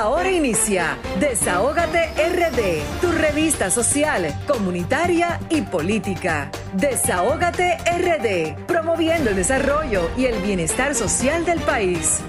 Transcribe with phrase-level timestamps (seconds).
[0.00, 6.50] Ahora inicia Desahógate RD, tu revista social, comunitaria y política.
[6.72, 12.20] Desahógate RD, promoviendo el desarrollo y el bienestar social del país.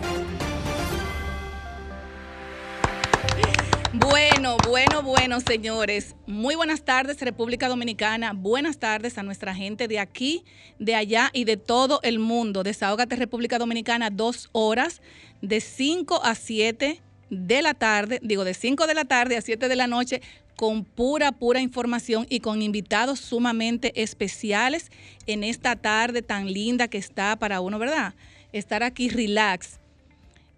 [3.94, 6.18] Bueno, bueno, bueno, señores.
[6.28, 8.34] Muy buenas tardes, República Dominicana.
[8.34, 10.44] Buenas tardes a nuestra gente de aquí,
[10.78, 12.64] de allá y de todo el mundo.
[12.64, 15.02] Desahógate República Dominicana, dos horas,
[15.42, 17.02] de 5 a 7
[17.32, 20.22] de la tarde, digo de 5 de la tarde a 7 de la noche,
[20.56, 24.92] con pura, pura información y con invitados sumamente especiales
[25.26, 28.14] en esta tarde tan linda que está para uno, ¿verdad?
[28.52, 29.80] Estar aquí relax.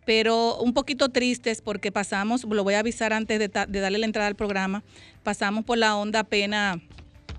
[0.04, 4.06] Pero un poquito tristes porque pasamos, lo voy a avisar antes de, de darle la
[4.06, 4.84] entrada al programa,
[5.22, 6.82] pasamos por la onda pena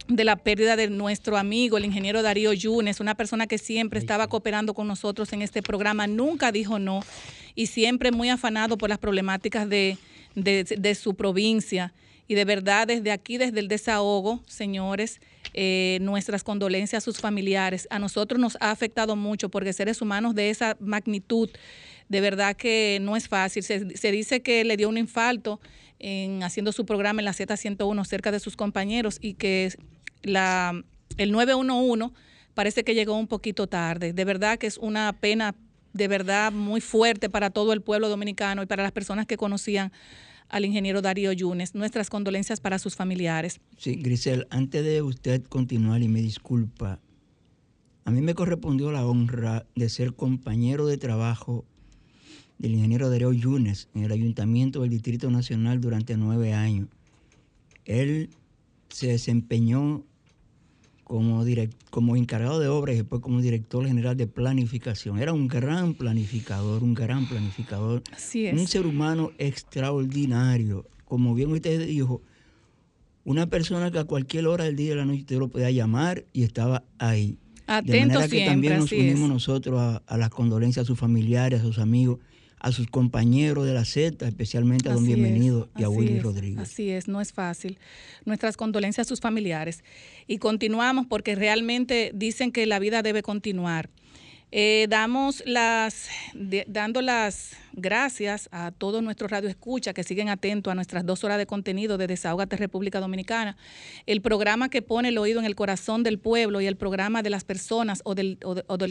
[0.08, 4.28] de la pérdida de nuestro amigo, el ingeniero Darío Yunes, una persona que siempre estaba
[4.28, 7.00] cooperando con nosotros en este programa, nunca dijo no
[7.54, 9.98] y siempre muy afanado por las problemáticas de,
[11.00, 11.92] su provincia.
[12.26, 15.20] Y de verdad, desde aquí, desde el desahogo, señores,
[15.52, 17.86] eh, nuestras condolencias a sus familiares.
[17.90, 21.50] A nosotros nos ha afectado mucho porque seres humanos de esa magnitud,
[22.08, 23.62] de verdad que no es fácil.
[23.62, 25.60] Se, se dice que le dio un infarto
[25.98, 29.72] en haciendo su programa en la Z101 cerca de sus compañeros y que
[30.22, 30.82] la,
[31.16, 32.14] el 911
[32.54, 34.12] parece que llegó un poquito tarde.
[34.12, 35.54] De verdad que es una pena
[35.94, 39.92] de verdad muy fuerte para todo el pueblo dominicano y para las personas que conocían
[40.48, 41.74] al ingeniero Darío Yunes.
[41.74, 43.60] Nuestras condolencias para sus familiares.
[43.78, 47.00] Sí, Grisel, antes de usted continuar y me disculpa,
[48.04, 51.64] a mí me correspondió la honra de ser compañero de trabajo
[52.58, 56.88] del ingeniero Darío Yunes en el Ayuntamiento del Distrito Nacional durante nueve años.
[57.84, 58.30] Él
[58.88, 60.04] se desempeñó
[61.04, 61.44] como,
[61.90, 65.18] como encargado de obras y después como director general de planificación.
[65.18, 68.02] Era un gran planificador, un gran planificador.
[68.12, 68.58] Así es.
[68.58, 70.86] Un ser humano extraordinario.
[71.04, 72.22] Como bien usted dijo,
[73.24, 76.24] una persona que a cualquier hora del día de la noche usted lo podía llamar
[76.32, 77.38] y estaba ahí.
[77.66, 79.28] Atento de manera que siempre, también nos unimos es.
[79.28, 82.18] nosotros a, a las condolencias a sus familiares, a sus amigos,
[82.64, 86.22] a sus compañeros de la Z, especialmente a don es, Bienvenido y a Willy es,
[86.22, 86.60] Rodríguez.
[86.60, 87.78] Así es, no es fácil.
[88.24, 89.84] Nuestras condolencias a sus familiares.
[90.26, 93.90] Y continuamos porque realmente dicen que la vida debe continuar.
[94.50, 100.74] Eh, damos las, de- dando las gracias a todos nuestros radioescuchas que siguen atentos a
[100.74, 103.56] nuestras dos horas de contenido de Desahógate República Dominicana.
[104.06, 107.30] El programa que pone el oído en el corazón del pueblo y el programa de
[107.30, 108.38] las personas o del,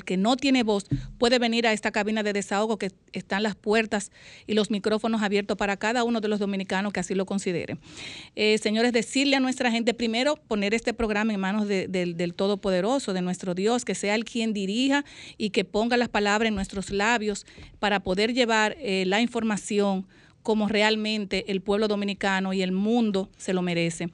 [0.05, 0.85] que no tiene voz
[1.17, 4.11] puede venir a esta cabina de desahogo que están las puertas
[4.47, 7.79] y los micrófonos abiertos para cada uno de los dominicanos que así lo consideren.
[8.35, 12.33] Eh, señores, decirle a nuestra gente primero poner este programa en manos de- del- del
[12.33, 15.05] Todopoderoso, de nuestro Dios, que sea el quien dirija
[15.37, 17.45] y que ponga las palabras en nuestros labios
[17.79, 20.05] para poder llevar eh, la información
[20.41, 24.09] como realmente el pueblo dominicano y el mundo se lo merece.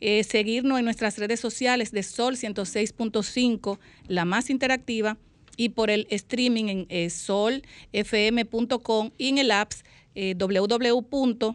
[0.00, 5.16] Eh, seguirnos en nuestras redes sociales de Sol 106.5, la más interactiva,
[5.56, 7.62] y por el streaming en eh, solfm.com
[9.18, 9.84] y en el apps
[10.14, 11.54] eh, www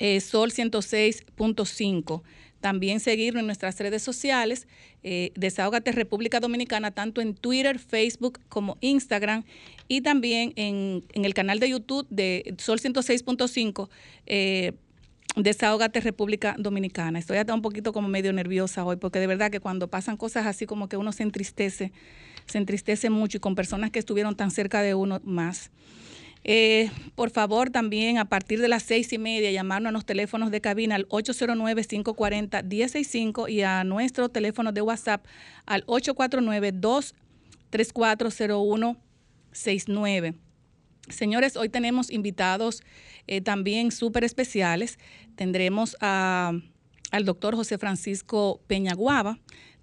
[0.00, 2.22] eh, Sol 106.5.
[2.60, 4.66] También seguirnos en nuestras redes sociales,
[5.02, 9.44] eh, Desahógate República Dominicana, tanto en Twitter, Facebook como Instagram,
[9.90, 13.88] y también en, el canal de YouTube de Sol 106.5.
[14.24, 14.74] Eh,
[15.34, 17.18] Desahógate República Dominicana.
[17.18, 20.46] Estoy hasta un poquito como medio nerviosa hoy, porque de verdad que cuando pasan cosas
[20.46, 21.90] así como que uno se entristece,
[22.46, 25.72] se entristece mucho y con personas que estuvieron tan cerca de uno más.
[26.44, 30.52] Eh, por favor, también a partir de las seis y media, llamarnos a los teléfonos
[30.52, 35.26] de cabina al 809-540-165 y a nuestro teléfono de WhatsApp
[35.66, 35.84] al
[39.52, 40.34] 849-2340169.
[41.08, 42.82] Señores, hoy tenemos invitados
[43.26, 44.98] eh, también súper especiales.
[45.34, 46.52] Tendremos a-
[47.10, 49.38] al doctor José Francisco Peñaguaba.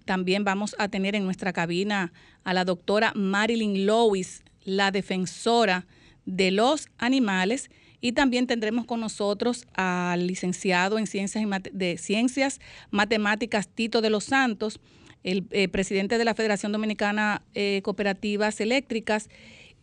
[0.06, 2.12] También vamos a tener en nuestra cabina
[2.44, 5.86] a la doctora Marilyn Lewis, la defensora
[6.24, 7.68] de los animales.
[8.00, 12.60] Y también tendremos con nosotros al licenciado en Ciencias, de Ciencias
[12.90, 14.80] Matemáticas Tito de los Santos,
[15.24, 19.28] el eh, presidente de la Federación Dominicana eh, Cooperativas Eléctricas,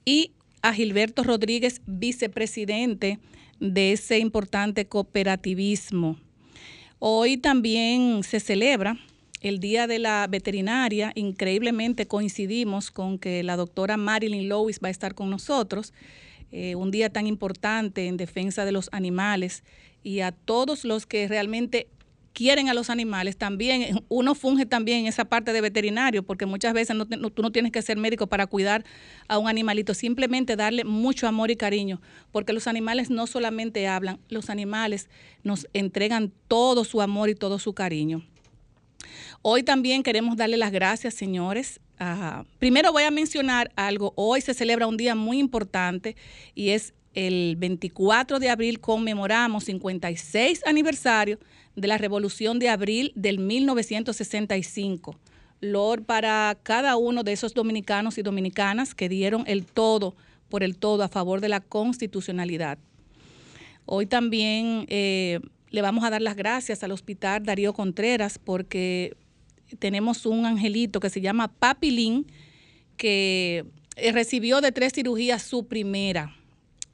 [0.05, 3.19] y a Gilberto Rodríguez, vicepresidente
[3.59, 6.17] de ese importante cooperativismo.
[6.99, 8.97] Hoy también se celebra
[9.41, 11.11] el Día de la Veterinaria.
[11.15, 15.93] Increíblemente coincidimos con que la doctora Marilyn Lewis va a estar con nosotros.
[16.51, 19.63] eh, un día tan importante en defensa de los animales
[20.03, 21.87] y a todos los que realmente
[22.35, 26.73] quieren a los animales, también uno funge también en esa parte de veterinario, porque muchas
[26.73, 28.83] veces no, tú no tienes que ser médico para cuidar
[29.27, 32.01] a un animalito, simplemente darle mucho amor y cariño,
[32.31, 35.09] porque los animales no solamente hablan, los animales
[35.43, 38.21] nos entregan todo su amor y todo su cariño.
[39.41, 41.79] Hoy también queremos darle las gracias, señores.
[42.59, 44.11] primero voy a mencionar algo.
[44.17, 46.17] Hoy se celebra un día muy importante
[46.53, 51.39] y es el 24 de abril conmemoramos 56 aniversario
[51.75, 55.17] de la Revolución de Abril del 1965.
[55.61, 60.15] Lord para cada uno de esos dominicanos y dominicanas que dieron el todo
[60.49, 62.77] por el todo a favor de la constitucionalidad.
[63.85, 65.39] Hoy también eh,
[65.69, 69.15] le vamos a dar las gracias al Hospital Darío Contreras porque
[69.79, 72.25] tenemos un angelito que se llama Papilín
[72.97, 76.35] que eh, recibió de tres cirugías su primera.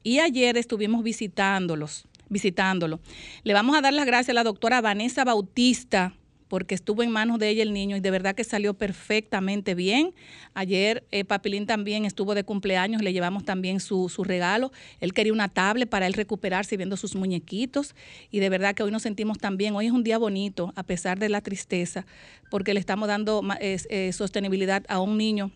[0.03, 2.99] Y ayer estuvimos visitándolos visitándolo.
[3.43, 6.15] Le vamos a dar las gracias a la doctora Vanessa Bautista
[6.47, 10.13] porque estuvo en manos de ella el niño y de verdad que salió perfectamente bien.
[10.53, 14.73] Ayer eh, Papilín también estuvo de cumpleaños, le llevamos también su, su, regalo.
[14.99, 17.95] Él quería una tablet para él recuperarse viendo sus muñequitos
[18.31, 21.19] y de verdad que hoy nos sentimos también, hoy es un día bonito a pesar
[21.19, 22.05] de la tristeza
[22.49, 25.51] porque le estamos dando eh, sostenibilidad a un niño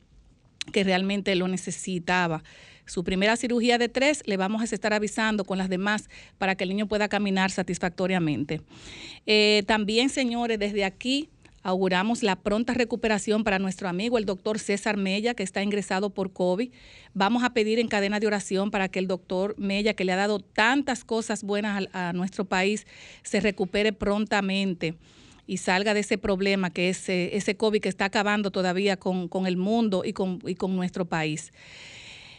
[0.71, 2.41] que realmente lo necesitaba
[2.85, 6.63] su primera cirugía de tres, le vamos a estar avisando con las demás para que
[6.63, 8.61] el niño pueda caminar satisfactoriamente.
[9.25, 11.29] Eh, también, señores, desde aquí
[11.65, 16.31] auguramos la pronta recuperación para nuestro amigo el doctor César Mella, que está ingresado por
[16.31, 16.69] COVID.
[17.15, 20.15] Vamos a pedir en cadena de oración para que el doctor Mella, que le ha
[20.15, 22.85] dado tantas cosas buenas a, nuestro país,
[23.23, 24.93] se recupere prontamente
[25.47, 29.57] y salga de ese problema que es ese COVID que está acabando todavía con, el
[29.57, 31.51] mundo y con, y con nuestro país.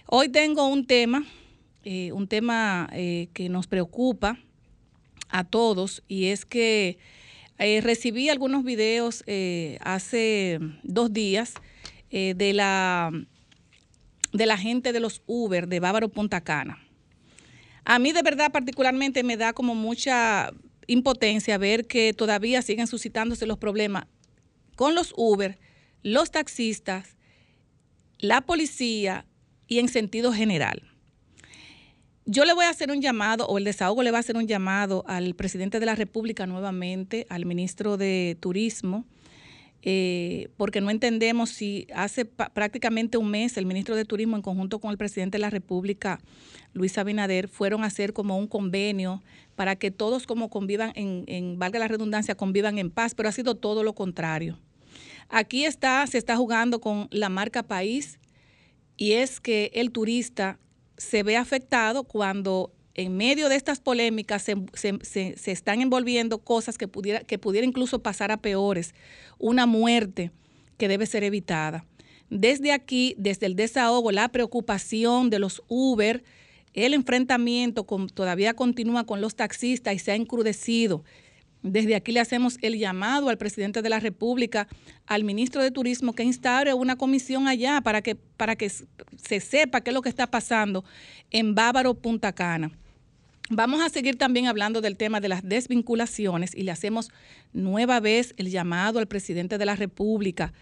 [0.09, 1.25] Hoy tengo un tema,
[1.83, 4.39] eh, un tema eh, que nos preocupa
[5.31, 6.99] a todos y es que
[7.59, 9.25] eh, recibí algunos videos
[9.81, 11.55] hace dos días
[12.11, 13.11] de la
[14.33, 16.79] de la gente de los Uber de Bávaro Punta Cana.
[17.85, 20.53] A mí de verdad particularmente me da como mucha
[20.87, 24.07] impotencia ver que todavía siguen suscitándose los problemas
[24.77, 25.59] con los Uber,
[26.05, 27.17] los taxistas,
[28.19, 29.27] la policía
[29.69, 30.83] y en sentido general.
[32.25, 34.49] Yo le voy a hacer un llamado, o el desahogo le va a hacer un
[34.49, 39.05] llamado al presidente de la República nuevamente, al ministro de Turismo,
[39.83, 44.81] eh, porque no entendemos si hace prácticamente un mes el ministro de Turismo en conjunto
[44.81, 46.19] con el presidente de la República,
[46.73, 49.23] Luis Abinader, fueron a hacer como un convenio
[49.55, 53.33] para que todos como convivan, en, en valga la redundancia, convivan en paz, pero ha
[53.33, 54.59] sido todo lo contrario.
[55.29, 58.19] Aquí está, se está jugando con la marca país,
[58.97, 60.59] y es que el turista
[60.97, 67.21] se ve afectado cuando en medio de estas polémicas se, están envolviendo cosas que pudiera,
[67.21, 68.95] que pudiera incluso pasar a peores,
[69.39, 70.31] una muerte
[70.79, 71.85] que debe ser evitada.
[72.31, 76.25] Desde aquí, desde el desahogo, la preocupación de los Uber,
[76.73, 81.05] el enfrentamiento todavía continúa con los taxistas y se ha encrudecido.
[81.69, 84.69] Desde aquí le hacemos el llamado al presidente de la República,
[85.05, 89.81] al ministro de Turismo, que instaure una comisión allá para que, para que se sepa
[89.81, 90.85] qué es lo que está pasando
[91.33, 92.71] en Bávaro, Punta Cana.
[93.51, 97.11] Vamos a seguir también hablando del tema de las desvinculaciones y le hacemos
[97.53, 100.53] nueva vez el llamado al presidente de la República,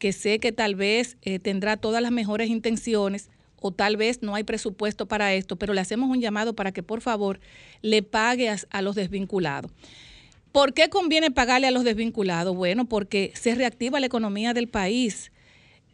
[0.00, 3.30] que sé que tal vez eh, tendrá todas las mejores intenciones
[3.60, 6.82] o tal vez no hay presupuesto para esto, pero le hacemos un llamado para que
[6.82, 7.38] por favor
[7.82, 9.70] le pague a los desvinculados.
[10.52, 12.56] ¿Por qué conviene pagarle a los desvinculados?
[12.56, 15.30] Bueno, porque se reactiva la economía del país.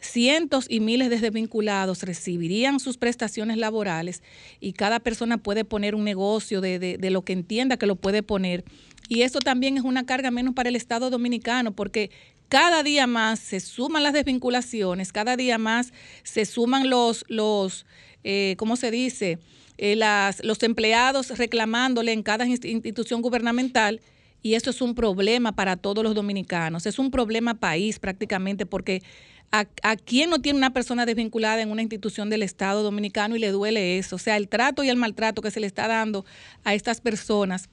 [0.01, 4.23] Cientos y miles de desvinculados recibirían sus prestaciones laborales
[4.61, 8.65] y cada persona puede poner un negocio de, lo que entienda que lo puede poner.
[9.09, 12.11] Y eso también es una carga menos para el Estado dominicano porque
[12.49, 17.87] cada día más se suman las desvinculaciones, cada día más se suman los, los
[18.25, 19.39] eh, ¿cómo se dice?
[19.79, 19.99] Eh,
[20.43, 24.01] los empleados reclamándole en cada institución gubernamental
[24.47, 26.87] y eso es un problema para todos los dominicanos.
[26.87, 29.03] Es un problema país prácticamente porque
[29.51, 33.41] a, a quién no tiene una persona desvinculada en una institución del Estado dominicano y
[33.41, 34.15] le duele eso.
[34.15, 36.25] O sea, el trato y el maltrato que se le está dando
[36.63, 37.69] a estas personas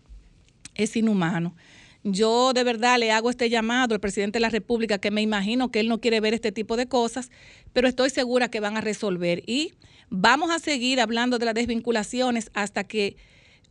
[0.74, 1.56] es inhumano.
[2.04, 5.70] Yo de verdad le hago este llamado al presidente de la República, que me imagino
[5.70, 7.30] que él no quiere ver este tipo de cosas,
[7.72, 9.44] pero estoy segura que van a resolver.
[9.46, 9.76] Y
[10.10, 13.16] vamos a seguir hablando de las desvinculaciones hasta que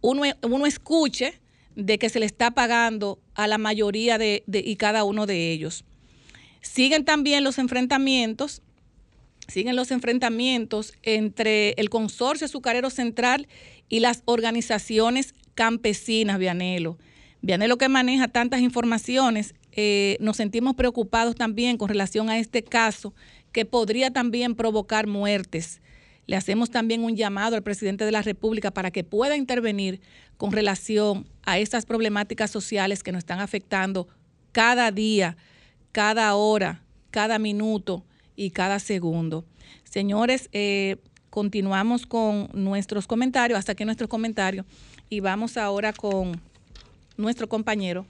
[0.03, 1.42] uno, uno escuche
[1.77, 5.85] de que se le está pagando a la mayoría de, y cada uno de ellos.
[6.61, 8.63] Siguen también los enfrentamientos,
[9.49, 13.49] siguen los enfrentamientos entre el consorcio azucarero central
[13.89, 16.99] y las organizaciones campesinas, Vianelo.
[17.43, 23.15] lo que maneja tantas informaciones, eh, nos sentimos preocupados también con relación a este caso
[23.53, 25.81] que podría también provocar muertes.
[26.27, 30.01] Le hacemos también un llamado al presidente de la República para que pueda intervenir
[30.37, 34.09] con relación a estas problemáticas sociales que nos están afectando
[34.53, 35.37] cada día,
[35.91, 38.05] cada hora, cada minuto
[38.37, 39.45] y cada segundo.
[39.85, 40.97] Señores, eh,
[41.31, 44.65] continuamos con nuestros comentarios, hasta aquí nuestros comentarios,
[45.09, 46.41] y vamos ahora con
[47.17, 48.07] nuestro compañero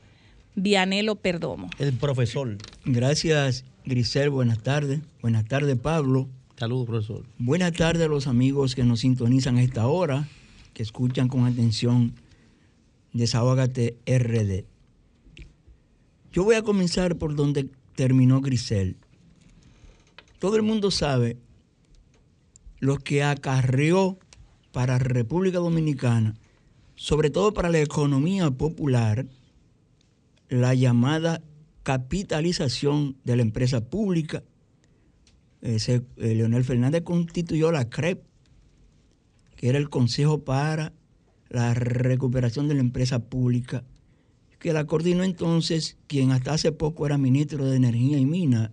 [0.55, 1.71] Vianelo Perdomo.
[1.79, 2.57] El profesor.
[2.85, 4.31] Gracias, Grisel.
[4.31, 5.01] Buenas tardes.
[5.23, 6.29] Buenas tardes, Pablo.
[6.63, 7.25] Saludos, profesor.
[7.39, 10.29] Buenas tardes a los amigos que nos sintonizan a esta hora,
[10.75, 12.15] que escuchan con atención
[13.13, 14.65] Desahógate RD.
[16.31, 18.97] Yo voy a comenzar por donde terminó Grisel.
[20.39, 21.37] Todo el mundo sabe
[22.79, 24.21] lo que acarreó
[24.71, 26.37] para República Dominicana,
[26.95, 29.27] sobre todo para la economía popular,
[30.49, 31.43] la llamada
[31.83, 34.45] capitalización de la empresa pública.
[35.63, 38.21] Eh, Leonel Fernández constituyó la CREP,
[39.57, 40.93] que era el Consejo para
[41.49, 43.85] la Recuperación de la Empresa Pública,
[44.59, 48.73] que la coordinó entonces quien hasta hace poco era ministro de Energía y Minas,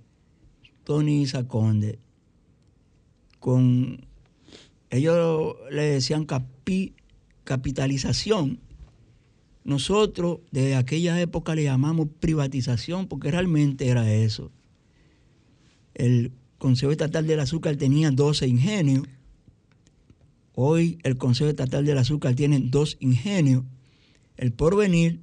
[0.84, 2.00] Tony Saconde,
[3.40, 4.08] con
[4.90, 6.26] ellos le decían
[7.44, 8.60] capitalización.
[9.64, 14.52] Nosotros de aquella época le llamamos privatización porque realmente era eso.
[15.94, 19.08] El Consejo Estatal del Azúcar tenía 12 ingenios.
[20.54, 23.64] Hoy el Consejo Estatal del Azúcar tiene dos ingenios.
[24.38, 25.22] El Porvenir,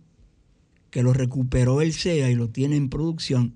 [0.91, 3.55] que lo recuperó el CEA y lo tiene en producción,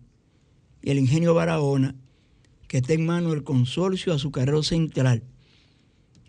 [0.83, 1.95] y el ingenio Barahona,
[2.69, 5.23] que está en manos del Consorcio Azucarero Central,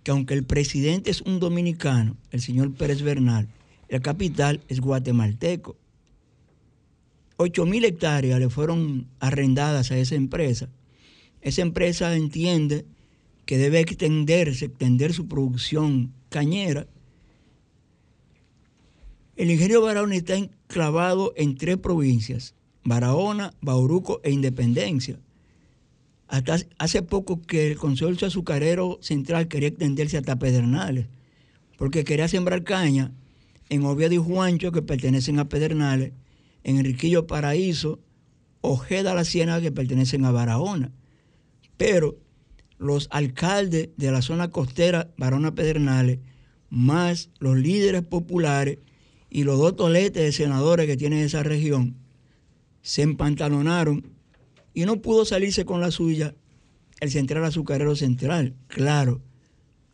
[0.03, 3.49] que aunque el presidente es un dominicano, el señor Pérez Bernal,
[3.89, 5.75] el capital es guatemalteco.
[7.35, 10.69] 8 mil hectáreas le fueron arrendadas a esa empresa.
[11.41, 12.85] Esa empresa entiende
[13.45, 16.87] que debe extenderse, extender su producción cañera.
[19.35, 25.19] El ingenio Barahona está enclavado en tres provincias, Barahona, Bauruco e Independencia.
[26.27, 31.07] Hasta hace poco que el consorcio azucarero central quería extenderse hasta Pedernales,
[31.77, 33.11] porque quería sembrar caña
[33.69, 36.13] en Oviedo y Juancho, que pertenecen a Pedernales,
[36.63, 37.99] en Enriquillo Paraíso,
[38.61, 40.91] Ojeda La Ciénaga, que pertenecen a Barahona.
[41.81, 42.15] Pero
[42.77, 46.19] los alcaldes de la zona costera, Barona Pedernales,
[46.69, 48.77] más los líderes populares
[49.31, 51.95] y los dos toletes de senadores que tienen esa región,
[52.83, 54.05] se empantalonaron
[54.75, 56.35] y no pudo salirse con la suya
[56.99, 58.53] el Central Azucarero Central.
[58.67, 59.19] Claro,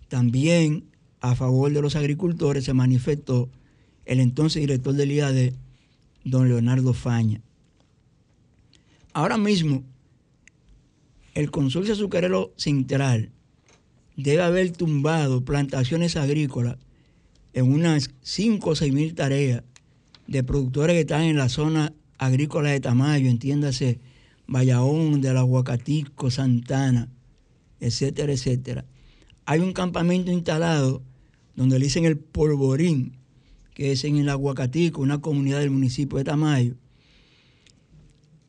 [0.10, 0.89] también
[1.22, 3.50] a favor de los agricultores se manifestó
[4.03, 5.53] el entonces director del IAD,
[6.25, 7.39] don Leonardo Faña.
[9.13, 9.86] Ahora mismo,
[11.38, 13.29] el Consorcio Azucarero Central
[14.15, 16.77] debe haber tumbado plantaciones agrícolas
[17.53, 19.62] en unas 5 o 6 mil tareas
[20.25, 24.00] de productores que están en la zona agrícola de Tamayo, entiéndase,
[24.48, 27.08] Vallaón, del Aguacatico, Santana,
[27.79, 28.86] etcétera, etcétera.
[29.46, 31.03] Hay un campamento instalado
[31.56, 33.15] donde le dicen el Polvorín,
[33.75, 36.74] que es en el Aguacatico, una comunidad del municipio de Tamayo.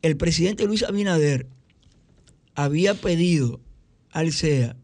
[0.01, 1.45] El presidente Luis Abinader
[2.63, 3.61] había pedido
[4.11, 4.75] al CEA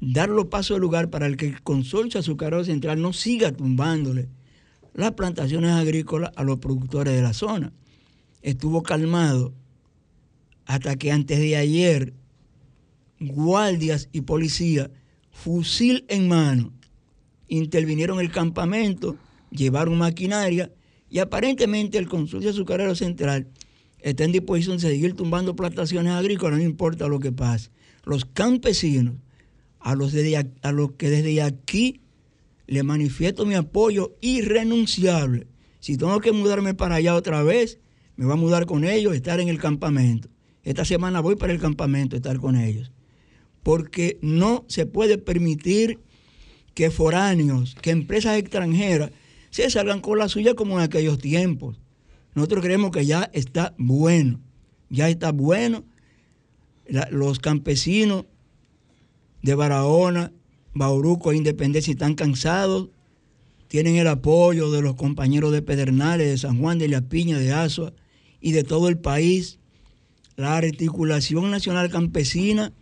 [0.00, 4.28] dar los pasos de lugar para que el consorcio azucarero central no siga tumbándole
[4.94, 7.72] las plantaciones agrícolas a los productores de la zona.
[8.42, 9.54] Estuvo calmado
[10.66, 12.14] hasta que antes de ayer
[13.18, 14.90] guardias y policía,
[15.32, 16.72] fusil en mano,
[17.48, 19.16] intervinieron el campamento,
[19.50, 20.70] llevaron maquinaria
[21.10, 23.48] y aparentemente el consorcio azucarero central
[24.10, 27.70] está en disposición de seguir tumbando plantaciones agrícolas, no importa lo que pase.
[28.04, 29.16] Los campesinos,
[29.80, 30.14] a los,
[30.62, 32.00] a los que desde aquí
[32.68, 35.48] le manifiesto mi apoyo irrenunciable.
[35.80, 37.80] Si tengo que mudarme para allá otra vez,
[38.14, 40.28] me voy a mudar con ellos, estar en el campamento.
[40.62, 42.92] Esta semana voy para el campamento estar con ellos.
[43.64, 45.98] Porque no se puede permitir
[46.74, 49.10] que foráneos, que empresas extranjeras
[49.50, 51.80] se salgan con la suya como en aquellos tiempos.
[52.36, 54.40] Nosotros creemos que ya está bueno,
[54.90, 55.84] ya está bueno.
[57.10, 58.26] los campesinos
[59.40, 60.32] de Barahona,
[60.74, 62.90] Bauruco e Independencia están cansados,
[63.68, 67.54] tienen el apoyo de los compañeros de Pedernales, de San Juan de la Piña, de
[67.54, 67.94] Azua
[68.38, 69.58] y de todo el país
[70.36, 72.74] la Articulación Nacional Campesina,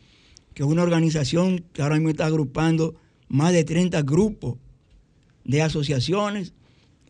[0.54, 2.96] que es una organización que ahora mismo está agrupando
[3.28, 4.56] más de 30 grupos
[5.44, 6.54] de asociaciones,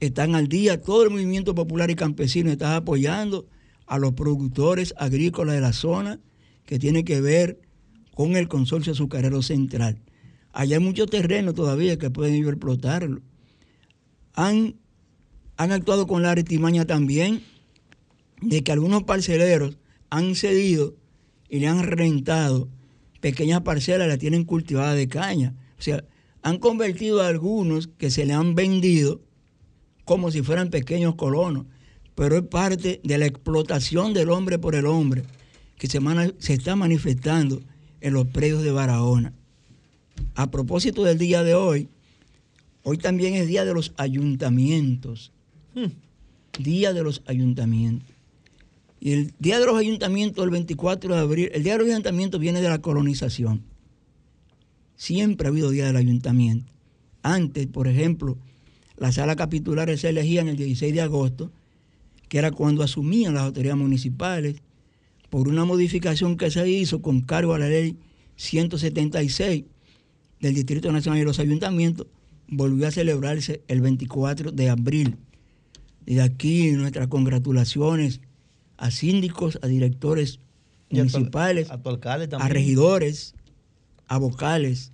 [0.07, 3.47] están al día, todo el movimiento popular y campesino está apoyando
[3.87, 6.21] a los productores agrícolas de la zona
[6.67, 7.61] que tiene que ver
[8.15, 10.01] con el consorcio azucarero central.
[10.53, 13.21] Allá hay mucho terreno todavía que pueden ir explotarlo.
[14.35, 14.77] Han,
[15.57, 17.43] han actuado con la artimaña también
[18.41, 19.79] de que algunos parceleros
[20.11, 20.95] han cedido
[21.49, 22.69] y le han rentado
[23.21, 25.55] pequeñas parcelas, la tienen cultivada de caña.
[25.79, 26.05] O sea,
[26.43, 29.23] han convertido a algunos que se le han vendido
[30.05, 31.67] como si fueran pequeños colonos,
[32.15, 35.25] pero es parte de la explotación del hombre por el hombre
[35.79, 36.01] que se,
[36.39, 37.63] se está manifestando
[38.01, 39.33] en los predios de Barahona.
[40.35, 41.89] A propósito del día de hoy,
[42.83, 45.33] hoy también es día de los ayuntamientos.
[45.75, 45.93] Hmm.
[46.63, 48.09] Día de los ayuntamientos.
[49.01, 52.41] Y el día de los ayuntamientos, el 24 de abril, el día de los ayuntamientos
[52.41, 53.63] viene de la colonización.
[54.97, 56.73] Siempre ha habido día del ayuntamiento.
[57.23, 58.39] Antes, por ejemplo,
[58.97, 61.51] la sala capitular se elegía en el 16 de agosto,
[62.29, 64.57] que era cuando asumían las autoridades municipales,
[65.31, 67.97] por una modificación que se hizo con cargo a la ley
[68.37, 69.65] 176
[70.41, 72.07] del Distrito Nacional y los Ayuntamientos,
[72.49, 75.17] volvió a celebrarse el 24 de abril.
[76.07, 78.21] Y de aquí nuestras congratulaciones
[78.77, 80.39] a síndicos, a directores
[80.91, 83.35] municipales, a, regidores,
[84.07, 84.93] a vocales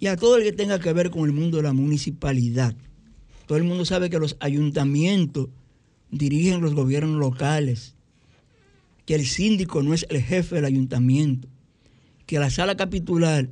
[0.00, 2.74] y a todo el que tenga que ver con el mundo de la municipalidad.
[3.46, 5.48] Todo el mundo sabe que los ayuntamientos
[6.10, 7.94] dirigen los gobiernos locales,
[9.04, 11.48] que el síndico no es el jefe del ayuntamiento,
[12.26, 13.50] que la sala capitular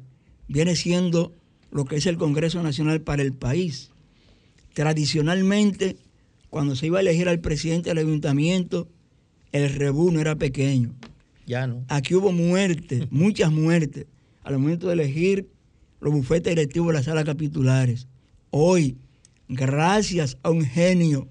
[0.49, 1.35] viene siendo
[1.71, 3.91] lo que es el Congreso Nacional para el país.
[4.73, 5.97] Tradicionalmente,
[6.49, 8.89] cuando se iba a elegir al presidente del ayuntamiento,
[9.53, 10.95] el rebú no era pequeño.
[11.47, 11.85] Ya no.
[11.89, 14.07] Aquí hubo muertes, muchas muertes,
[14.45, 15.49] al momento de elegir
[16.01, 18.07] los bufetes directivos de las salas capitulares.
[18.51, 18.97] Hoy,
[19.49, 21.29] gracias a un genio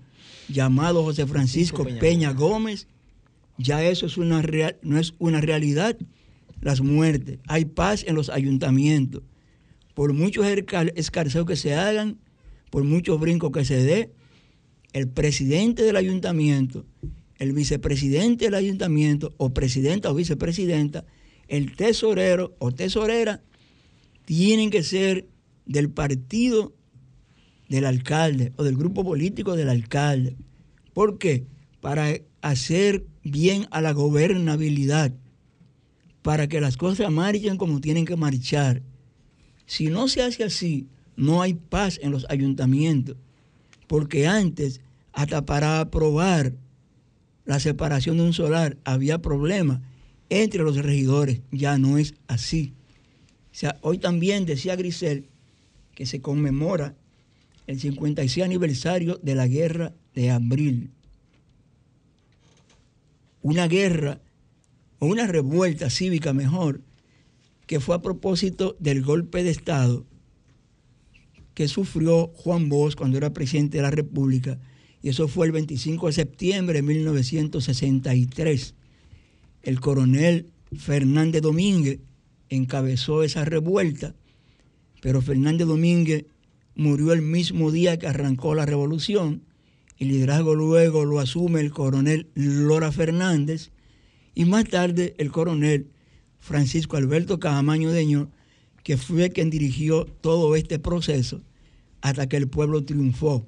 [0.49, 2.87] llamado José Francisco Peña, Gómez,
[3.57, 4.43] ya eso es una
[4.81, 5.97] no es una realidad,
[6.61, 7.39] las muertes.
[7.47, 9.23] Hay paz en los ayuntamientos.
[9.93, 12.17] Por muchos escarceos que se hagan,
[12.69, 14.11] por muchos brincos que se dé,
[14.93, 16.85] el presidente del ayuntamiento
[17.39, 21.05] el vicepresidente del ayuntamiento o presidenta o vicepresidenta,
[21.47, 23.41] el tesorero o tesorera,
[24.27, 25.25] tienen que ser
[25.65, 26.73] del partido
[27.69, 30.35] del alcalde o del grupo político del alcalde.
[30.93, 31.45] ¿Por qué?
[31.79, 32.09] Para
[32.41, 35.13] hacer bien a la gobernabilidad,
[36.23, 38.83] para que las cosas marchen como tienen que marchar.
[39.65, 43.15] Si no se hace así, no hay paz en los ayuntamientos,
[43.87, 44.81] porque antes,
[45.13, 46.53] hasta para aprobar
[47.45, 49.79] la separación de un solar, había problemas
[50.27, 51.39] entre los regidores.
[51.49, 52.73] Ya no es así.
[53.81, 55.25] Hoy también decía Grisel
[55.95, 56.95] que se conmemora
[57.65, 60.91] el 56 aniversario de la guerra de abril.
[63.41, 64.21] Una guerra
[64.99, 66.81] o una revuelta cívica mejor
[67.65, 70.05] que fue a propósito del golpe de Estado
[71.53, 74.59] que sufrió Juan Bosch cuando era presidente de la República
[75.01, 78.75] y eso fue el 25 de septiembre de 1963.
[79.63, 81.99] El coronel Fernández Domínguez
[82.49, 84.15] encabezó esa revuelta,
[85.01, 86.25] pero Fernández Domínguez
[86.75, 89.43] murió el mismo día que arrancó la revolución.
[89.97, 93.71] El liderazgo luego lo asume el coronel Lora Fernández
[94.35, 95.87] y más tarde el coronel
[96.39, 98.31] Francisco Alberto Cajamaño Deño,
[98.83, 101.41] que fue quien dirigió todo este proceso
[102.01, 103.45] hasta que el pueblo triunfó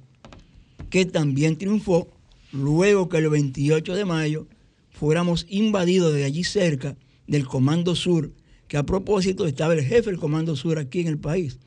[0.90, 2.10] que también triunfó
[2.52, 4.48] luego que el 28 de mayo
[4.90, 8.32] fuéramos invadidos de allí cerca del Comando Sur,
[8.70, 11.58] que a propósito estaba el jefe del Comando Sur aquí en el país.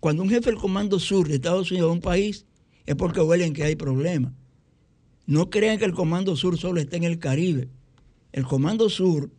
[0.00, 2.46] Cuando un jefe del Comando Sur de Estados Unidos a un país,
[2.86, 4.32] es porque huelen que hay problemas.
[5.26, 7.68] No crean que el Comando Sur solo está en el Caribe.
[8.32, 9.30] El Comando Sur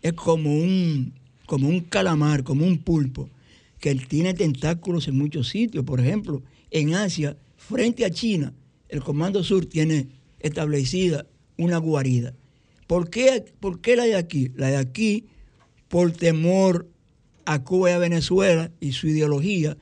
[0.00, 1.12] es como un,
[1.46, 3.28] como un calamar, como un pulpo,
[3.80, 5.84] que tiene tentáculos en muchos sitios.
[5.84, 6.40] Por ejemplo,
[6.70, 8.54] en Asia, frente a China,
[8.88, 10.06] el Comando Sur tiene
[10.38, 12.32] establecida una guarida.
[12.86, 14.52] ¿Por qué, ¿Por qué la de aquí?
[14.54, 15.26] La de aquí,
[15.88, 16.88] por temor
[17.44, 19.76] a Cuba y a Venezuela y su ideología,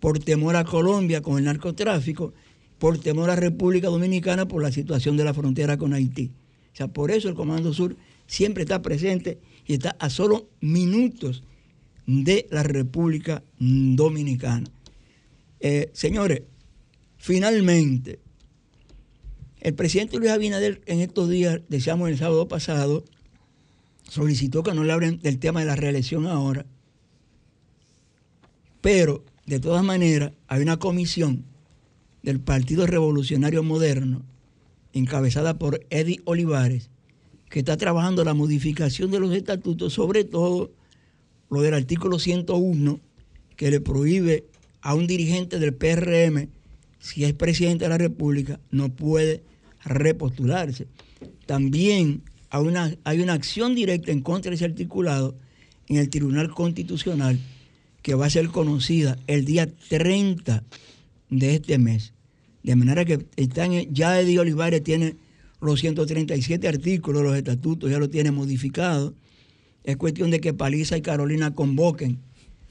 [0.00, 2.32] por temor a Colombia con el narcotráfico,
[2.78, 6.32] por temor a República Dominicana por la situación de la frontera con Haití.
[6.72, 11.44] O sea, por eso el Comando Sur siempre está presente y está a solo minutos
[12.06, 14.66] de la República Dominicana.
[15.60, 16.42] Eh, señores,
[17.16, 18.18] finalmente,
[19.60, 23.04] el presidente Luis Abinader en estos días, decíamos el sábado pasado,
[24.08, 26.66] solicitó que no le hablen del tema de la reelección ahora,
[28.80, 31.44] pero de todas maneras hay una comisión
[32.22, 34.22] del Partido Revolucionario Moderno,
[34.92, 36.90] encabezada por Eddie Olivares,
[37.50, 40.72] que está trabajando la modificación de los estatutos, sobre todo
[41.50, 43.00] lo del artículo 101,
[43.56, 44.44] que le prohíbe
[44.80, 46.48] a un dirigente del PRM,
[46.98, 49.42] si es presidente de la República, no puede
[49.84, 50.88] repostularse.
[51.46, 52.22] También
[52.54, 55.34] hay una, hay una acción directa en contra de ese articulado
[55.88, 57.40] en el Tribunal Constitucional
[58.00, 60.62] que va a ser conocida el día 30
[61.30, 62.12] de este mes.
[62.62, 65.16] De manera que están, ya Eddie Olivares tiene
[65.60, 69.14] los 137 artículos de los estatutos, ya lo tiene modificado.
[69.82, 72.20] Es cuestión de que Paliza y Carolina convoquen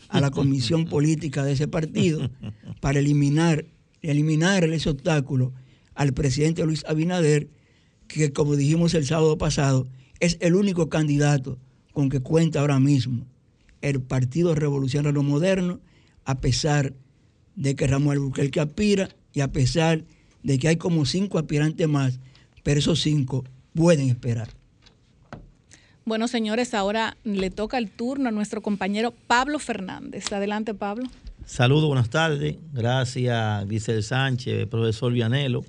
[0.08, 2.30] a la comisión política de ese partido
[2.80, 3.66] para eliminar,
[4.02, 5.52] eliminar ese obstáculo
[5.94, 7.50] al presidente Luis Abinader,
[8.14, 9.88] que como dijimos el sábado pasado,
[10.20, 11.58] es el único candidato
[11.94, 13.26] con que cuenta ahora mismo
[13.82, 15.80] el Partido Revolucionario Moderno,
[16.26, 16.94] a pesar
[17.56, 20.04] de que Ramón que aspira y a pesar
[20.42, 22.20] de que hay como cinco aspirantes más,
[22.64, 24.50] pero esos cinco pueden esperar.
[26.06, 30.32] Bueno, señores, ahora le toca el turno a nuestro compañero Pablo Fernández.
[30.32, 31.10] Adelante, Pablo.
[31.46, 32.58] Saludos, buenas tardes.
[32.74, 35.64] Gracias, Giselle Sánchez, profesor Vianelo.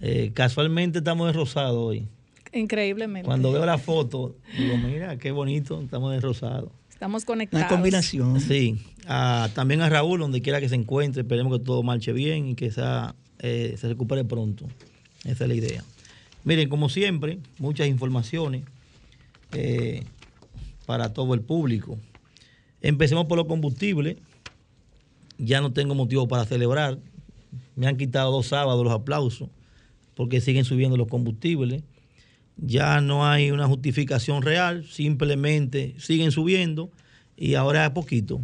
[0.00, 2.06] Eh, casualmente estamos de rosado hoy.
[2.52, 3.26] Increíblemente.
[3.26, 6.70] Cuando veo la foto, digo, mira, qué bonito, estamos de rosado.
[6.90, 7.66] Estamos conectados.
[7.66, 8.40] Una combinación.
[8.40, 8.78] Sí.
[9.54, 12.72] también a Raúl, donde quiera que se encuentre, esperemos que todo marche bien y que
[13.40, 14.66] eh, se recupere pronto.
[15.24, 15.84] Esa es la idea.
[16.44, 18.62] Miren, como siempre, muchas informaciones
[19.52, 20.04] eh,
[20.86, 21.98] para todo el público.
[22.80, 24.16] Empecemos por los combustibles.
[25.38, 26.98] Ya no tengo motivo para celebrar.
[27.74, 29.50] Me han quitado dos sábados los aplausos
[30.16, 31.84] porque siguen subiendo los combustibles.
[32.56, 36.90] Ya no hay una justificación real, simplemente siguen subiendo
[37.36, 38.40] y ahora es poquito.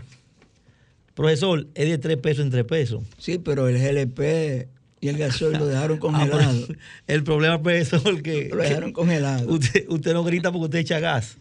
[1.15, 3.03] Profesor, es de tres pesos en tres pesos.
[3.19, 4.69] Sí, pero el GLP
[5.01, 6.67] y el gasoil lo dejaron ah, congelado.
[7.07, 8.51] el problema, profesor, que.
[8.51, 9.51] Lo dejaron congelado.
[9.51, 11.39] Usted, usted no grita porque usted echa gas.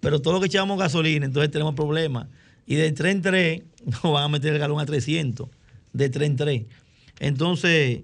[0.00, 2.26] Pero todo lo que echamos gasolina, entonces tenemos problemas.
[2.66, 5.48] Y de 3 en 3 nos van a meter el galón a 300.
[5.92, 6.62] De 3 en 3.
[7.20, 8.02] Entonces,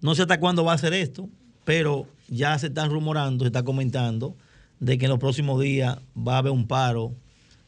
[0.00, 1.28] no sé hasta cuándo va a ser esto,
[1.64, 4.36] pero ya se están rumorando, se está comentando
[4.80, 7.14] de que en los próximos días va a haber un paro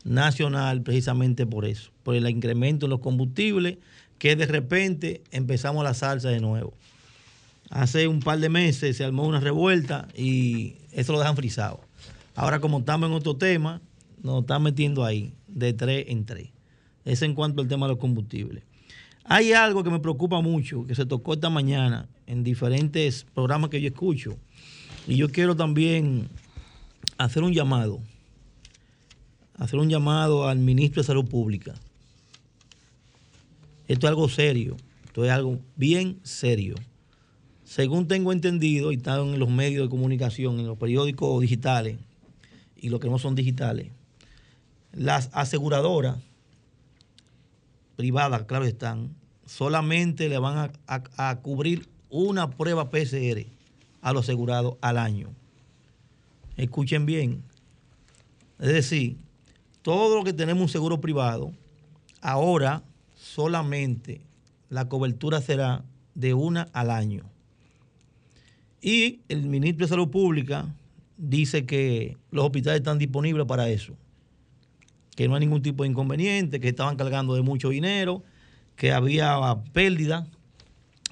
[0.04, 3.78] nacional precisamente por eso, por el incremento en los combustibles
[4.18, 6.74] que de repente empezamos la salsa de nuevo.
[7.70, 11.80] Hace un par de meses se armó una revuelta y eso lo dejan frisado.
[12.34, 13.80] Ahora como estamos en otro tema,
[14.22, 16.48] nos están metiendo ahí de tres en tres.
[17.04, 18.64] Eso en cuanto al tema de los combustibles.
[19.28, 23.80] Hay algo que me preocupa mucho, que se tocó esta mañana en diferentes programas que
[23.80, 24.36] yo escucho.
[25.06, 26.28] Y yo quiero también
[27.18, 28.00] hacer un llamado,
[29.56, 31.74] hacer un llamado al ministro de Salud Pública
[33.88, 36.74] esto es algo serio, esto es algo bien serio.
[37.64, 41.98] Según tengo entendido, y está en los medios de comunicación, en los periódicos digitales
[42.76, 43.88] y los que no son digitales,
[44.92, 46.18] las aseguradoras
[47.96, 49.16] privadas, claro están,
[49.48, 53.46] solamente le van a, a cubrir una prueba PCR
[54.02, 55.30] a los asegurados al año.
[56.56, 57.42] Escuchen bien.
[58.58, 59.16] Es decir,
[59.82, 61.52] todo lo que tenemos un seguro privado,
[62.20, 62.82] ahora
[63.16, 64.20] solamente
[64.68, 65.82] la cobertura será
[66.14, 67.24] de una al año.
[68.82, 70.66] Y el ministro de Salud Pública
[71.16, 73.94] dice que los hospitales están disponibles para eso,
[75.16, 78.22] que no hay ningún tipo de inconveniente, que estaban cargando de mucho dinero,
[78.78, 79.36] que había
[79.72, 80.28] pérdida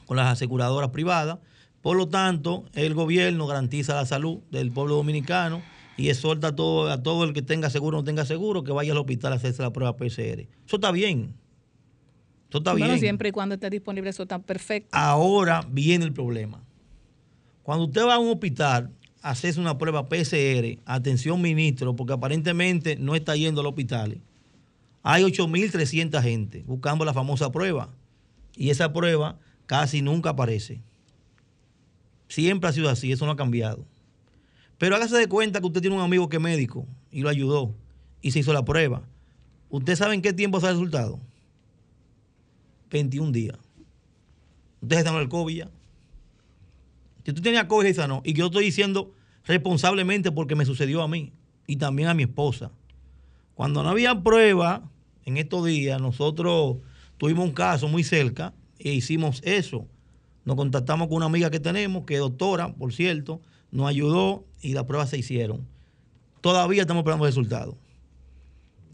[0.07, 1.39] con las aseguradoras privadas.
[1.83, 5.61] Por lo tanto, el gobierno garantiza la salud del pueblo dominicano
[5.97, 8.71] y exhorta a todo, a todo el que tenga seguro o no tenga seguro que
[8.73, 10.47] vaya al hospital a hacerse la prueba PCR.
[10.65, 11.35] Eso está bien.
[12.49, 14.89] Eso está bueno, siempre y cuando esté disponible, eso está perfecto.
[14.93, 16.63] Ahora viene el problema.
[17.65, 23.17] Cuando usted va a un hospital, hace una prueba PCR, atención ministro, porque aparentemente no
[23.17, 24.21] está yendo al hospital.
[25.09, 27.95] Hay 8.300 gente buscando la famosa prueba.
[28.57, 30.83] Y esa prueba casi nunca aparece.
[32.27, 33.87] Siempre ha sido así, eso no ha cambiado.
[34.79, 37.73] Pero hágase de cuenta que usted tiene un amigo que es médico y lo ayudó
[38.21, 39.09] y se hizo la prueba.
[39.69, 41.21] ¿Usted sabe en qué tiempo sale el resultado?
[42.91, 43.59] 21 días.
[44.81, 45.71] Ustedes están en el COVID ya.
[47.25, 48.23] Si tú tenías COVID, esa no.
[48.25, 49.15] Y yo estoy diciendo
[49.45, 51.33] responsablemente porque me sucedió a mí
[51.69, 52.73] y también a mi esposa.
[53.55, 54.91] Cuando no había prueba
[55.27, 56.79] en estos días, nosotros
[57.19, 59.87] tuvimos un caso muy cerca e hicimos eso.
[60.45, 64.73] Nos contactamos con una amiga que tenemos, que es doctora, por cierto, nos ayudó y
[64.73, 65.67] las pruebas se hicieron.
[66.41, 67.75] Todavía estamos esperando resultados.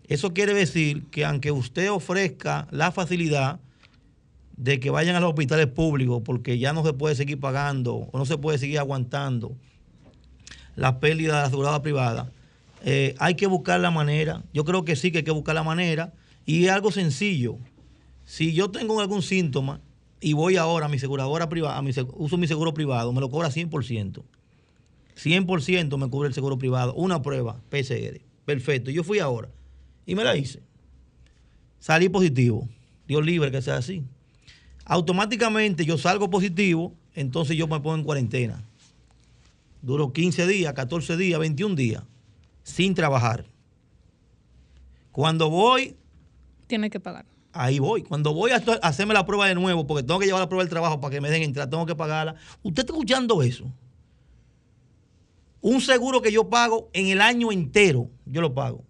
[0.08, 3.60] Eso quiere decir que aunque usted ofrezca la facilidad,
[4.56, 8.18] de que vayan a los hospitales públicos porque ya no se puede seguir pagando o
[8.18, 9.56] no se puede seguir aguantando
[10.76, 12.30] la pérdida de la privada,
[12.84, 14.42] eh, hay que buscar la manera.
[14.52, 16.12] Yo creo que sí que hay que buscar la manera.
[16.44, 17.58] Y algo sencillo.
[18.24, 19.80] Si yo tengo algún síntoma
[20.20, 23.30] y voy ahora a mi aseguradora privada, a mi, uso mi seguro privado, me lo
[23.30, 24.22] cobra 100%.
[25.16, 26.94] 100% me cubre el seguro privado.
[26.94, 28.20] Una prueba PCR.
[28.44, 28.90] Perfecto.
[28.90, 29.50] Yo fui ahora
[30.06, 30.60] y me la hice.
[31.78, 32.68] Salí positivo.
[33.06, 34.04] Dios libre que sea así.
[34.84, 38.64] Automáticamente yo salgo positivo, entonces yo me pongo en cuarentena.
[39.80, 42.04] Duro 15 días, 14 días, 21 días
[42.62, 43.44] sin trabajar.
[45.10, 45.96] Cuando voy...
[46.72, 47.26] Tiene que pagar.
[47.52, 48.02] Ahí voy.
[48.02, 50.70] Cuando voy a hacerme la prueba de nuevo, porque tengo que llevar la prueba del
[50.70, 52.34] trabajo para que me den entrar, tengo que pagarla.
[52.62, 53.70] ¿Usted está escuchando eso?
[55.60, 58.82] Un seguro que yo pago en el año entero, yo lo pago.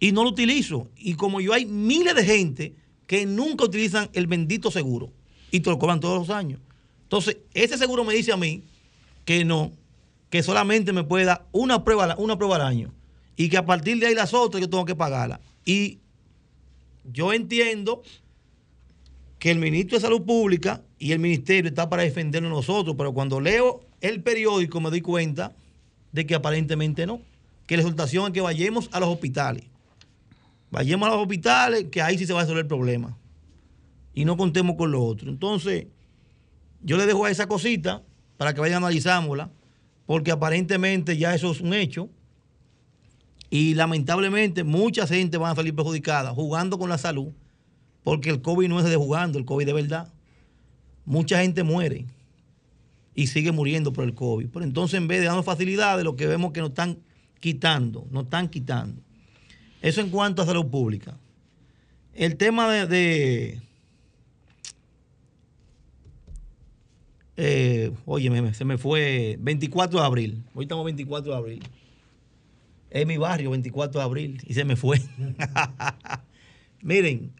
[0.00, 0.88] Y no lo utilizo.
[0.96, 2.74] Y como yo hay miles de gente
[3.06, 5.12] que nunca utilizan el bendito seguro
[5.50, 6.60] y te lo cobran todos los años.
[7.02, 8.64] Entonces, ese seguro me dice a mí
[9.26, 9.70] que no,
[10.30, 12.94] que solamente me puede dar una prueba, una prueba al año
[13.36, 15.40] y que a partir de ahí las otras yo tengo que pagarlas.
[15.66, 15.98] Y
[17.04, 18.02] yo entiendo
[19.38, 23.40] que el ministro de Salud Pública y el ministerio está para defendernos nosotros, pero cuando
[23.40, 25.52] leo el periódico me doy cuenta
[26.12, 27.20] de que aparentemente no,
[27.66, 29.64] que la exhortación es que vayamos a los hospitales.
[30.70, 33.16] Vayamos a los hospitales, que ahí sí se va a resolver el problema.
[34.14, 35.30] Y no contemos con lo otro.
[35.30, 35.86] Entonces,
[36.82, 38.02] yo le dejo a esa cosita
[38.36, 39.50] para que vayan analizándola
[40.06, 42.08] porque aparentemente ya eso es un hecho.
[43.52, 47.32] Y lamentablemente mucha gente va a salir perjudicada jugando con la salud,
[48.02, 50.08] porque el COVID no es de jugando, el COVID de verdad.
[51.04, 52.06] Mucha gente muere
[53.14, 54.48] y sigue muriendo por el COVID.
[54.50, 57.00] Pero entonces en vez de darnos facilidades, lo que vemos que nos están
[57.40, 59.02] quitando, nos están quitando.
[59.82, 61.18] Eso en cuanto a salud pública.
[62.14, 63.60] El tema de
[67.36, 70.42] Eh, oye, se me fue 24 de abril.
[70.54, 71.62] Hoy estamos 24 de abril.
[72.92, 75.00] Es mi barrio, 24 de abril, y se me fue.
[76.82, 77.32] Miren,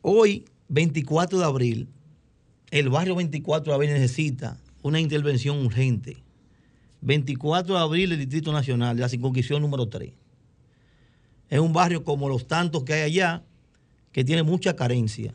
[0.00, 1.88] hoy, 24 de abril,
[2.70, 6.22] el barrio 24 de abril necesita una intervención urgente.
[7.02, 10.12] 24 de abril, el Distrito Nacional, la circunscripción número 3.
[11.50, 13.44] Es un barrio como los tantos que hay allá,
[14.10, 15.34] que tiene mucha carencia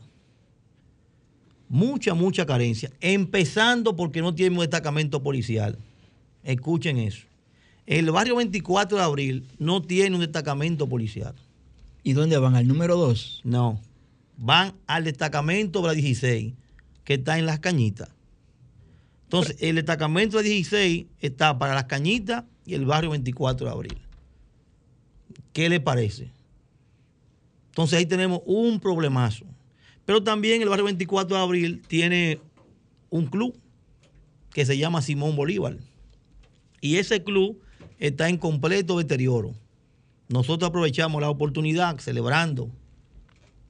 [1.68, 5.78] mucha, mucha carencia, empezando porque no tiene un destacamento policial.
[6.42, 7.27] Escuchen eso.
[7.88, 11.34] El barrio 24 de abril no tiene un destacamento policial.
[12.02, 12.54] ¿Y dónde van?
[12.54, 13.40] ¿Al número 2?
[13.44, 13.80] No.
[14.36, 16.52] Van al destacamento de la 16,
[17.04, 18.10] que está en Las Cañitas.
[19.24, 23.72] Entonces, el destacamento de la 16 está para Las Cañitas y el barrio 24 de
[23.72, 23.98] abril.
[25.54, 26.30] ¿Qué le parece?
[27.70, 29.46] Entonces ahí tenemos un problemazo.
[30.04, 32.38] Pero también el barrio 24 de abril tiene
[33.08, 33.58] un club
[34.52, 35.78] que se llama Simón Bolívar.
[36.82, 37.62] Y ese club
[37.98, 39.54] está en completo deterioro.
[40.28, 42.68] Nosotros aprovechamos la oportunidad celebrando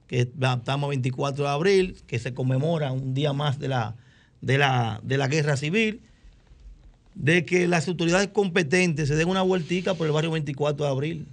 [0.06, 3.94] que estamos 24 de abril, que se conmemora un día más de la,
[4.40, 6.00] de la, de la guerra civil,
[7.14, 11.26] de que las autoridades competentes se den una vueltica por el barrio 24 de abril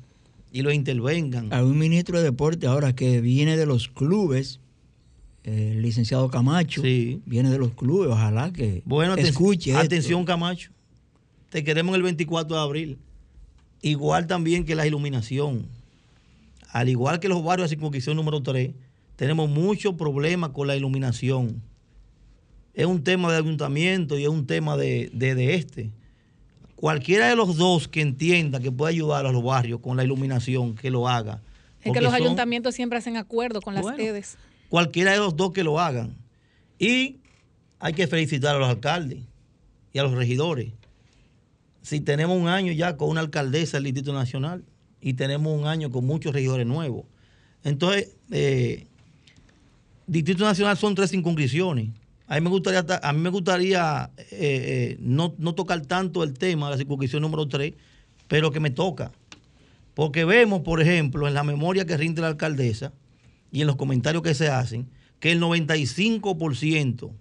[0.51, 1.53] y lo intervengan.
[1.53, 4.59] Hay un ministro de deporte ahora que viene de los clubes
[5.45, 9.75] el licenciado Camacho viene de los clubes, ojalá que bueno, escuche.
[9.75, 10.71] Atención Camacho,
[11.49, 12.99] te queremos el 24 de abril.
[13.81, 15.67] Igual también que la iluminación.
[16.71, 18.71] Al igual que los barrios de circunscripción número 3,
[19.15, 21.61] tenemos muchos problemas con la iluminación.
[22.73, 25.09] Es un tema de ayuntamiento y es un tema de,
[25.55, 25.91] este.
[26.75, 30.75] Cualquiera de los dos que entienda que puede ayudar a los barrios con la iluminación,
[30.75, 31.41] que lo haga.
[31.83, 34.37] Es que los ayuntamientos siempre hacen acuerdo con las sedes
[34.69, 36.15] cualquiera de los dos que lo hagan.
[36.79, 37.19] Y
[37.79, 39.19] hay que felicitar a los alcaldes
[39.93, 40.73] y a los regidores.
[41.85, 44.65] Si tenemos un año ya con una alcaldesa del Distrito Nacional
[44.99, 47.05] y tenemos un año con muchos regidores nuevos.
[47.63, 48.87] Entonces, eh,
[50.07, 51.89] Distrito Nacional son tres circunscripciones.
[52.25, 56.65] A mí me gustaría, a mí me gustaría eh, eh, no, tocar tanto el tema
[56.65, 57.75] de la circunscripción número 3,
[58.27, 59.11] pero que me toca.
[59.93, 62.93] Porque vemos, por ejemplo, en la memoria que rinde la alcaldesa,
[63.51, 67.11] y en los comentarios que se hacen que el 95%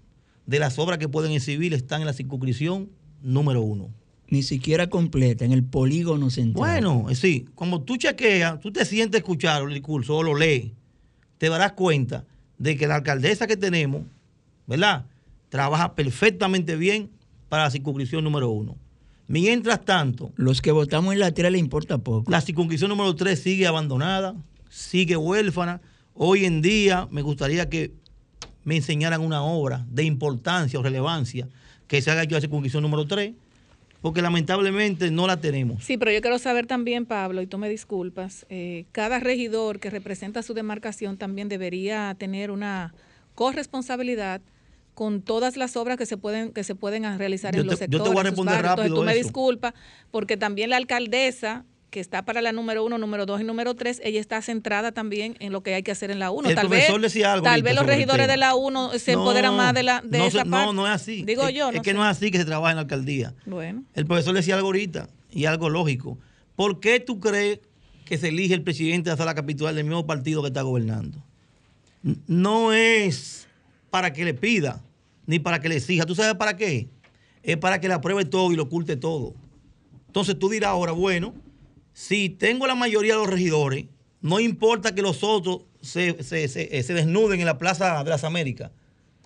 [0.46, 2.88] de las obras que pueden exhibir están en la circunscripción
[3.20, 3.90] número uno.
[4.28, 6.54] Ni siquiera completa, en el polígono central.
[6.54, 10.72] Bueno, sí, como tú chequeas, tú te sientes a escuchar el discurso o lo lees,
[11.38, 12.24] te darás cuenta
[12.58, 14.02] de que la alcaldesa que tenemos,
[14.66, 15.06] ¿verdad?
[15.50, 17.10] Trabaja perfectamente bien
[17.48, 18.76] para la circunscripción número uno.
[19.26, 20.32] Mientras tanto...
[20.36, 22.30] Los que votamos en la tierra le importa poco.
[22.30, 24.34] La circunscripción número tres sigue abandonada,
[24.68, 25.80] sigue huérfana
[26.16, 27.92] Hoy en día me gustaría que
[28.62, 31.48] me enseñaran una obra de importancia o relevancia
[31.88, 33.34] que se haga a la circunscripción número 3,
[34.04, 35.82] porque lamentablemente no la tenemos.
[35.82, 39.88] Sí, pero yo quiero saber también, Pablo, y tú me disculpas, eh, cada regidor que
[39.88, 42.92] representa su demarcación también debería tener una
[43.34, 44.42] corresponsabilidad
[44.92, 47.98] con todas las obras que se pueden que se pueden realizar en los sectores.
[47.98, 48.84] Yo te voy a responder rápido.
[48.88, 49.72] Entonces tú me disculpas,
[50.10, 51.64] porque también la alcaldesa
[51.94, 55.36] que está para la número uno, número dos y número tres, ella está centrada también
[55.38, 56.52] en lo que hay que hacer en la uno.
[56.52, 59.84] tal vez, decía algo tal vez los regidores de la uno se empoderan más de
[59.84, 60.72] la de no, esa no, parte.
[60.74, 61.22] no es así.
[61.22, 63.32] Digo es, yo, es que no es así que se trabaja en la alcaldía.
[63.46, 63.84] Bueno.
[63.94, 66.18] El profesor decía algo ahorita y algo lógico.
[66.56, 67.60] ¿Por qué tú crees
[68.04, 71.22] que se elige el presidente de la sala capitular del mismo partido que está gobernando?
[72.26, 73.46] No es
[73.90, 74.82] para que le pida
[75.26, 76.06] ni para que le exija.
[76.06, 76.88] ¿Tú sabes para qué?
[77.44, 79.32] Es para que le apruebe todo y lo oculte todo.
[80.08, 81.34] Entonces tú dirás ahora, bueno,
[81.94, 83.86] si tengo la mayoría de los regidores,
[84.20, 88.24] no importa que los otros se, se, se, se desnuden en la Plaza de las
[88.24, 88.70] Américas.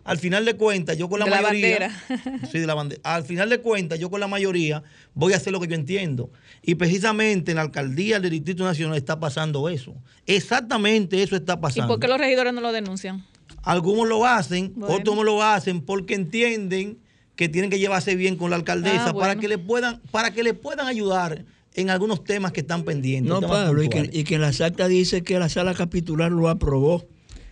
[0.04, 1.78] Al final de cuentas, yo con la de mayoría.
[1.80, 2.48] La bandera.
[2.50, 3.00] sí, de la bandera.
[3.04, 6.30] Al final de cuentas, yo con la mayoría voy a hacer lo que yo entiendo.
[6.62, 9.94] Y precisamente en la alcaldía del Distrito Nacional está pasando eso.
[10.26, 11.84] Exactamente eso está pasando.
[11.84, 13.24] ¿Y por qué los regidores no lo denuncian?
[13.62, 14.94] Algunos lo hacen, Bueno.
[14.94, 16.98] otros no lo hacen porque entienden
[17.36, 19.18] que tienen que llevarse bien con la alcaldesa Ah, bueno.
[19.20, 21.44] para que le puedan, para que le puedan ayudar
[21.78, 23.30] en algunos temas que están pendientes.
[23.30, 26.48] No, Pablo, y que, y que en las actas dice que la sala capitular lo
[26.48, 27.06] aprobó.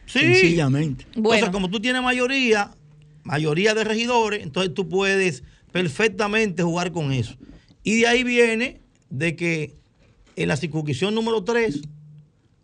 [0.07, 0.19] Sí.
[0.19, 1.07] Sencillamente.
[1.15, 1.35] Bueno.
[1.35, 2.73] Entonces, como tú tienes mayoría,
[3.23, 7.37] mayoría de regidores, entonces tú puedes perfectamente jugar con eso.
[7.85, 9.77] Y de ahí viene de que
[10.35, 11.83] en la circunscripción número 3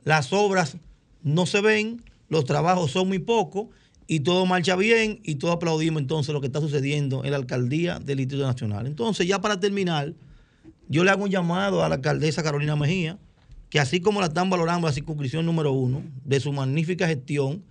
[0.02, 0.76] las obras
[1.22, 3.68] no se ven, los trabajos son muy pocos
[4.08, 8.00] y todo marcha bien y todos aplaudimos entonces lo que está sucediendo en la alcaldía
[8.00, 8.88] del Distrito Nacional.
[8.88, 10.12] Entonces, ya para terminar,
[10.88, 13.18] yo le hago un llamado a la alcaldesa Carolina Mejía,
[13.70, 17.64] que así como la están valorando la circunscripción número uno, de su magnífica gestión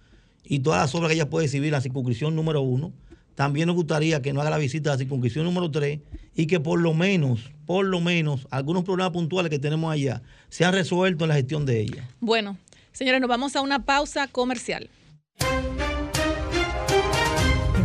[0.43, 2.91] y todas las obras que ella puede en la circunscripción número uno,
[3.35, 5.99] también nos gustaría que no haga la visita a la circunscripción número tres
[6.35, 10.73] y que por lo menos, por lo menos, algunos problemas puntuales que tenemos allá sean
[10.73, 12.09] resueltos en la gestión de ella.
[12.19, 12.57] Bueno,
[12.91, 14.89] señores, nos vamos a una pausa comercial.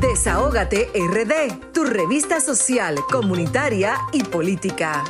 [0.01, 5.03] Desahógate RD, tu revista social, comunitaria y política.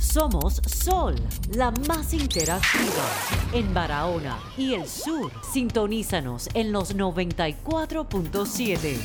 [0.00, 1.16] Somos Sol,
[1.54, 3.04] la más interactiva
[3.52, 5.30] en Barahona y el sur.
[5.52, 8.96] Sintonízanos en los 94.7.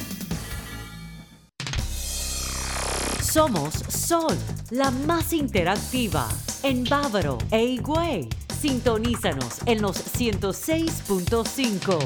[3.21, 4.37] Somos Sol,
[4.69, 6.25] la más interactiva
[6.63, 8.29] en Bávaro e Higüey.
[8.59, 11.97] Sintonízanos en los 106.5.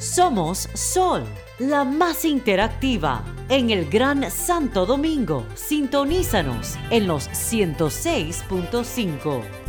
[0.00, 1.22] Somos Sol,
[1.60, 5.46] la más interactiva en el Gran Santo Domingo.
[5.54, 9.63] Sintonízanos en los 106.5.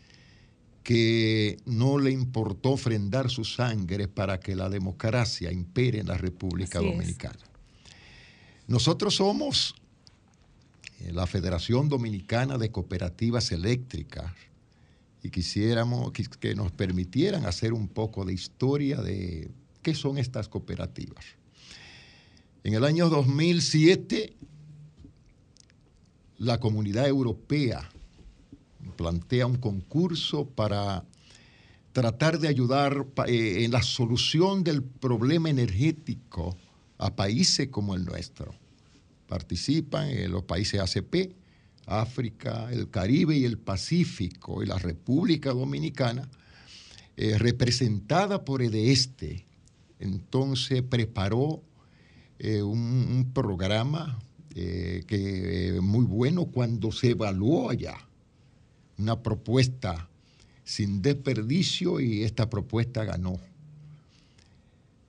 [0.82, 6.78] que no le importó ofrendar su sangre para que la democracia impere en la República
[6.78, 7.40] Dominicana.
[8.68, 9.74] Nosotros somos
[11.00, 14.32] eh, la Federación Dominicana de Cooperativas Eléctricas
[15.22, 19.50] y quisiéramos que nos permitieran hacer un poco de historia de
[19.82, 21.24] qué son estas cooperativas.
[22.64, 24.34] En el año 2007,
[26.38, 27.88] la Comunidad Europea
[28.96, 31.04] plantea un concurso para
[31.92, 36.56] tratar de ayudar eh, en la solución del problema energético
[36.98, 38.54] a países como el nuestro.
[39.28, 41.32] Participan en los países ACP,
[41.86, 46.28] África, el Caribe y el Pacífico y la República Dominicana,
[47.16, 49.46] eh, representada por EDESTE,
[50.00, 51.62] entonces preparó
[52.38, 54.18] eh, un, programa
[54.54, 57.96] eh, que muy bueno cuando se evaluó allá,
[58.98, 60.08] una propuesta
[60.64, 63.38] sin desperdicio y esta propuesta ganó.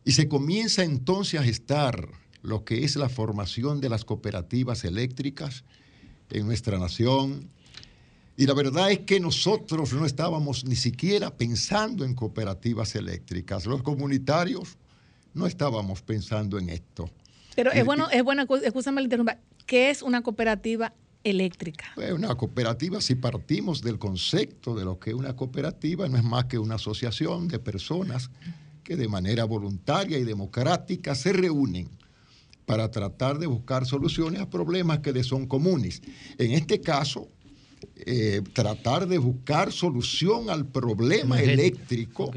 [0.05, 2.07] Y se comienza entonces a gestar
[2.41, 5.65] lo que es la formación de las cooperativas eléctricas,
[6.29, 7.49] en nuestra nación.
[8.35, 13.65] Y la verdad es que nosotros no estábamos ni siquiera pensando en cooperativas eléctricas.
[13.65, 14.77] Los comunitarios
[15.33, 17.09] no estábamos pensando en esto.
[17.55, 21.85] Pero es bueno, es bueno, escúchame interrumpa, ¿qué es una cooperativa eléctrica?
[21.95, 26.23] Pues una cooperativa, si partimos del concepto de lo que es una cooperativa, no es
[26.23, 28.29] más que una asociación de personas
[28.83, 31.89] que de manera voluntaria y democrática se reúnen
[32.67, 36.01] para tratar de buscar soluciones a problemas que son comunes.
[36.37, 37.29] En este caso,
[37.95, 42.29] eh, tratar de buscar solución al problema eléctrico,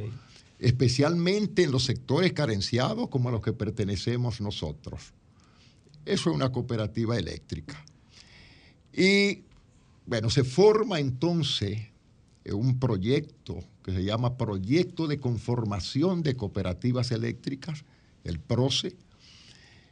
[0.61, 5.13] especialmente en los sectores carenciados como a los que pertenecemos nosotros.
[6.07, 7.85] Eso es una cooperativa eléctrica.
[8.93, 9.43] Y
[10.07, 11.89] bueno, se forma entonces
[12.53, 17.85] un proyecto que se llama Proyecto de Conformación de Cooperativas Eléctricas,
[18.23, 18.97] el PROCE,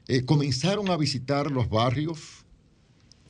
[0.08, 2.18] eh, comenzaron a visitar los barrios,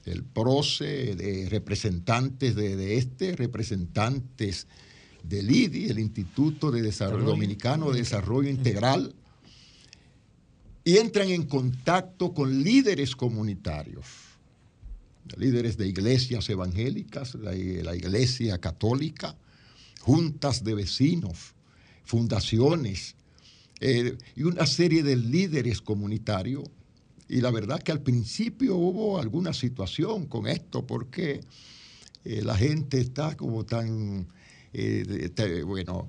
[0.04, 4.68] el PROCE, de representantes de, este, representantes
[5.24, 9.14] del IDI, el Instituto de Desarrollo Dominicano de Desarrollo Integral,
[10.84, 14.06] y entran en contacto con líderes comunitarios,
[15.36, 19.36] líderes de iglesias evangélicas, la, iglesia católica,
[20.00, 21.54] juntas de vecinos,
[22.04, 23.16] fundaciones,
[23.80, 26.64] eh, y una serie de líderes comunitarios.
[27.28, 31.40] Y la verdad que al principio hubo alguna situación con esto, porque
[32.24, 34.26] eh, la gente está como tan,
[34.72, 36.08] eh, bueno,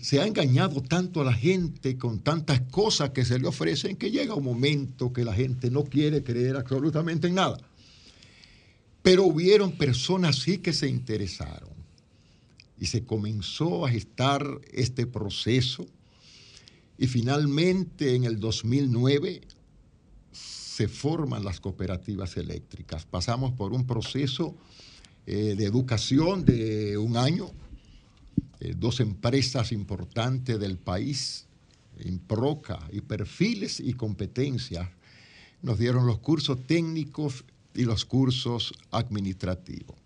[0.00, 4.10] se ha engañado tanto a la gente con tantas cosas que se le ofrecen que
[4.10, 7.58] llega un momento que la gente no quiere creer absolutamente en nada.
[9.02, 11.70] Pero hubieron personas sí que se interesaron
[12.80, 15.86] y se comenzó a gestar este proceso
[16.98, 19.40] y finalmente en el 2009
[20.32, 23.06] se forman las cooperativas eléctricas.
[23.06, 24.54] Pasamos por un proceso
[25.26, 27.50] eh, de educación de un año.
[28.60, 31.46] Eh, dos empresas importantes del país,
[32.04, 34.88] Improca y Perfiles y Competencias,
[35.62, 37.44] nos dieron los cursos técnicos
[37.74, 39.96] y los cursos administrativos.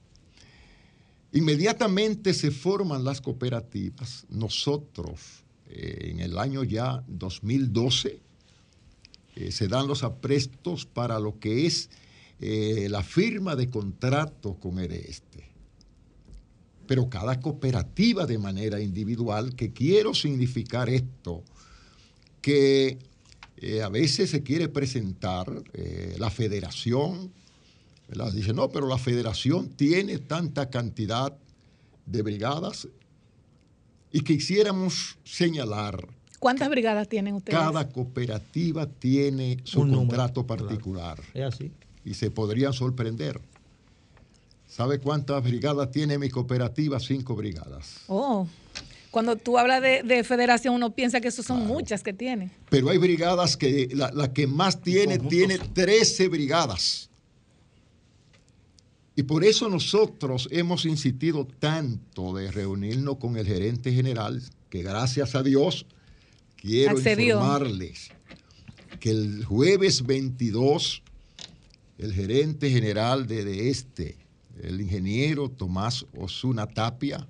[1.33, 4.27] Inmediatamente se forman las cooperativas.
[4.29, 5.42] Nosotros,
[5.75, 8.21] eh, en el año ya 2012
[9.37, 11.89] eh, se dan los aprestos para lo que es
[12.41, 15.49] eh, la firma de contrato con este
[16.87, 21.43] Pero cada cooperativa de manera individual, que quiero significar esto,
[22.43, 22.99] que
[23.83, 25.47] a veces se quiere presentar
[26.19, 27.31] la federación,
[28.35, 31.33] dice, no, pero la federación tiene tanta cantidad
[32.07, 32.89] de brigadas
[34.13, 36.07] y quisiéramos señalar
[36.39, 37.59] ¿Cuántas brigadas tienen ustedes?
[37.59, 40.65] cada cooperativa tiene su Un número, contrato claro.
[40.67, 41.71] particular Es así.
[42.05, 43.41] y se podrían sorprender.
[44.69, 46.99] ¿Sabe cuántas brigadas tiene mi cooperativa?
[46.99, 48.01] Cinco brigadas.
[48.09, 48.47] Oh,
[49.11, 52.51] cuando tú hablas de, de federación, uno piensa que eso son muchas que tienen.
[52.71, 57.11] Pero hay brigadas que la, la que más tiene, tiene 13 brigadas.
[59.15, 65.35] Y por eso nosotros hemos insistido tanto de reunirnos con el gerente general, que gracias
[65.35, 65.87] a Dios
[66.57, 67.37] quiero Accedió.
[67.37, 68.11] informarles
[69.01, 71.03] que el jueves 22
[72.03, 74.17] el gerente general de, de este,
[74.61, 77.27] el ingeniero Tomás Osuna Tapia,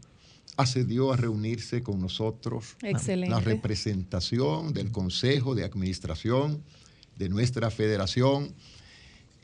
[0.56, 3.30] accedió a reunirse con nosotros Excelente.
[3.30, 6.62] la representación del Consejo de Administración
[7.16, 8.54] de nuestra federación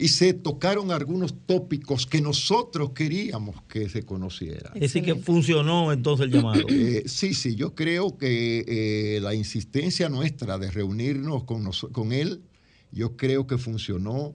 [0.00, 4.72] y se tocaron algunos tópicos que nosotros queríamos que se conocieran.
[4.76, 6.64] Es decir, que funcionó entonces el llamado.
[6.68, 12.12] Eh, sí, sí, yo creo que eh, la insistencia nuestra de reunirnos con, nos- con
[12.12, 12.42] él,
[12.92, 14.34] yo creo que funcionó,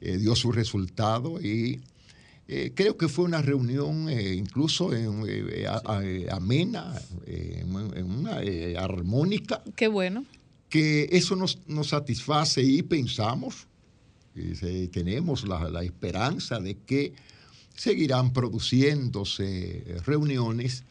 [0.00, 1.80] eh, dio su resultado y
[2.48, 6.94] eh, creo que fue una reunión eh, incluso en, eh, a- a- amena,
[7.26, 10.24] eh, en, en una eh, armónica, Qué bueno.
[10.70, 13.66] que eso nos, nos satisface y pensamos,
[14.34, 17.12] y se- tenemos la, la esperanza de que
[17.76, 20.84] seguirán produciéndose reuniones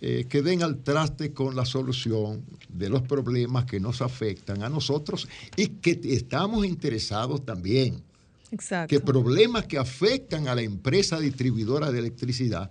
[0.00, 4.68] eh, que den al traste con la solución de los problemas que nos afectan a
[4.68, 8.02] nosotros y que estamos interesados también
[8.50, 8.88] Exacto.
[8.88, 12.70] que problemas que afectan a la empresa distribuidora de electricidad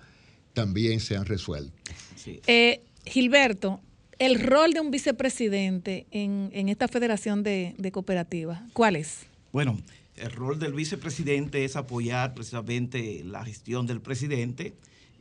[0.53, 1.73] también sean resueltos.
[2.15, 2.39] Sí.
[2.45, 3.81] Eh, Gilberto,
[4.19, 9.21] el rol de un vicepresidente en, en esta federación de, de cooperativas, ¿cuál es?
[9.53, 9.77] Bueno,
[10.15, 14.73] el rol del vicepresidente es apoyar precisamente la gestión del presidente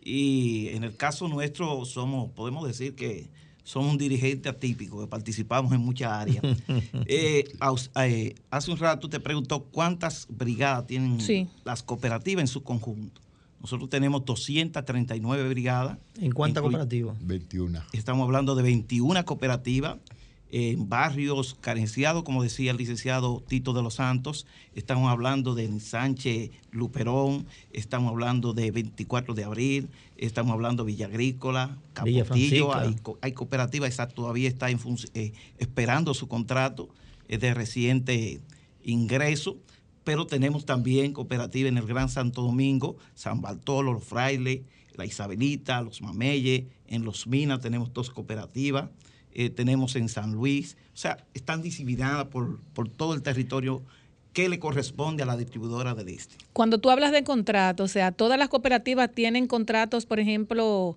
[0.02, 3.28] y en el caso nuestro somos, podemos decir que
[3.62, 6.42] somos un dirigente atípico, que participamos en muchas áreas.
[7.06, 7.44] Eh,
[7.96, 11.46] eh, hace un rato te preguntó cuántas brigadas tienen Sí.
[11.64, 13.20] las cooperativas en su conjunto.
[13.60, 15.98] Nosotros tenemos 239 brigadas.
[16.18, 17.16] ¿En cuántas cooperativas?
[17.20, 17.82] 21.
[17.92, 19.98] Estamos hablando de 21 cooperativas
[20.52, 24.46] en barrios carenciados, como decía el licenciado Tito de los Santos.
[24.74, 29.88] Estamos hablando de Sánchez Luperón, estamos hablando de 24 de abril,
[30.18, 32.74] estamos hablando de Villa Agrícola, Capotillo.
[32.74, 34.78] Hay, hay cooperativas, esa todavía está en
[35.14, 36.90] eh, esperando su contrato,
[37.28, 38.40] es de reciente
[38.84, 39.56] ingreso.
[40.04, 44.60] Pero tenemos también cooperativas en el Gran Santo Domingo, San Bartolo, Los Frailes,
[44.96, 48.90] La Isabelita, Los Mameyes, en Los Minas tenemos dos cooperativas,
[49.34, 53.82] eh, tenemos en San Luis, o sea, están diseminadas por, por todo el territorio
[54.32, 56.36] que le corresponde a la distribuidora del este.
[56.52, 60.96] Cuando tú hablas de contratos, o sea, todas las cooperativas tienen contratos, por ejemplo,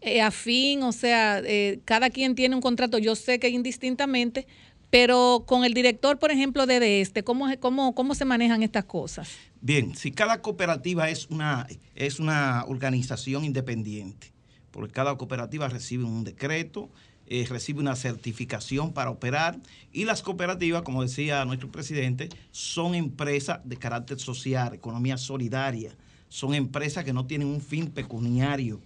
[0.00, 4.46] eh, afín, o sea, eh, cada quien tiene un contrato, yo sé que indistintamente,
[4.90, 8.84] pero con el director, por ejemplo, de, de este, ¿cómo, cómo, ¿cómo se manejan estas
[8.84, 9.30] cosas?
[9.60, 14.30] Bien, si cada cooperativa es una, es una organización independiente,
[14.70, 16.90] porque cada cooperativa recibe un decreto,
[17.26, 19.58] eh, recibe una certificación para operar
[19.92, 25.96] y las cooperativas, como decía nuestro presidente, son empresas de carácter social, economía solidaria,
[26.28, 28.80] son empresas que no tienen un fin pecuniario,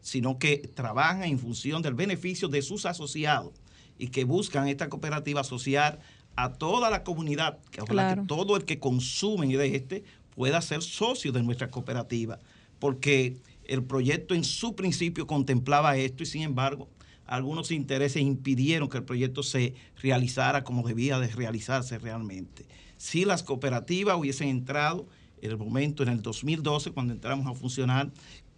[0.00, 3.52] sino que trabajan en función del beneficio de sus asociados
[3.98, 6.00] y que buscan esta cooperativa asociar
[6.36, 8.22] a toda la comunidad, que ojalá Claro.
[8.22, 12.40] que todo el que consume de este pueda ser socio de nuestra cooperativa,
[12.80, 16.88] porque el proyecto en su principio contemplaba esto y sin embargo
[17.26, 22.66] algunos intereses impidieron que el proyecto se realizara como debía de realizarse realmente.
[22.96, 25.06] Si las cooperativas hubiesen entrado
[25.40, 28.10] en el momento, en el 2012, cuando entramos a funcionar,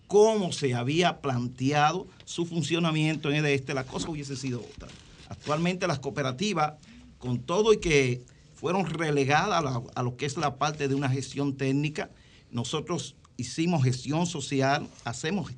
[0.06, 4.88] como se había planteado su funcionamiento en el este, la cosa hubiese sido otra.
[5.28, 6.74] Actualmente las cooperativas,
[7.18, 8.22] con todo y que
[8.54, 12.10] fueron relegadas a, a lo que es la parte de una gestión técnica,
[12.50, 15.52] nosotros hicimos gestión social, hacemos,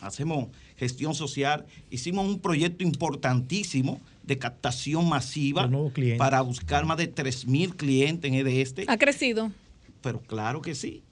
[0.00, 0.48] hacemos
[0.80, 5.70] gestión social, hicimos un proyecto importantísimo de captación masiva
[6.16, 8.86] para buscar más de 3.000 clientes en el este.
[8.88, 9.52] ¿Ha crecido?
[10.00, 11.02] Pero claro que sí.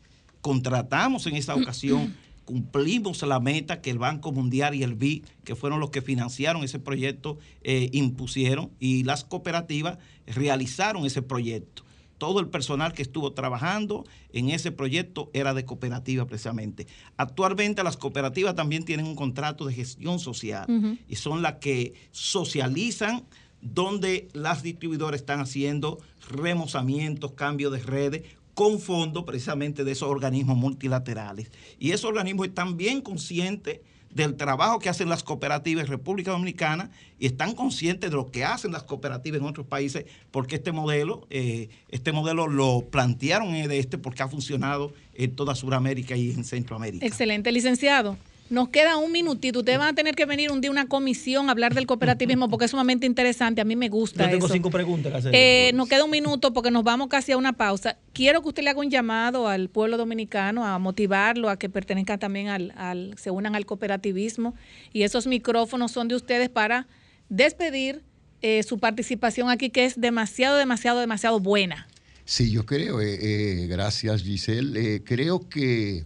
[0.41, 2.17] Contratamos en esa ocasión,
[2.47, 6.65] cumplimos la meta que el Banco Mundial y el BID, que fueron los que financiaron
[6.65, 11.85] ese proyecto, eh, impusieron y las cooperativas realizaron ese proyecto.
[12.19, 16.87] Todo el personal que estuvo trabajando en ese proyecto era de cooperativa precisamente.
[17.17, 20.67] Actualmente las cooperativas también tienen un contrato de gestión social
[21.09, 23.25] y son las que socializan
[23.61, 25.99] donde las distribuidoras están haciendo
[26.29, 28.23] remozamientos, cambios de redes
[28.55, 31.51] con fondos precisamente de esos organismos multilaterales.
[31.79, 36.91] Y esos organismos están bien conscientes del trabajo que hacen las cooperativas en República Dominicana
[37.19, 41.27] y están conscientes de lo que hacen las cooperativas en otros países, porque este modelo,
[41.31, 46.45] eh, este modelo lo plantearon en este porque ha funcionado en toda Sudamérica y en
[46.45, 47.05] Centroamérica.
[47.05, 48.17] Excelente, licenciado.
[48.51, 49.59] Nos queda un minutito.
[49.59, 52.49] Ustedes van a tener que venir un día a una comisión a hablar del cooperativismo
[52.49, 53.61] porque es sumamente interesante.
[53.61, 54.25] A mí me gusta.
[54.25, 54.55] Yo tengo eso.
[54.55, 55.35] cinco preguntas que hacer.
[55.35, 57.99] Eh, nos queda un minuto porque nos vamos casi a una pausa.
[58.13, 62.19] Quiero que usted le haga un llamado al pueblo dominicano a motivarlo a que pertenezcan
[62.19, 64.55] también al, al se unan al cooperativismo
[64.93, 66.87] y esos micrófonos son de ustedes para
[67.29, 68.03] despedir
[68.41, 71.87] eh, su participación aquí que es demasiado, demasiado, demasiado buena.
[72.25, 76.05] Sí, yo creo, eh, eh, gracias Giselle, eh, creo que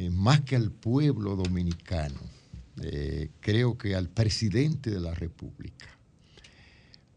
[0.00, 2.18] eh, más que al pueblo dominicano,
[2.80, 5.88] eh, creo que al presidente de la República,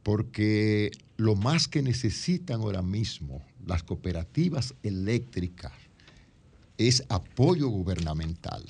[0.04, 5.72] porque lo más que necesitan ahora mismo las cooperativas eléctricas
[6.78, 8.66] es apoyo gubernamental.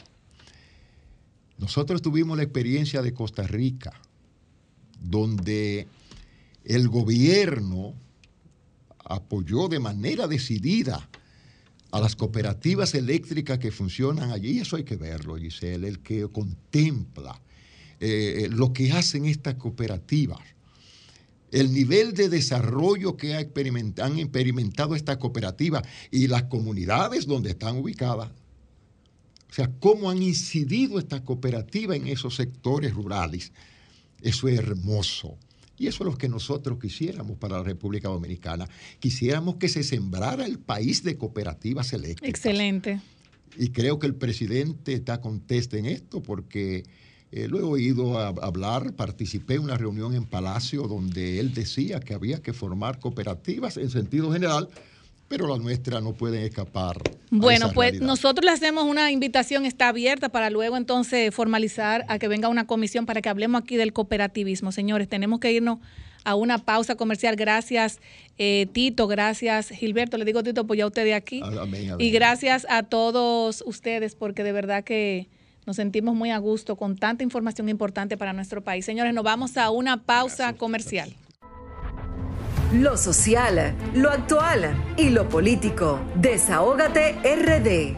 [1.57, 3.99] Nosotros tuvimos la experiencia de Costa Rica,
[5.01, 5.87] donde
[6.65, 7.95] el gobierno
[9.05, 11.09] apoyó de manera decidida
[11.93, 14.59] a las cooperativas eléctricas que funcionan allí.
[14.59, 17.39] Eso hay que verlo, Giselle, el que contempla
[17.99, 20.39] eh, lo que hacen estas cooperativas,
[21.51, 27.77] el nivel de desarrollo que ha han experimentado estas cooperativas y las comunidades donde están
[27.77, 28.31] ubicadas.
[29.51, 33.51] O sea, cómo han incidido estas cooperativas en esos sectores rurales.
[34.19, 35.37] Eso es hermoso.
[35.77, 38.67] Y eso es lo que nosotros quisiéramos para la República Dominicana.
[38.99, 42.29] Quisiéramos que se sembrara el país de cooperativas eléctricas.
[42.29, 43.01] Excelente.
[43.57, 46.83] Y creo que el presidente está conteste en esto porque
[47.31, 51.99] eh, lo he oído a- hablar, participé en una reunión en Palacio donde él decía
[51.99, 54.69] que había que formar cooperativas en sentido general,
[55.33, 56.95] pero la nuestra no pueden escapar.
[57.31, 58.05] Bueno, pues realidad.
[58.05, 62.67] nosotros le hacemos una invitación, está abierta para luego entonces formalizar a que venga una
[62.67, 64.71] comisión para que hablemos aquí del cooperativismo.
[64.71, 65.79] Señores, tenemos que irnos
[66.23, 67.35] a una pausa comercial.
[67.35, 67.99] Gracias,
[68.37, 70.19] eh, Tito, gracias, Gilberto.
[70.19, 71.41] Le digo Tito, pues ya usted de aquí.
[71.43, 71.95] Amén, amén.
[71.97, 75.29] Y gracias a todos ustedes, porque de verdad que
[75.65, 78.85] nos sentimos muy a gusto con tanta información importante para nuestro país.
[78.85, 81.11] Señores, nos vamos a una pausa comercial.
[82.73, 85.99] Lo social, lo actual y lo político.
[86.15, 87.95] Desahógate RD.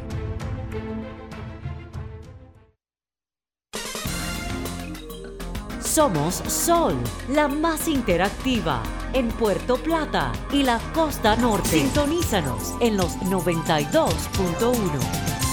[5.80, 6.96] Somos Sol,
[7.30, 11.70] la más interactiva en Puerto Plata y la costa norte.
[11.70, 15.45] Sintonízanos en los 92.1.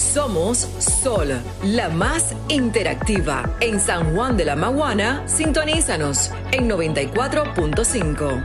[0.00, 1.28] Somos Sol,
[1.62, 3.54] la más interactiva.
[3.60, 8.42] En San Juan de la Maguana, sintonízanos en 94.5.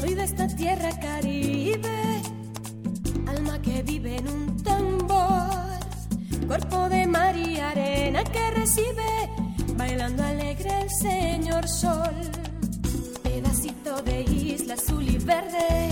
[0.00, 2.22] Soy de esta tierra caribe,
[3.26, 5.50] alma que vive en un tambor,
[6.46, 9.28] cuerpo de mar y arena que recibe,
[9.76, 12.14] bailando alegre el señor sol,
[13.24, 15.83] pedacito de isla azul y verde,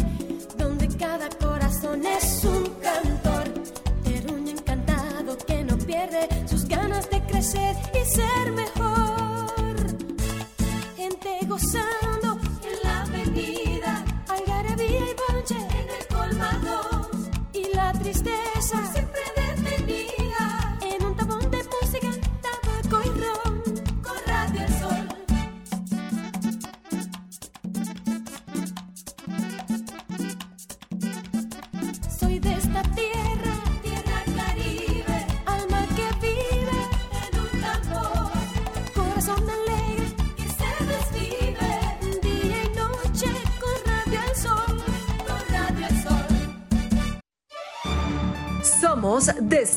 [7.54, 7.91] ganas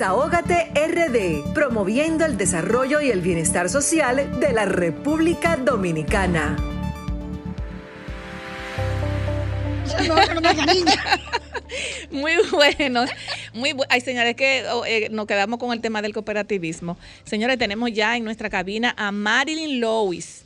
[0.05, 6.55] Desahógate RD, promoviendo el desarrollo y el bienestar social de la República Dominicana.
[12.11, 13.05] Muy bueno.
[13.55, 16.99] Muy bu- Ay, señores, que oh, eh, nos quedamos con el tema del cooperativismo.
[17.23, 20.45] Señores, tenemos ya en nuestra cabina a Marilyn Lois.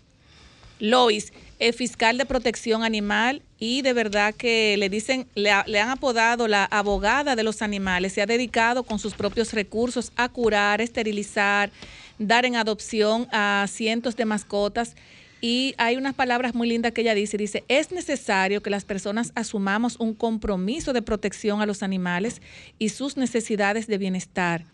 [0.80, 5.90] Lois, es fiscal de protección animal y de verdad que le dicen, le, le han
[5.90, 8.14] apodado la abogada de los animales.
[8.14, 11.70] Se ha dedicado con sus propios recursos a curar, esterilizar,
[12.18, 14.96] dar en adopción a cientos de mascotas.
[15.42, 17.38] Y hay unas palabras muy lindas que ella dice.
[17.38, 22.42] Dice, es necesario que las personas asumamos un compromiso de protección a los animales
[22.78, 24.66] y sus necesidades de bienestar.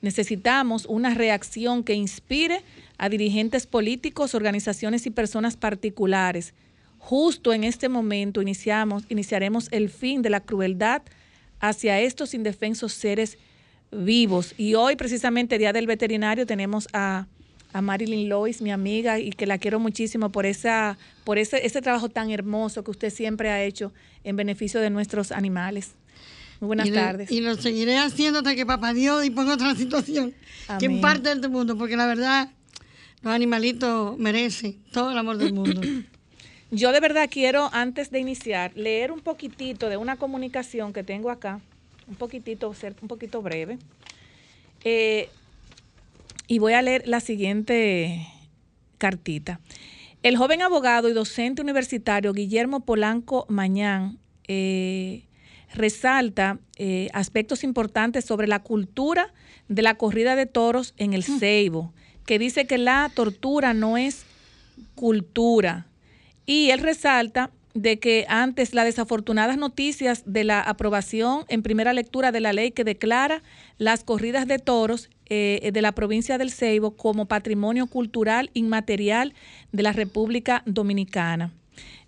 [0.00, 2.62] Necesitamos una reacción que inspire
[2.98, 6.54] a dirigentes políticos, organizaciones y personas particulares.
[7.04, 11.02] Justo en este momento iniciamos, iniciaremos el fin de la crueldad
[11.58, 13.38] hacia estos indefensos seres
[13.90, 14.54] vivos.
[14.56, 17.26] Y hoy, precisamente, Día del Veterinario, tenemos a,
[17.72, 21.82] a Marilyn Lois, mi amiga, y que la quiero muchísimo por, esa, por ese, ese
[21.82, 23.92] trabajo tan hermoso que usted siempre ha hecho
[24.22, 25.94] en beneficio de nuestros animales.
[26.60, 27.32] Muy buenas y tardes.
[27.32, 30.32] y lo seguiré haciendo hasta que papá Dios disponga otra situación
[30.78, 32.52] que en parte de este mundo, porque la verdad,
[33.22, 35.80] los animalitos merecen todo el amor del mundo.
[36.74, 41.28] Yo de verdad quiero, antes de iniciar, leer un poquitito de una comunicación que tengo
[41.28, 41.60] acá,
[42.08, 43.76] un poquitito, ser un poquito breve.
[44.82, 45.28] Eh,
[46.46, 48.26] y voy a leer la siguiente
[48.96, 49.60] cartita.
[50.22, 54.18] El joven abogado y docente universitario Guillermo Polanco Mañán
[54.48, 55.24] eh,
[55.74, 59.34] resalta eh, aspectos importantes sobre la cultura
[59.68, 61.92] de la corrida de toros en el Ceibo,
[62.24, 64.24] que dice que la tortura no es
[64.94, 65.86] cultura.
[66.46, 72.32] Y él resalta de que antes las desafortunadas noticias de la aprobación en primera lectura
[72.32, 73.42] de la ley que declara
[73.78, 79.34] las corridas de toros eh, de la provincia del Ceibo como patrimonio cultural inmaterial
[79.72, 81.52] de la República Dominicana.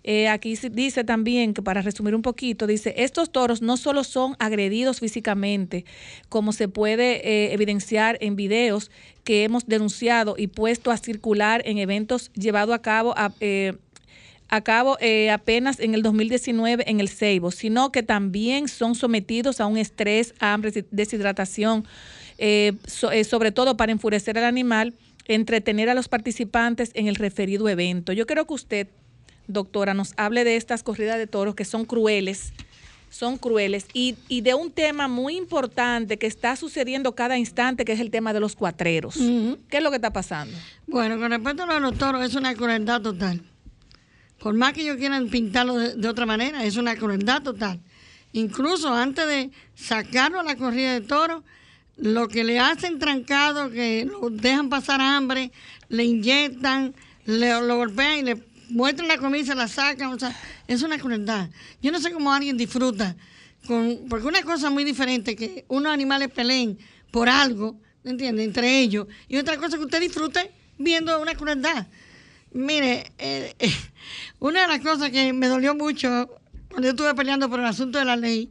[0.07, 4.35] Eh, aquí dice también que para resumir un poquito, dice, estos toros no solo son
[4.37, 5.83] agredidos físicamente,
[6.29, 8.91] como se puede eh, evidenciar en videos
[9.23, 13.73] que hemos denunciado y puesto a circular en eventos llevados a cabo a, eh,
[14.49, 19.59] a cabo eh, apenas en el 2019 en el Ceibo, sino que también son sometidos
[19.59, 21.85] a un estrés, hambre, des- deshidratación,
[22.37, 24.93] eh, so- eh, sobre todo para enfurecer al animal,
[25.27, 28.13] entretener a los participantes en el referido evento.
[28.13, 28.87] Yo creo que usted,
[29.47, 32.53] doctora, nos hable de estas corridas de toros que son crueles,
[33.09, 37.93] son crueles, y, y de un tema muy importante que está sucediendo cada instante, que
[37.93, 39.15] es el tema de los cuatreros.
[39.69, 40.55] ¿Qué es lo que está pasando?
[40.85, 43.41] Bueno, con respecto a los toros, es una crueldad total.
[44.39, 47.79] Por más que ellos quieran pintarlo de, otra manera, es una crueldad total.
[48.33, 51.43] Incluso antes de sacarlo a la corrida de toros,
[51.97, 55.51] lo que le hacen trancado, que lo dejan pasar hambre,
[55.87, 56.93] le inyectan,
[57.25, 60.13] le, lo golpean y le muestran la comida y la sacan.
[60.13, 60.35] O sea,
[60.67, 61.49] es una crueldad.
[61.81, 63.15] Yo no sé cómo alguien disfruta,
[63.65, 66.77] con, porque una cosa muy diferente que unos animales peleen
[67.11, 68.45] por algo, ¿entiendes?
[68.45, 71.87] Entre ellos, y otra cosa que usted disfrute viendo una crueldad.
[72.55, 73.69] Mire, eh, eh,
[74.39, 76.29] una de las cosas que me dolió mucho
[76.69, 78.49] cuando yo estuve peleando por el asunto de la ley,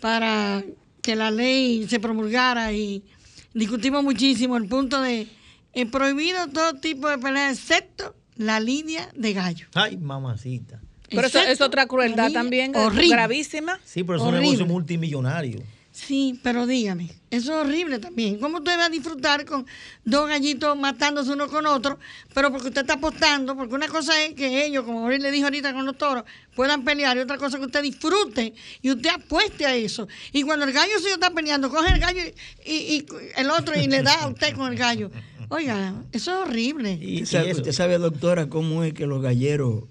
[0.00, 0.64] para
[1.02, 3.04] que la ley se promulgara y
[3.52, 5.26] discutimos muchísimo el punto de
[5.74, 9.66] eh, prohibido todo tipo de pelea excepto la lidia de gallo.
[9.74, 10.80] Ay, mamacita.
[11.10, 13.08] Pero eso es otra crueldad también, eh, horrible.
[13.08, 13.78] gravísima.
[13.84, 15.62] Sí, pero es un negocio multimillonario.
[16.06, 18.38] Sí, pero dígame, eso es horrible también.
[18.38, 19.66] ¿Cómo usted va a disfrutar con
[20.04, 21.98] dos gallitos matándose uno con otro?
[22.32, 25.46] Pero porque usted está apostando, porque una cosa es que ellos, como Jorge le dijo
[25.46, 26.22] ahorita con los toros,
[26.54, 30.06] puedan pelear y otra cosa es que usted disfrute y usted apueste a eso.
[30.32, 32.20] Y cuando el gallo suyo está peleando, coge el gallo
[32.64, 35.10] y, y- y el otro y le da a usted con el gallo.
[35.48, 36.92] Oiga, eso es horrible.
[36.92, 39.84] Y, sabe, usted sabe, doctora, cómo es que los galleros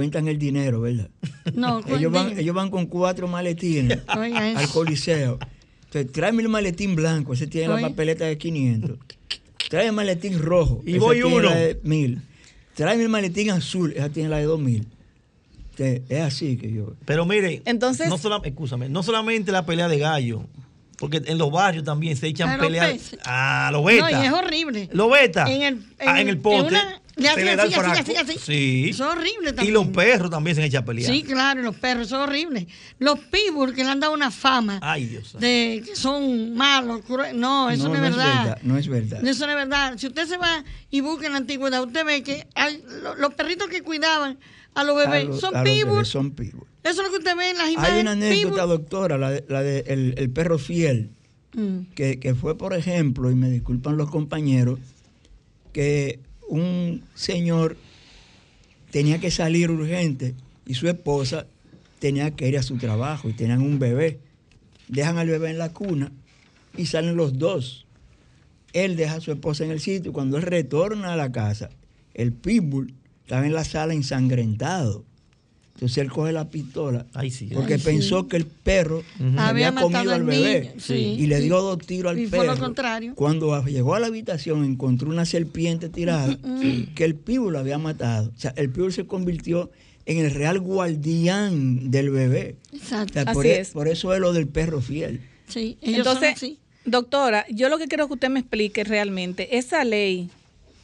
[0.00, 1.10] cuentan el dinero, ¿verdad?
[1.54, 5.38] No, ellos, van, ellos van con cuatro maletines Oiga, al coliseo.
[5.84, 7.82] Entonces, tráeme el maletín blanco, ese tiene Oye.
[7.82, 8.98] la papeleta de 500.
[9.68, 11.50] Tráeme el maletín rojo, Y ese voy tiene uno.
[11.50, 12.22] la de 1000.
[12.74, 14.86] Tráeme el maletín azul, esa tiene la de 2000.
[15.70, 16.94] Entonces, es así que yo...
[17.04, 20.44] Pero mire, Entonces- no, escúchame, no solamente la pelea de gallo,
[20.98, 22.90] porque en los barrios también se A echan los peleas.
[22.92, 23.18] peces.
[23.24, 24.10] Ah, lo No, beta.
[24.22, 24.88] y es horrible.
[24.92, 25.44] Lo beta.
[25.52, 26.68] En el, Ah, en el pote.
[26.68, 28.38] una- le se hacen le da el así, así, así, así.
[28.38, 28.86] Sí.
[28.90, 29.74] Eso es horrible Y también.
[29.74, 31.12] los perros también se echan a pelear.
[31.12, 32.66] Sí, claro, y los perros, eso es horrible.
[32.98, 35.36] Los pitbull que le han dado una fama Ay, Dios.
[35.38, 38.58] de que son malos, cruel- no, eso no, es verdad.
[38.62, 39.24] No es verdad.
[39.26, 39.94] Eso no es verdad.
[39.98, 43.34] Si usted se va y busca en la antigüedad, usted ve que hay- lo- los
[43.34, 44.38] perritos que cuidaban
[44.74, 46.06] a los bebés A los- son pitbull.
[46.06, 46.66] son pitbull.
[46.82, 47.94] Eso es lo que usted ve en las imágenes.
[47.96, 51.10] Hay una anécdota, doctora, la de, la de el, el perro fiel,
[51.52, 51.92] Mm.
[51.96, 54.78] que, que fue, por ejemplo, y me disculpan los compañeros,
[55.72, 56.20] que
[56.50, 57.76] un señor
[58.90, 60.34] tenía que salir urgente
[60.66, 61.46] y su esposa
[62.00, 64.18] tenía que ir a su trabajo y tenían un bebé.
[64.88, 66.12] Dejan al bebé en la cuna
[66.76, 67.86] y salen los dos.
[68.72, 70.12] Él deja a su esposa en el sitio.
[70.12, 71.70] Cuando él retorna a la casa,
[72.14, 75.04] el pitbull estaba en la sala ensangrentado.
[75.80, 77.48] Entonces él coge la pistola Ay, sí.
[77.54, 77.86] porque Ay, sí.
[77.86, 79.02] pensó que el perro
[79.38, 81.16] Había comido al bebé sí.
[81.18, 82.52] y le dio dos tiros al Y fue perro.
[82.54, 83.14] lo contrario.
[83.14, 87.78] Cuando llegó a la habitación encontró una serpiente tirada Mm, que el pibu lo había
[87.78, 88.30] matado.
[88.36, 89.70] O sea, el pibu se convirtió
[90.04, 92.56] en el real guardián del bebé.
[92.72, 93.14] O Exacto.
[93.14, 93.70] sea, Así por, e- es.
[93.70, 95.20] por eso es lo del perro fiel.
[95.48, 99.84] Sí, ellos son Entonces, doctora, yo lo que quiero que usted me explique realmente, esa
[99.84, 100.30] ley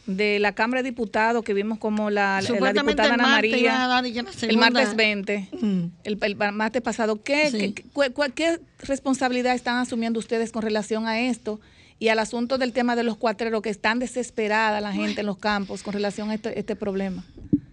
[0.06, 4.00] de la Cámara de Diputados que vimos como la, la diputada Ana María,
[4.42, 5.84] el martes 20, Mm.
[6.04, 7.74] el, el martes pasado, ¿qué, Sí.
[7.74, 11.60] qué, qué- responsabilidad están asumiendo ustedes con relación a esto
[11.98, 15.38] y al asunto del tema de los cuatreros que están desesperada la gente en los
[15.38, 17.24] campos con relación a este, este problema?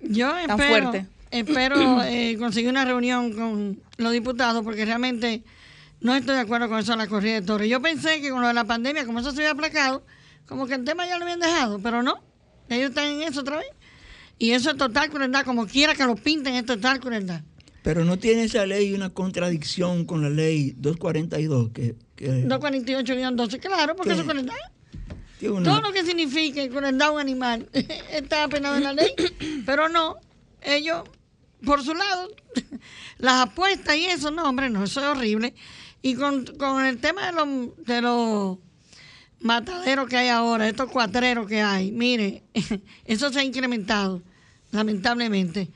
[0.01, 1.05] Yo Tan espero, fuerte.
[1.31, 5.43] espero eh, conseguir una reunión con los diputados porque realmente
[6.01, 7.67] no estoy de acuerdo con eso de la corrida de toros.
[7.67, 10.03] Yo pensé que con lo de la pandemia, como eso se había aplacado,
[10.47, 12.19] como que el tema ya lo habían dejado, pero no.
[12.69, 13.67] Ellos están en eso otra vez.
[14.37, 17.41] Y eso es total crueldad, como quiera que lo pinten, es total crueldad.
[17.83, 23.95] Pero no tiene esa ley una contradicción con la ley 242 que, que 248-12, claro,
[23.95, 24.55] porque eso es crueldad.
[25.49, 27.69] una- Todo lo que signifique crueldad a un animal
[28.11, 29.13] está apenado en la ley,
[29.65, 30.15] pero no,
[30.61, 31.03] ellos,
[31.65, 32.29] por su lado,
[33.17, 35.53] las apuestas y eso, no, hombre, no, eso es horrible.
[36.01, 38.57] Y con, con el tema de los, de los
[39.43, 42.43] mataderos que hay ahora, estos cuatreros que hay, mire,
[43.05, 44.21] eso se ha incrementado,
[44.71, 45.69] lamentablemente.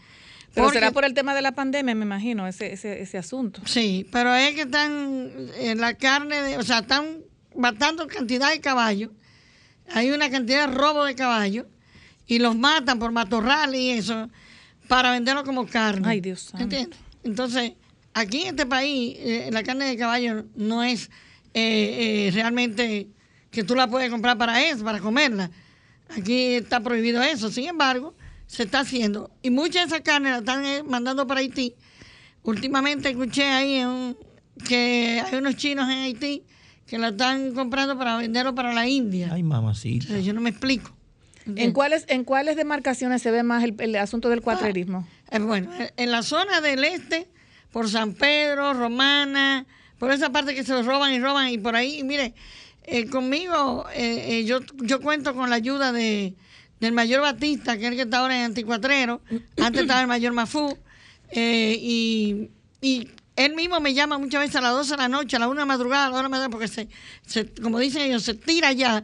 [0.54, 3.62] Pero Porque- será por el tema de la pandemia, me imagino, ese, ese, ese asunto.
[3.66, 7.20] Sí, pero es que están en la carne, de, o sea, están
[7.56, 9.12] matando cantidad de caballos.
[9.94, 11.66] Hay una cantidad de robo de caballos
[12.26, 14.30] y los matan por matorrales y eso
[14.88, 16.08] para venderlo como carne.
[16.08, 16.64] Ay, Dios santo.
[16.64, 16.98] ¿Entiendes?
[17.24, 17.74] Entonces,
[18.14, 21.10] aquí en este país, eh, la carne de caballo no es
[21.54, 23.08] eh, eh, realmente
[23.58, 25.50] que tú la puedes comprar para eso, para comerla.
[26.16, 27.50] Aquí está prohibido eso.
[27.50, 28.14] Sin embargo,
[28.46, 29.32] se está haciendo.
[29.42, 31.74] Y mucha de esa carne la están eh, mandando para Haití.
[32.44, 34.18] Últimamente escuché ahí en un-
[34.64, 36.44] que hay unos chinos en Haití
[36.86, 39.30] que la están comprando para venderlo para la India.
[39.34, 40.06] Ay, mamacita.
[40.06, 40.96] O sea, yo no me explico.
[41.56, 45.08] ¿En cuáles, ¿En cuáles demarcaciones se ve más el, el asunto del cuatrerismo?
[45.32, 47.28] Eh, bueno, eh, en la zona del este,
[47.72, 49.66] por San Pedro, Romana,
[49.98, 52.36] por esa parte que se roban y roban, y por ahí, y mire,
[52.88, 56.34] eh, conmigo eh, eh, yo, yo cuento con la ayuda de,
[56.80, 59.22] del mayor Batista, que es el que está ahora en Anticuatrero,
[59.62, 60.76] antes estaba el mayor Mafú,
[61.32, 62.50] eh, y,
[62.82, 65.48] y él mismo me llama muchas veces a las 12 de la noche, a la
[65.48, 66.88] 1 de la madrugada, a la 1 de la madrugada, porque se,
[67.26, 69.04] se- como dicen ellos, se tira ya,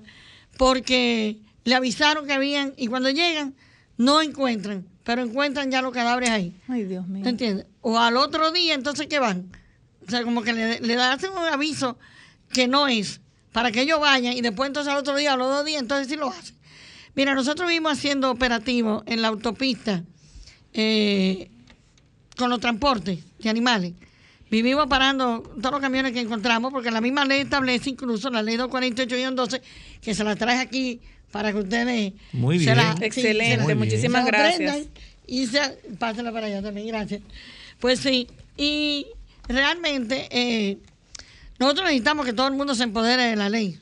[0.58, 3.54] porque le avisaron que habían, y cuando llegan,
[3.98, 6.56] no encuentran, pero encuentran ya los cadáveres ahí.
[6.68, 7.24] Ay, Dios mío.
[7.24, 7.66] ¿Me entiendes?
[7.82, 9.52] O al otro día, entonces, ¿qué van?
[10.08, 11.98] O sea, como que le, le hacen un aviso
[12.52, 13.20] que no es,
[13.54, 16.08] para que ellos vayan, y después entonces al otro día, a los dos días, entonces
[16.10, 16.56] sí lo hacen.
[17.16, 20.04] Mira, nosotros vimos haciendo operativos en la autopista
[20.74, 21.50] eh,
[22.38, 23.94] con los transportes de animales.
[24.50, 28.58] Vivimos parando todos los camiones que encontramos, porque la misma ley establece, incluso la ley
[28.58, 29.62] 248-12,
[30.02, 31.00] que se la traje aquí
[31.32, 32.78] para que ustedes Muy se bien.
[32.78, 34.70] la- Excelente, se la- muchísimas se la gracias.
[34.72, 34.94] aprendan
[35.26, 35.60] y se,
[35.98, 37.22] pásela para allá también, gracias.
[37.80, 38.28] Pues sí,
[38.58, 39.08] y
[39.48, 40.78] realmente eh,
[41.64, 43.80] nosotros necesitamos que todo el mundo se empodere de la ley,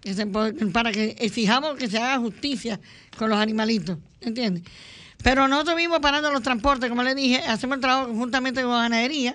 [0.00, 2.80] que se empo- para que exijamos que se haga justicia
[3.18, 4.62] con los animalitos, ¿entiendes?
[5.22, 9.34] Pero nosotros mismos parando los transportes, como les dije, hacemos el trabajo conjuntamente con ganadería,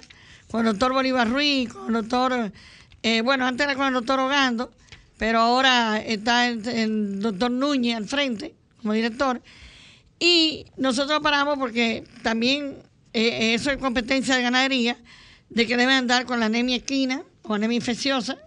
[0.49, 2.51] con el doctor Bolívar Ruiz, con el doctor,
[3.03, 4.71] eh, bueno, antes era con el doctor Ogando,
[5.17, 9.41] pero ahora está el, el doctor Núñez al frente como director.
[10.19, 12.75] Y nosotros paramos porque también
[13.13, 14.97] eh, eso es competencia de ganadería,
[15.49, 18.37] de que deben andar con la anemia equina o anemia infecciosa,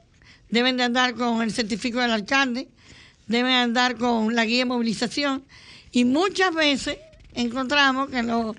[0.51, 2.69] deben de andar con el certificado del alcalde,
[3.27, 5.45] deben andar con la guía de movilización.
[5.93, 6.99] Y muchas veces
[7.35, 8.55] encontramos que lo-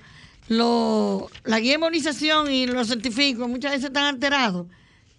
[0.48, 4.68] lo- la guía de movilización y los certificados muchas veces están alterados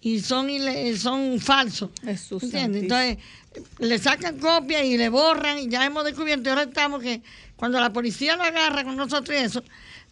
[0.01, 0.49] y son,
[0.97, 1.89] son falsos.
[2.45, 2.83] ¿Entiendes?
[2.83, 3.17] Entonces,
[3.79, 7.21] le sacan copia y le borran y ya hemos descubierto y ahora estamos que
[7.55, 9.63] cuando la policía lo agarra con nosotros y eso,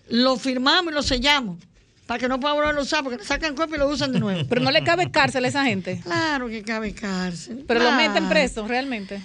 [0.10, 1.58] lo firmamos y lo sellamos
[2.12, 4.20] para que no pueda volver a usar porque le sacan copia y lo usan de
[4.20, 4.46] nuevo.
[4.50, 6.02] Pero no le cabe cárcel a esa gente.
[6.04, 7.64] Claro que cabe cárcel.
[7.66, 9.22] Pero lo meten preso, realmente.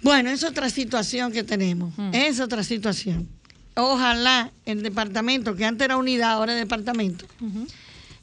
[0.00, 1.92] Bueno, es otra situación que tenemos.
[2.14, 3.28] Es otra situación.
[3.74, 7.26] Ojalá el departamento, que antes era unidad, ahora es departamento.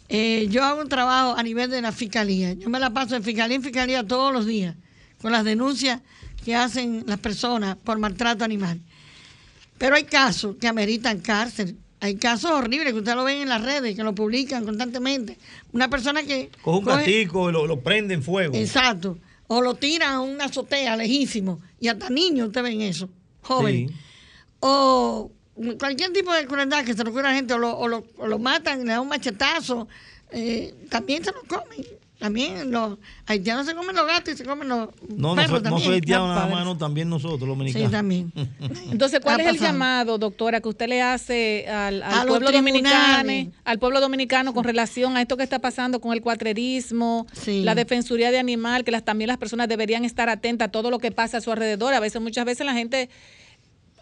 [0.09, 2.53] Eh, yo hago un trabajo a nivel de la fiscalía.
[2.53, 4.75] Yo me la paso de fiscalía en fiscalía todos los días
[5.21, 6.01] con las denuncias
[6.43, 8.81] que hacen las personas por maltrato animal.
[9.77, 11.77] Pero hay casos que ameritan cárcel.
[12.05, 15.37] Hay casos horribles que ustedes lo ven en las redes, que lo publican constantemente.
[15.73, 16.49] Una persona que...
[16.61, 18.53] Coge un platico y lo, lo prende en fuego.
[18.55, 19.17] Exacto.
[19.47, 21.59] O lo tiran a una azotea lejísimo.
[21.79, 23.09] Y hasta niños ustedes ven eso,
[23.41, 23.89] jóvenes.
[23.91, 23.97] Sí.
[24.59, 25.31] O
[25.79, 28.05] cualquier tipo de crueldad que se le ocurra a la gente, o lo, o lo-
[28.17, 29.87] o lo matan, le dan un machetazo,
[30.31, 31.85] eh, también se lo comen.
[32.25, 35.61] También los haitianos se comen los gatos y se comen los No, no, perros no
[35.63, 35.85] también.
[35.85, 37.87] soy haitiano nada más, no, también nosotros, los dominicanos.
[37.87, 38.31] Sí, también.
[38.91, 42.51] Entonces, ¿cuál es el llamado, doctora, que usted le hace al, al A los pueblo
[42.51, 47.63] dominicano, al pueblo dominicano con relación a esto que está pasando con el cuatrerismo, Sí.
[47.63, 50.99] la defensoría de animal, que las, también las personas deberían estar atentas a todo lo
[50.99, 51.93] que pasa a su alrededor?
[51.93, 53.09] A veces, muchas veces la gente,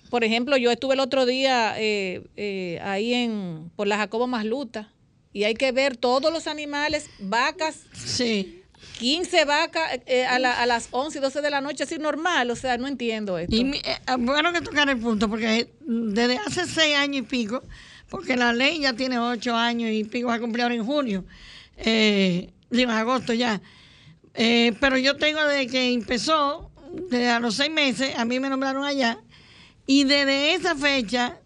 [0.10, 4.90] por ejemplo, yo estuve el otro día eh, eh, ahí en por la Jacobo Masluta
[5.34, 8.60] y hay que ver todos los animales, vacas, Sí.
[9.00, 12.52] 15 vacas eh, a, la- a las 11 y 12 de la noche, así normal,
[12.52, 13.56] o sea, no entiendo esto.
[13.56, 17.64] Y mi- eh, bueno que tocar el punto, porque desde hace seis años y pico,
[18.10, 21.26] porque la ley ya tiene ocho años y pico, va a cumplir ahora en junio,
[21.78, 23.62] eh, digo, agosto ya.
[24.36, 26.72] Eh, pero yo tengo desde que empezó,
[27.10, 29.20] desde a los seis meses, a mí me nombraron allá,
[29.88, 31.40] y desde esa fecha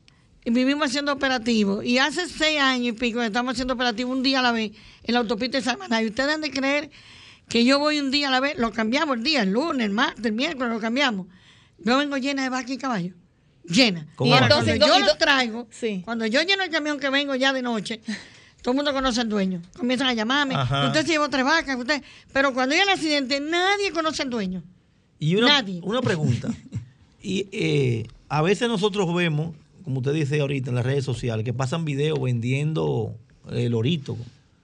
[0.52, 1.84] vivimos haciendo operativos.
[1.86, 4.72] Y hace seis años y pico estamos haciendo operativos un día a la vez
[5.04, 6.02] en la autopista de Samaná.
[6.02, 6.90] Y ustedes han de creer
[7.50, 9.92] que yo voy un día a la vez, lo cambiamos el día, el lunes, el
[9.94, 11.28] martes, el miércoles, lo cambiamos.
[11.80, 13.14] Yo vengo llena de vaca y caballo.
[13.64, 14.08] Llena.
[14.16, 16.02] ¿Cómo Y entonces yo y lo traigo, Sí.
[16.06, 18.02] cuando yo lleno el camión que vengo ya de noche,
[18.62, 19.62] todo el mundo conoce al dueño.
[19.78, 20.56] Comienzan a llamarme.
[20.56, 20.88] Ajá.
[20.88, 22.02] Usted se llevó tres vacas, usted.
[22.34, 24.64] Pero cuando hay el accidente, nadie conoce al dueño.
[25.20, 25.80] Y una, Nadie.
[25.84, 26.50] una pregunta.
[27.22, 29.56] y eh, a veces nosotros vemos,
[29.88, 33.16] como usted dice ahorita en las redes sociales, que pasan videos vendiendo
[33.50, 34.18] el lorito,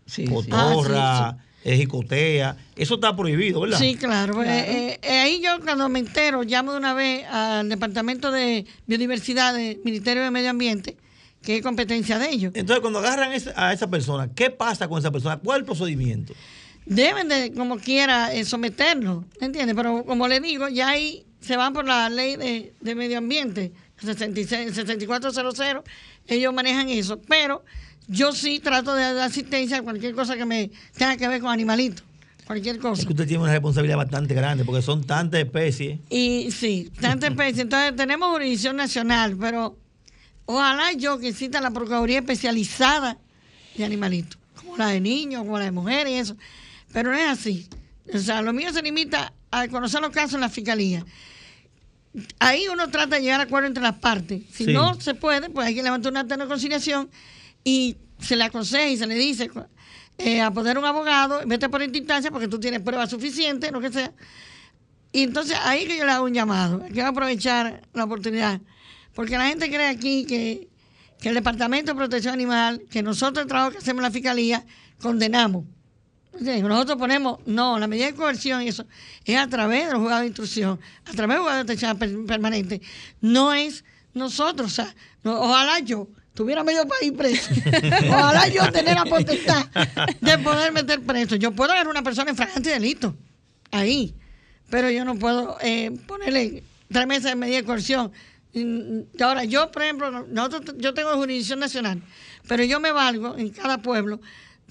[0.05, 0.33] Sí, sí.
[0.33, 2.57] cotorra, Ah, eh, jicotea.
[2.75, 3.79] Eso está prohibido, ¿verdad?
[3.79, 4.43] Sí, claro.
[4.43, 9.53] Eh, eh, ahí yo cuando me entero, llamo de una vez al Departamento de Biodiversidad
[9.53, 10.97] del Ministerio de Medio Ambiente,
[11.41, 12.51] que es competencia de ellos.
[12.53, 15.37] Entonces, cuando agarran a esa persona, ¿qué pasa con esa persona?
[15.37, 16.33] ¿Cuál es el procedimiento?
[16.85, 19.73] Deben de, como quiera, eh, someterlo, ¿entiendes?
[19.73, 23.71] Pero como le digo, ya ahí se van por la ley de, de medio ambiente,
[24.05, 25.83] 66, 6400,
[26.27, 27.21] ellos manejan eso.
[27.21, 27.63] Pero
[28.07, 31.51] yo sí trato de dar asistencia a cualquier cosa que me tenga que ver con
[31.51, 32.03] animalitos,
[32.45, 33.01] cualquier cosa.
[33.01, 35.99] Es que usted tiene una responsabilidad bastante grande porque son tantas especies.
[36.09, 37.63] Y sí, tanta especie.
[37.63, 39.77] Entonces tenemos jurisdicción nacional, pero
[40.45, 43.17] ojalá yo que exista la Procuraduría especializada
[43.77, 46.37] de animalitos, como la de niños, como la de mujeres y eso.
[46.91, 47.67] Pero no es así.
[48.13, 51.05] O sea, lo mío se limita a conocer los casos en la fiscalía.
[52.39, 54.43] Ahí uno trata de llegar a acuerdo entre las partes.
[54.51, 54.73] Si Sí.
[54.73, 57.09] no se puede, pues hay que levantar un acta de conciliación
[57.63, 59.49] y se le aconseja y se le dice
[60.19, 63.81] eh, a poner un abogado, vete por esta instancia porque tú tienes pruebas suficientes, lo
[63.81, 64.13] que sea.
[65.11, 68.61] Y entonces ahí que yo le hago un llamado, quiero aprovechar la oportunidad,
[69.15, 70.69] porque la gente cree aquí que,
[71.19, 74.63] que el Departamento de Protección Animal, que nosotros el trabajo que hacemos en la Fiscalía,
[75.01, 75.65] condenamos.
[76.41, 78.85] Nosotros ponemos, no, la medida de coerción y eso
[79.23, 82.25] es a través de los juzgados de instrucción, a través del juzgado de atención per-
[82.25, 82.81] permanente.
[83.21, 87.51] No es nosotros, o sea, no- ojalá yo tuviera medio país preso.
[88.09, 89.65] ojalá yo tener la potestad
[90.21, 91.35] de poder meter preso.
[91.35, 93.15] Yo puedo a una persona en flagrante delito,
[93.71, 94.15] ahí,
[94.69, 98.11] pero yo no puedo eh, ponerle tres meses de medida de coerción.
[99.19, 102.01] Ahora, yo, por ejemplo, no- nosotros, yo tengo jurisdicción nacional,
[102.47, 104.19] pero yo me valgo en cada pueblo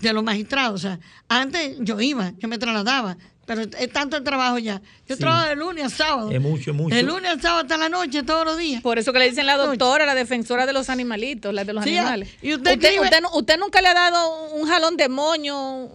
[0.09, 0.75] de los magistrados.
[0.75, 0.99] O sea,
[1.29, 4.81] antes yo iba, yo me trasladaba, pero es tanto el trabajo ya.
[5.09, 5.21] Yo Sí.
[5.21, 6.31] trabajo de lunes a sábado.
[6.31, 6.95] Es mucho, es mucho.
[6.95, 8.83] De lunes a sábado hasta la noche, todos los días.
[8.83, 11.85] Por eso que le dicen la doctora, la defensora de los animalitos, la de los
[11.85, 12.29] Sí, animales.
[12.43, 15.89] y usted usted, usted nu- usted nunca le ha dado un jalón de moño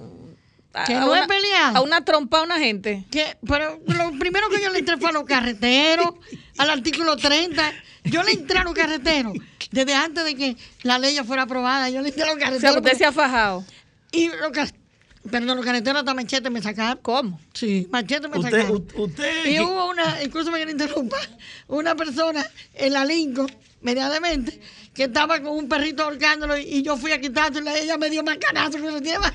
[0.73, 1.77] a, Que a no una, he peleado.
[1.77, 3.05] a una trompa a una gente.
[3.09, 6.11] Que, pero lo primero que yo le entré fue a los carreteros,
[6.57, 7.71] al artículo 30.
[8.03, 9.33] Yo le entré a los carreteros
[9.71, 11.89] desde antes de que la ley ya fuera aprobada.
[11.89, 12.75] Yo le entré a los O sea, carreteros.
[12.77, 13.65] usted se ha fajado.
[14.11, 14.73] Y los car-
[15.29, 16.99] Perdón, los carreteros hasta machete me sacaron.
[17.01, 17.39] ¿Cómo?
[17.53, 18.87] Sí, machete me Usted, sacaron.
[18.95, 21.17] u- usted, Y hubo una, incluso me quiero interrumpa,
[21.67, 23.51] una persona en la Lincoln,
[23.81, 24.59] medianamente,
[24.93, 28.09] que estaba con un perrito ahorcándolo y, y yo fui a quitárselo y ella me
[28.09, 29.33] dio más canazo que se lleva.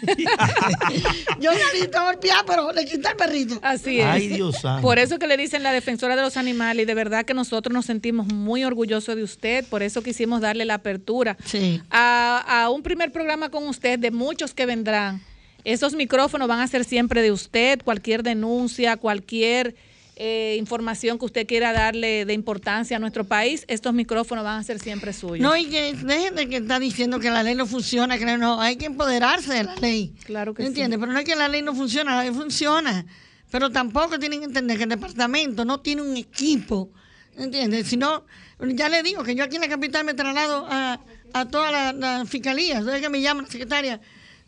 [1.40, 3.58] yo salí todo golpeado, pero le quité el perrito.
[3.62, 4.06] Así es.
[4.06, 4.56] Ay, Dios.
[4.82, 7.72] Por eso que le dicen la defensora de los animales y de verdad que nosotros
[7.72, 11.80] nos sentimos muy orgullosos de usted, por eso quisimos darle la apertura Sí.
[11.90, 15.22] a, a un primer programa con usted, de muchos que vendrán.
[15.64, 19.74] Esos micrófonos van a ser siempre de usted, cualquier denuncia, cualquier
[20.20, 24.64] eh, información que usted quiera darle de importancia a nuestro país, estos micrófonos van a
[24.64, 25.38] ser siempre suyos.
[25.38, 28.60] No, y que dejen de que está diciendo que la ley no funciona, que no,
[28.60, 30.12] hay que empoderarse de la ley.
[30.24, 30.68] Claro que sí.
[30.68, 30.98] ¿Entiendes?
[30.98, 33.06] Pero no es que la ley no funciona, la ley funciona.
[33.48, 36.90] Pero tampoco tienen que entender que el departamento no tiene un equipo.
[37.36, 37.86] ¿Entiendes?
[37.86, 38.24] Si no,
[38.60, 41.00] ya le digo que yo aquí en la capital me traslado a,
[41.32, 42.78] a todas las las fiscalías.
[42.78, 44.00] Entonces que me llama la secretaria.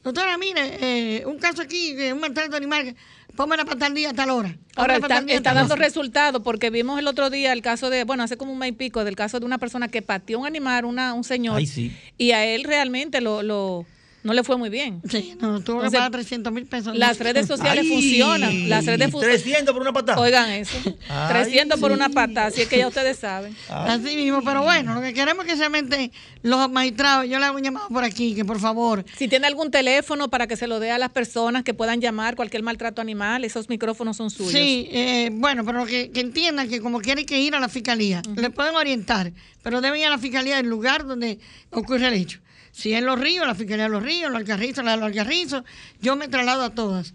[0.03, 2.97] Doctora, mire, eh, un caso aquí, un maltrato animal,
[3.37, 4.57] póngala para tal día, a tal hora.
[4.77, 7.63] Ahora está, tal día, a está tal dando resultados porque vimos el otro día el
[7.63, 10.03] caso de, bueno, hace como un mes y pico, del caso de una persona que
[10.03, 11.93] pateó un animal, una, un señor, Ay, sí.
[12.19, 13.87] y a él realmente lo, lo,
[14.23, 15.01] no le fue muy bien.
[15.09, 16.97] Sí, no, tuvo que pagar 300 mil pesos.
[16.97, 18.69] Las redes sociales funcionan.
[18.69, 20.21] Las redes fu- 300 por una patada.
[20.21, 20.77] Oigan eso.
[21.29, 23.57] 300 por una patada, así es que ya ustedes saben.
[23.69, 26.11] Así mismo, pero bueno, lo que queremos es que realmente
[26.43, 29.71] los magistrados, yo le hago un llamado por aquí, que por favor, Si tiene algún
[29.71, 33.45] teléfono para que se lo dé a las personas que puedan llamar cualquier maltrato animal,
[33.45, 34.53] esos micrófonos son suyos.
[34.53, 38.23] Sí, eh, bueno, pero que, que entiendan que como quieren que ir a la fiscalía,
[38.37, 41.39] le pueden orientar, pero deben ir a la fiscalía del lugar donde
[41.71, 42.41] ocurre el hecho.
[42.73, 45.65] Si es Los Ríos, la fiscalía de Los Ríos, los Alcarrizos, la de los Alcarrizos,
[46.01, 47.15] yo me traslado a todas.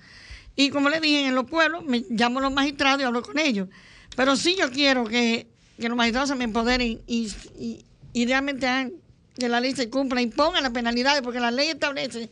[0.56, 3.40] Y como le dije, en los pueblos, me llamo a los magistrados y hablo con
[3.40, 3.68] ellos.
[4.16, 5.48] Pero sí yo quiero que,
[5.80, 8.94] que los magistrados se me empoderen y, y, y realmente hagan
[9.38, 12.30] que la ley se cumpla, impongan las penalidades, porque la ley establece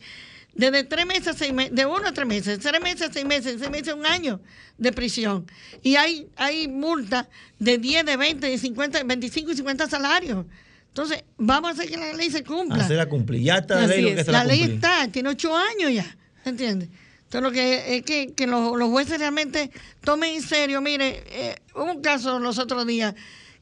[0.54, 3.24] desde tres meses a seis meses, de uno a tres meses, tres meses a seis
[3.26, 4.40] meses, seis meses a un año
[4.78, 5.46] de prisión.
[5.82, 7.26] Y hay, hay multas
[7.58, 10.46] de 10, de 20, de 50, 25 y 50 salarios.
[10.94, 12.84] Entonces, vamos a hacer que la ley se cumpla.
[12.84, 13.42] Hacerla cumplir.
[13.42, 15.92] Ya está la Así ley lo que se la la ley está, tiene ocho años
[15.92, 16.88] ya, ¿entiendes?
[17.24, 19.72] Entonces lo que es que, que los, los jueces realmente
[20.04, 23.12] tomen en serio, mire, eh, hubo un caso los otros días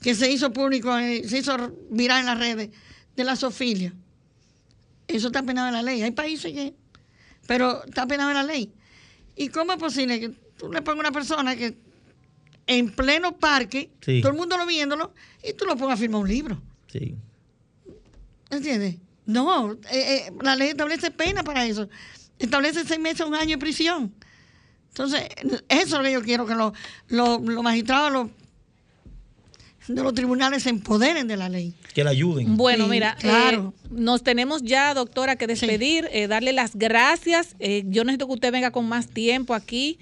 [0.03, 1.57] que se hizo público, eh, se hizo
[1.89, 2.69] viral en las redes,
[3.17, 3.95] de la sofilia.
[5.09, 6.03] Eso está penado en la ley.
[6.03, 6.75] Hay países que,
[7.47, 8.71] pero está penado en la ley.
[9.37, 10.29] ¿Y cómo es posible que
[10.59, 11.79] tú le pongas a una persona que
[12.67, 14.21] en pleno parque, Sí.
[14.21, 16.63] todo el mundo lo viéndolo, y tú lo pongas a firmar un libro?
[16.93, 17.17] Sí.
[18.51, 18.97] ¿Entiendes?
[19.25, 21.89] No, eh, eh, la ley establece pena para eso.
[22.39, 24.13] Establece seis meses, un año de prisión.
[24.89, 25.23] Entonces,
[25.69, 26.73] eso es lo que yo quiero, que los,
[27.09, 28.29] los, los magistrados los,
[29.89, 31.75] de los tribunales se empoderen de la ley.
[31.95, 32.57] Que la ayuden.
[32.57, 33.73] Bueno, Sí, mira, claro.
[33.83, 37.57] eh, nos tenemos ya, doctora, que despedir, eh, darle las gracias.
[37.59, 39.99] Eh, yo necesito que usted venga con más tiempo aquí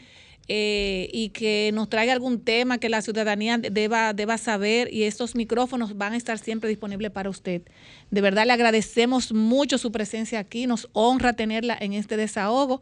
[0.52, 5.36] eh, y que nos traiga algún tema que la ciudadanía deba, deba saber y estos
[5.36, 7.62] micrófonos van a estar siempre disponibles para usted.
[8.10, 12.80] De verdad le agradecemos mucho su presencia aquí, nos honra tenerla en este desahogo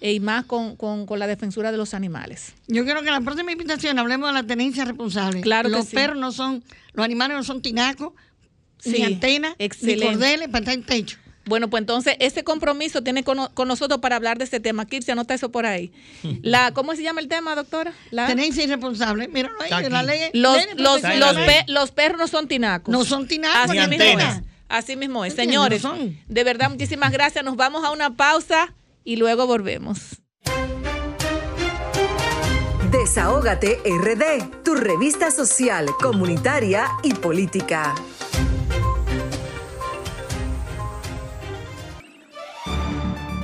[0.00, 2.54] eh, y más con, con- con la defensura de los animales.
[2.68, 5.42] Yo quiero que en la próxima invitación hablemos de la tenencia responsable.
[5.42, 5.96] Claro que Los sí.
[5.96, 6.64] perros no son,
[6.94, 8.14] los animales no son tinacos,
[8.86, 10.06] ni Sí, antenas, excelente.
[10.06, 11.18] ni cordeles para estar en techo.
[11.46, 14.84] Bueno, pues entonces ese compromiso tiene con, con nosotros para hablar de este tema.
[14.86, 15.90] Kirsi, anota eso por ahí.
[16.42, 17.92] La, ¿Cómo se llama el tema, doctora?
[18.10, 19.26] La- Tenencia irresponsable.
[19.28, 20.20] Míralo ahí, la ley.
[20.34, 22.92] los, ley los, los, pe- los perros no son tinacos.
[22.92, 24.38] No son tinacos, Así ni mismo antenas.
[24.38, 24.44] es.
[24.68, 25.34] Así mismo es.
[25.34, 25.96] Señores, No
[26.28, 27.44] de verdad, muchísimas gracias.
[27.44, 28.72] Nos vamos a una pausa
[29.02, 29.98] y luego volvemos.
[32.90, 37.94] Desahógate RD, tu revista social, comunitaria y política.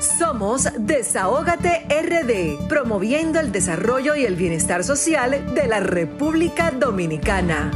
[0.00, 7.70] Somos Desahógate RD, promoviendo el desarrollo y el bienestar social de la República Dominicana.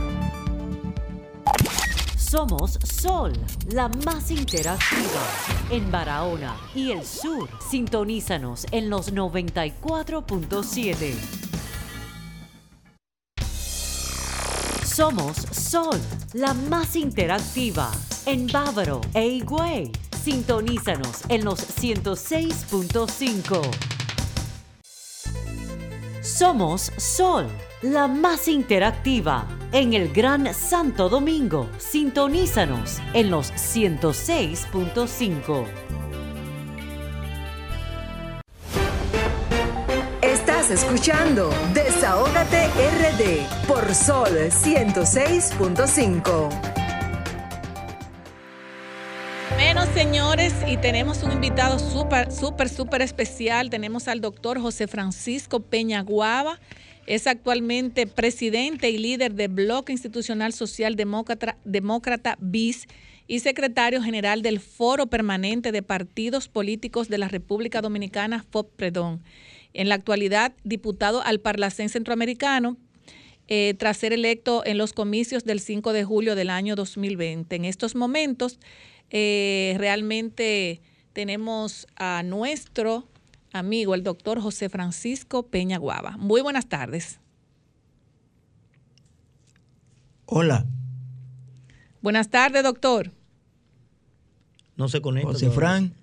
[2.17, 3.33] Somos Sol,
[3.73, 5.23] la más interactiva
[5.71, 7.49] en Barahona y el sur.
[7.71, 11.15] Sintonízanos en los 94.7.
[14.85, 15.99] Somos Sol,
[16.35, 17.91] la más interactiva
[18.27, 20.10] en Bávaro e Higüey.
[20.23, 23.63] Sintonízanos en los 106.5.
[26.21, 27.47] Somos Sol,
[27.81, 31.71] la más interactiva en el Gran Santo Domingo.
[31.79, 35.65] Sintonízanos en los 106.5.
[40.21, 46.80] Estás escuchando Desahógate RD por Sol 106.5.
[49.63, 53.69] Bueno, señores, y tenemos un invitado súper, súper, súper especial.
[53.69, 56.59] Tenemos al doctor José Francisco Peña Guava.
[57.07, 62.87] Es actualmente presidente y líder del Bloque Institucional Social Demócrata, Demócrata BIS
[63.27, 69.23] y secretario general del Foro Permanente de Partidos Políticos de la República Dominicana, FOPREDON.
[69.75, 72.79] En la actualidad, diputado al Parlacén Centroamericano,
[73.47, 77.57] eh, tras ser electo en los comicios del 5 de julio del año 2020.
[77.57, 78.59] En estos momentos,
[79.11, 80.81] eh, realmente
[81.13, 83.09] tenemos a nuestro
[83.53, 86.17] amigo, el doctor José Francisco Peña Guava.
[86.17, 87.21] Muy buenas tardes.
[90.27, 90.65] Hola,
[92.03, 93.11] Buenas tardes, doctor.
[94.77, 95.29] No se conecta.
[95.33, 95.59] José todavía.
[95.59, 95.95] Fran.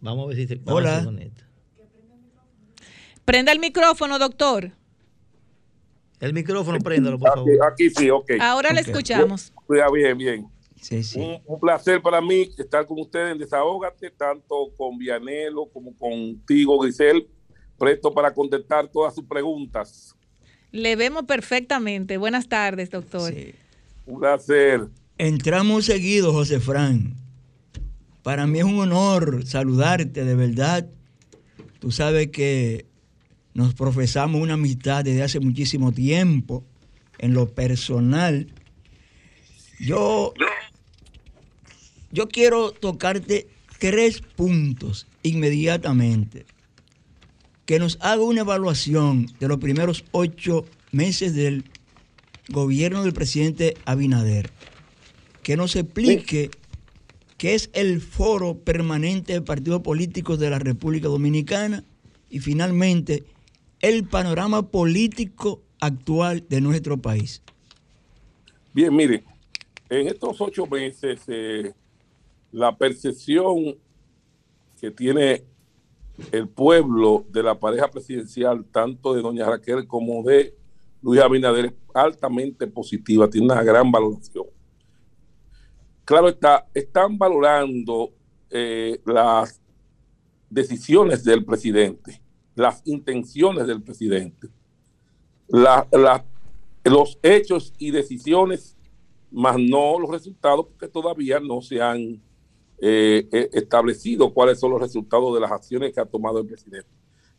[0.00, 0.98] Vamos a ver si se, Hola.
[0.98, 1.48] se conecta.
[3.24, 4.72] Prenda el micrófono, doctor.
[6.20, 7.50] El micrófono, préndalo, por favor.
[7.72, 8.32] Aquí, aquí sí, ok.
[8.40, 9.52] Ahora le escuchamos.
[9.68, 10.51] Bien, bien.
[10.82, 11.18] Sí, sí.
[11.20, 16.78] Un, un placer para mí estar con ustedes en Desahógate, tanto con Vianelo como contigo,
[16.80, 17.26] Grisel.
[17.78, 20.14] Presto para contestar todas sus preguntas.
[20.72, 22.16] Le vemos perfectamente.
[22.16, 23.32] Buenas tardes, doctor.
[23.32, 23.54] sí.
[24.04, 24.88] Un placer.
[25.18, 27.14] Entramos seguido, José Fran.
[28.22, 30.88] Para mí es un honor saludarte, de verdad.
[31.78, 32.86] Tú sabes que
[33.54, 36.64] nos profesamos una amistad desde hace muchísimo tiempo.
[37.18, 38.52] En lo personal,
[39.78, 40.32] yo,
[42.12, 43.48] yo quiero tocarte
[43.78, 46.46] tres puntos inmediatamente.
[47.64, 51.64] Que nos haga una evaluación de los primeros ocho meses del
[52.48, 54.50] gobierno del presidente Abinader.
[55.42, 56.50] Que nos explique
[57.38, 61.82] qué es el foro permanente de partidos políticos de la República Dominicana
[62.30, 63.24] y finalmente
[63.80, 67.42] el panorama político actual de nuestro país.
[68.72, 69.24] Bien, mire,
[69.90, 71.72] en estos ocho meses eh,
[72.52, 73.76] la percepción
[74.80, 75.44] que tiene
[76.30, 80.54] el pueblo de la pareja presidencial, tanto de doña Raquel como de
[81.00, 84.46] Luis Abinader, es altamente positiva, tiene una gran valoración.
[86.04, 88.12] Claro está, están valorando
[88.50, 89.60] eh, las
[90.50, 92.20] decisiones del presidente,
[92.54, 94.48] las intenciones del presidente,
[96.84, 98.76] los hechos y decisiones,
[99.30, 102.20] más no los resultados, porque todavía no se han
[102.84, 106.88] eh, eh, establecido cuáles son los resultados de las acciones que ha tomado el presidente.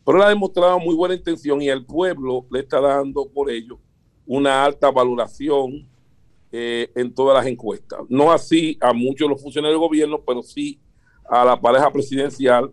[0.02, 3.78] Pero él ha demostrado muy buena intención y el pueblo le está dando por ello
[4.26, 5.86] una alta valoración
[6.50, 8.00] eh, en todas las encuestas.
[8.08, 10.80] No así a muchos de los funcionarios del gobierno, pero sí
[11.28, 12.72] a la pareja presidencial.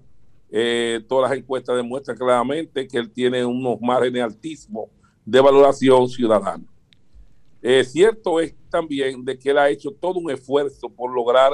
[1.08, 4.90] Todas las encuestas demuestran claramente que él tiene unos márgenes altísimos
[5.26, 6.66] de valoración ciudadana.
[7.62, 11.52] Eh, cierto es también de que él ha hecho todo un esfuerzo por lograr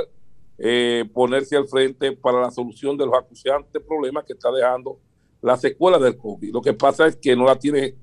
[0.58, 5.00] eh, ponerse al frente para la solución de los acuciantes problemas que está dejando
[5.42, 6.54] la secuela del COVID.
[6.54, 7.96] Lo que pasa es que no la tiene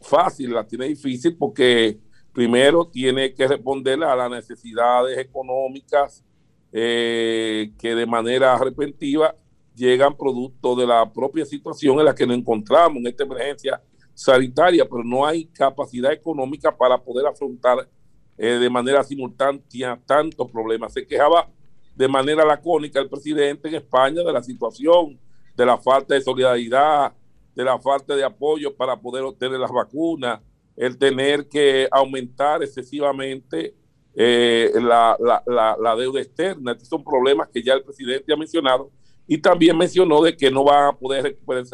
[0.00, 1.98] fácil, la tiene difícil porque
[2.32, 6.24] primero tiene que responder a las necesidades económicas
[6.72, 9.34] eh, que de manera repentiva
[9.74, 13.80] llegan producto de la propia situación en la que nos encontramos en esta emergencia
[14.12, 17.88] sanitaria, pero no hay capacidad económica para poder afrontar
[18.36, 20.92] eh, de manera simultánea tantos problemas.
[20.92, 21.48] Se quejaba
[21.94, 25.18] de manera lacónica el presidente en España de la situación,
[25.56, 27.12] de la falta de solidaridad,
[27.54, 30.40] de la falta de apoyo para poder obtener las vacunas,
[30.76, 33.74] el tener que aumentar excesivamente
[34.16, 36.72] eh, la, la- la- la deuda externa.
[36.72, 38.90] Estos son problemas que ya el presidente ha mencionado
[39.26, 41.64] y también mencionó de que no van a poder recuperar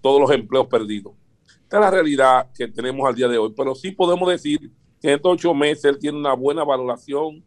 [0.00, 1.14] todos los empleos perdidos.
[1.46, 4.58] Esta es la realidad que tenemos al día de hoy, pero sí podemos decir
[5.00, 7.44] que en estos ocho meses él tiene una buena valoración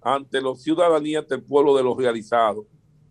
[0.00, 2.66] ante la ciudadanía, ante el pueblo de los realizados.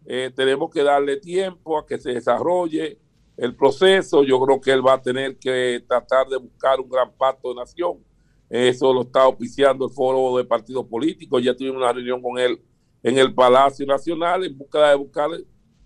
[0.05, 2.97] Eh, tenemos que darle tiempo a que se desarrolle
[3.35, 4.23] el proceso.
[4.23, 7.55] Yo creo que él va a tener que tratar de buscar un gran pacto de
[7.55, 7.97] nación.
[8.49, 11.43] Eso lo está auspiciando el foro de partidos políticos.
[11.43, 12.61] Ya tuvimos una reunión con él
[13.03, 15.30] en el Palacio Nacional en busca de buscar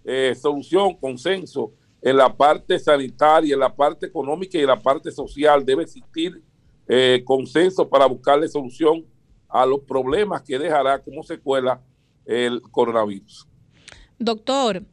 [0.04, 5.12] eh, solución, consenso en la parte sanitaria, en la parte económica y en la parte
[5.12, 5.66] social.
[5.66, 6.42] Debe existir
[6.88, 9.06] eh, consenso para buscarle solución
[9.52, 11.82] a los problemas que dejará como secuela
[12.26, 13.48] el coronavirus.
[14.20, 14.84] Doctor,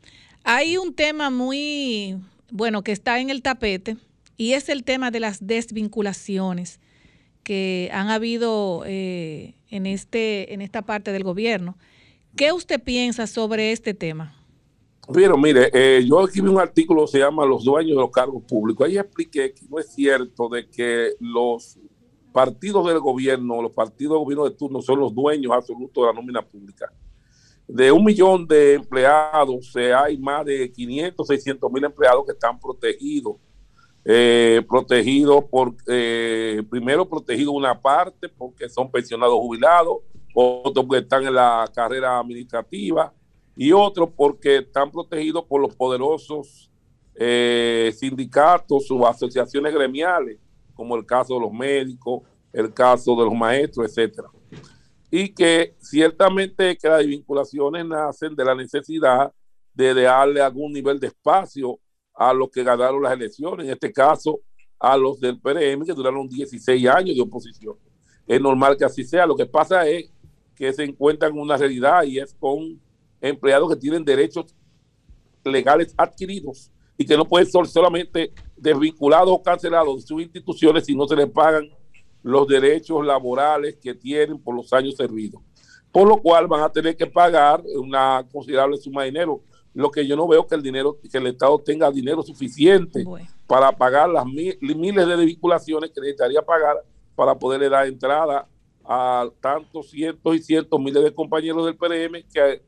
[0.45, 2.17] hay un tema muy
[2.51, 3.97] bueno que está en el tapete
[4.37, 6.81] y es el tema de las desvinculaciones
[7.43, 11.77] que han habido eh, en, este, en esta parte del gobierno.
[12.37, 14.35] ¿Qué usted piensa sobre este tema?
[15.13, 18.43] Pero mire, eh, yo escribí un artículo que se llama Los dueños de los cargos
[18.45, 18.87] públicos.
[18.87, 21.79] Ahí expliqué que no es cierto de que los
[22.39, 26.13] partidos del gobierno, los partidos de gobierno de turno son los dueños absolutos de la
[26.13, 26.87] nómina pública.
[27.67, 33.35] De un millón de empleados, hay más de 500, 600 mil empleados que están protegidos.
[34.05, 39.97] Eh, protegidos por, eh, primero protegidos una parte porque son pensionados jubilados,
[40.33, 43.13] otros porque están en la carrera administrativa
[43.57, 46.71] y otros porque están protegidos por los poderosos
[47.17, 50.39] eh, sindicatos o asociaciones gremiales,
[50.79, 52.23] como el caso de los médicos,
[52.53, 54.29] el caso de los maestros, etcétera.
[55.11, 59.33] Y que ciertamente que las vinculaciones nacen de la necesidad
[59.75, 61.81] de darle algún nivel de espacio
[62.15, 64.39] a los que ganaron las elecciones, en este caso
[64.79, 67.75] a los del PRM que duraron 16 años de oposición.
[68.25, 69.27] Es normal que así sea.
[69.27, 70.13] Lo que pasa es
[70.55, 72.81] que se encuentran en una realidad y es con
[73.21, 74.55] empleados que tienen derechos
[75.45, 80.95] legales adquiridos y que no pueden ser solamente desvinculados o cancelados de sus instituciones si
[80.97, 81.71] no se les pagan
[82.23, 85.41] los derechos laborales que tienen por los años servidos.
[85.93, 89.41] Por lo cual van a tener que pagar una considerable suma de dinero.
[89.73, 93.05] Lo que yo no veo que el dinero, que el Estado tenga dinero suficiente
[93.47, 96.77] para pagar las mil- miles de desvinculaciones que necesitaría pagar
[97.15, 98.49] para poderle dar entrada
[98.85, 102.63] a tantos cientos y cientos miles de compañeros del PRM que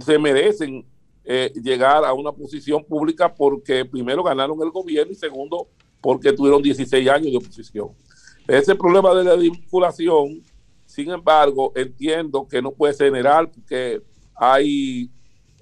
[0.00, 0.86] se merecen
[1.28, 5.66] eh, llegar a una posición pública porque primero ganaron el gobierno y segundo
[6.00, 7.88] porque tuvieron 16 años de oposición.
[8.46, 10.40] Ese problema de la vinculación,
[10.84, 14.00] sin embargo, entiendo que no puede ser general porque
[14.36, 15.10] hay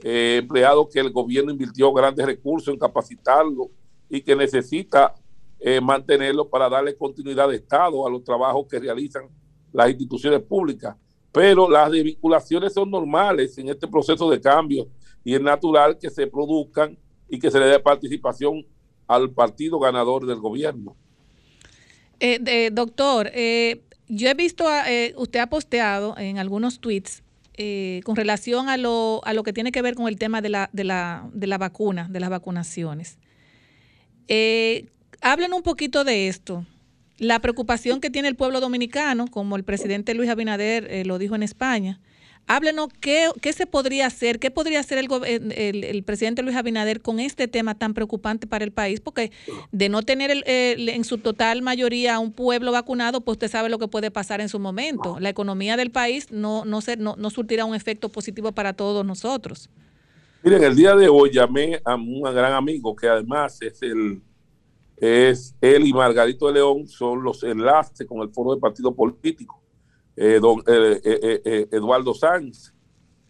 [0.03, 3.71] eh, empleados que el gobierno invirtió grandes recursos en capacitarlo
[4.11, 5.15] y que necesita
[5.59, 9.29] eh, mantenerlo para darle continuidad de Estado a los trabajos que realizan
[9.73, 10.95] las instituciones públicas.
[11.33, 14.89] Pero las desvinculaciones son normales en este proceso de cambio
[15.25, 16.99] y es natural que se produzcan
[17.29, 18.67] y que se le dé participación
[19.07, 20.97] al partido ganador del gobierno.
[22.21, 27.23] Eh, doctor, eh, yo he visto, eh, usted ha posteado en algunos tweets
[28.05, 30.71] con relación a lo, a lo que tiene que ver con el tema de la,
[30.73, 33.19] de la, de la vacuna, de las vacunaciones.
[35.21, 36.67] hablen un poquito de esto.
[37.19, 41.45] La preocupación que tiene el pueblo dominicano, como el presidente Luis Abinader lo dijo en
[41.45, 42.01] España,
[42.47, 47.49] Háblenos qué, se podría hacer, qué podría hacer el, el, presidente Luis Abinader con este
[47.49, 49.33] tema tan preocupante para el país, porque
[49.73, 53.89] de no tener en su total mayoría un pueblo vacunado, pues usted sabe lo que
[53.89, 55.19] puede pasar en su momento.
[55.21, 59.07] La economía del país no, no, ser, no, no surtirá un efecto positivo para todos
[59.07, 59.71] nosotros.
[60.43, 64.21] Miren, el día de hoy llamé a un gran amigo que además es el
[64.97, 69.64] es él y Margarito de León son los enlaces con el foro de partido político
[70.17, 72.73] eh, don, eh, eh, Eduardo Sanz,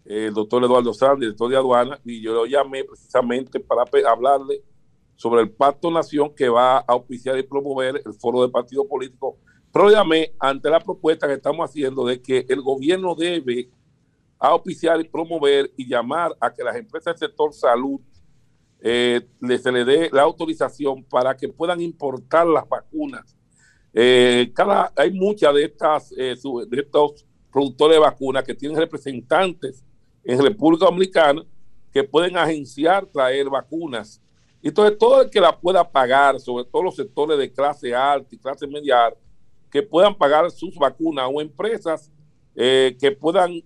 [0.05, 4.61] el doctor Eduardo Sanz, director de aduana, y yo lo llamé precisamente para hablarle
[5.15, 9.37] sobre el Pacto Nación que va a auspiciar y promover el foro de partido político.
[9.71, 13.69] Pero llamé ante la propuesta que estamos haciendo de que el gobierno debe
[14.37, 17.99] auspiciar y promover y llamar a que las empresas del sector salud
[18.79, 23.34] se le dé la autorización para que puedan importar las vacunas
[23.97, 26.35] eh, cada, hay muchas de estas eh,
[26.67, 29.85] de estos productores de vacunas que tienen representantes
[30.21, 31.41] en República Dominicana
[31.93, 34.21] que pueden agenciar traer vacunas.
[34.61, 38.37] Entonces, todo el que la pueda pagar, sobre todo los sectores de clase alta y
[38.37, 39.13] clase media,
[39.71, 42.11] que puedan pagar sus vacunas o empresas
[42.53, 43.63] eh, que puedan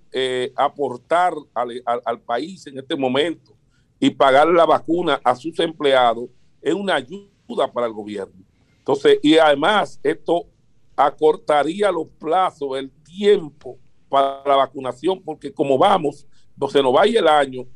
[0.56, 3.56] aportar al, al, país en este momento
[4.00, 6.30] y pagar la vacuna a sus empleados,
[6.62, 8.49] es una ayuda para el gobierno.
[8.90, 10.48] Entonces, y además esto
[10.96, 13.78] acortaría los plazos, el tiempo
[14.10, 16.26] para la vacunación, porque como vamos,
[16.58, 17.68] no se nos vaya el año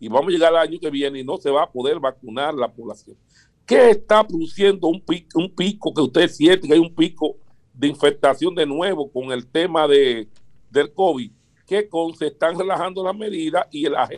[0.00, 2.54] y vamos a llegar al año que viene y no se va a poder vacunar
[2.54, 3.18] la población.
[3.66, 7.36] ¿Qué está produciendo un pico, un pico que usted siente que hay un pico
[7.74, 10.26] de infectación de nuevo con el tema de,
[10.70, 11.30] del COVID?
[11.66, 14.08] Que con, se están relajando las medidas y la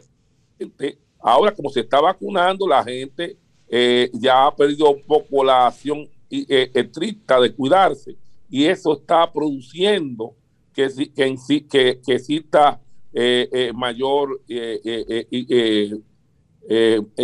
[0.56, 3.36] gente, ahora como se está vacunando, la gente
[3.68, 6.09] eh, ya ha perdido un poco la acción
[6.48, 8.16] estricta de cuidarse
[8.51, 10.35] y eso está produciendo
[10.73, 11.36] que, que,
[11.69, 12.81] que, que exista
[13.12, 14.40] eh, eh, mayor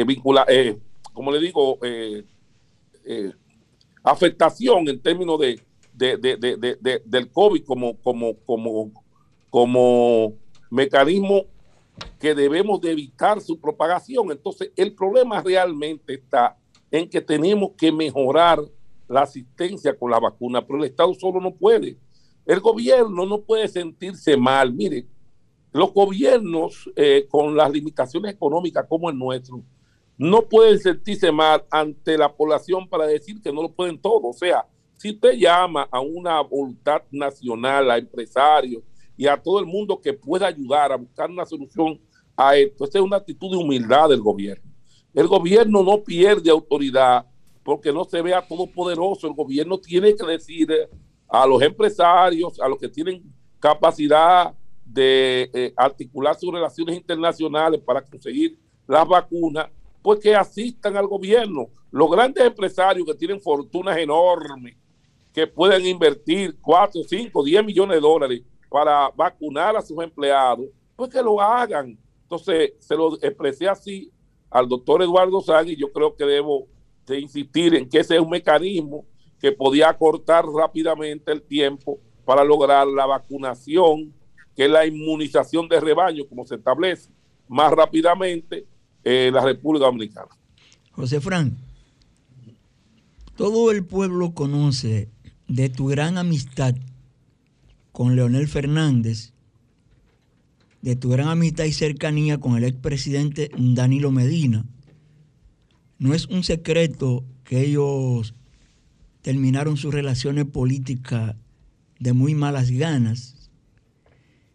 [0.06, 0.46] vincula,
[1.12, 1.78] como le digo,
[4.02, 5.60] afectación en términos de,
[5.92, 8.92] de, del COVID como, como, como,
[9.50, 10.34] como
[10.70, 11.44] mecanismo
[12.18, 14.30] que debemos de evitar su propagación.
[14.30, 16.56] Entonces, el problema realmente está
[16.90, 18.60] en que tenemos que mejorar
[19.10, 21.98] la asistencia con la vacuna, pero el Estado solo no puede.
[22.46, 24.72] El gobierno no puede sentirse mal.
[24.72, 25.04] Mire,
[25.72, 29.62] los gobiernos eh, con las limitaciones económicas como el nuestro
[30.16, 34.28] no pueden sentirse mal ante la población para decir que no lo pueden todo.
[34.28, 34.64] O sea,
[34.96, 38.82] si usted llama a una voluntad nacional, a empresarios
[39.16, 42.00] y a todo el mundo que pueda ayudar a buscar una solución
[42.36, 44.70] a esto, esa es una actitud de humildad del gobierno.
[45.14, 47.26] El gobierno no pierde autoridad
[47.62, 49.26] porque no se vea todopoderoso.
[49.26, 50.68] El gobierno tiene que decir
[51.28, 53.22] a los empresarios, a los que tienen
[53.58, 54.54] capacidad
[54.84, 59.68] de eh, articular sus relaciones internacionales para conseguir las vacunas,
[60.02, 61.68] pues que asistan al gobierno.
[61.92, 64.76] Los grandes empresarios que tienen fortunas enormes,
[65.32, 70.66] que pueden invertir 4, 5, 10 millones de dólares para vacunar a sus empleados,
[70.96, 71.96] pues que lo hagan.
[72.22, 74.10] Entonces, se lo expresé así
[74.50, 76.66] al doctor Eduardo Sánchez y yo creo que debo
[77.10, 79.04] de insistir en que ese es un mecanismo
[79.38, 84.14] que podía acortar rápidamente el tiempo para lograr la vacunación,
[84.54, 87.10] que es la inmunización de rebaño, como se establece
[87.48, 88.66] más rápidamente
[89.02, 90.28] en la República Dominicana.
[90.92, 91.56] José Fran,
[93.36, 95.08] todo el pueblo conoce
[95.48, 96.74] de tu gran amistad
[97.92, 99.32] con Leonel Fernández,
[100.82, 104.64] de tu gran amistad y cercanía con el expresidente Danilo Medina
[106.00, 108.34] no es un secreto que ellos
[109.22, 111.36] terminaron sus relaciones políticas
[112.00, 113.36] de muy malas ganas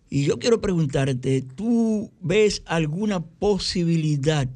[0.10, 4.48] Y yo quiero preguntarte, ¿tú ves alguna posibilidad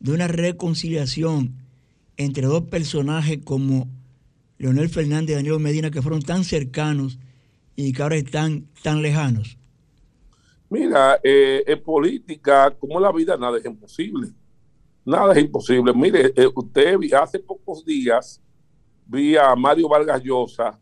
[0.00, 1.54] de una reconciliación
[2.16, 3.88] entre dos personajes como
[4.58, 7.18] Leonel Fernández y Danilo Medina que fueron tan cercanos
[7.76, 9.56] y que ahora están tan lejanos?
[10.68, 14.32] Mira, eh, en política, como la vida, nada es imposible.
[15.04, 15.92] Nada es imposible.
[15.92, 18.40] Mire, eh, usted hace pocos días
[19.06, 20.78] vi a Mario Vargas Llosa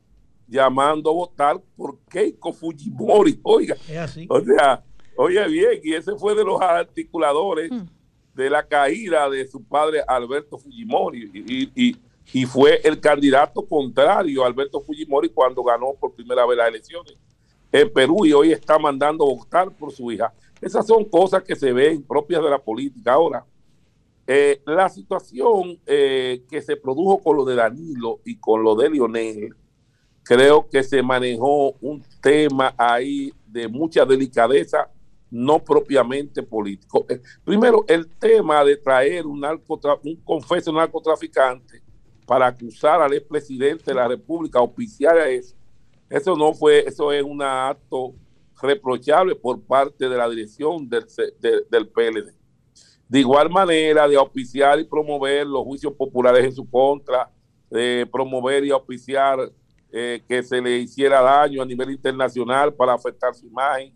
[0.46, 3.40] llamando a votar por Keiko Fujimori.
[3.42, 3.76] Oiga,
[4.28, 4.84] o sea,
[5.16, 7.70] oye bien, y ese fue de los articuladores
[8.34, 11.30] de la caída de su padre Alberto Fujimori.
[11.34, 11.96] Y, y,
[12.32, 17.16] y, fue el candidato contrario a Alberto Fujimori cuando ganó por primera vez las elecciones
[17.72, 20.32] en Perú y hoy está mandando a votar por su hija.
[20.60, 23.14] Esas son cosas que se ven propias de la política.
[23.14, 23.44] Ahora,
[24.26, 28.90] eh, la situación eh, que se produjo con lo de Danilo y con lo de
[28.90, 29.54] Lionel,
[30.22, 34.88] creo que se manejó un tema ahí de mucha delicadeza,
[35.30, 37.04] no propiamente político.
[37.08, 41.82] Eh, primero, el tema de traer un, un confeso narcotraficante
[42.26, 45.56] para acusar al expresidente de la República, oficial a eso,
[46.08, 48.14] eso no fue, eso es un acto
[48.60, 52.41] reprochable por parte de la dirección del PLD.
[53.12, 57.30] De igual manera, de auspiciar y promover los juicios populares en su contra,
[57.70, 59.52] de promover y auspiciar
[59.90, 63.92] eh, que se le hiciera daño a nivel internacional para afectar su imagen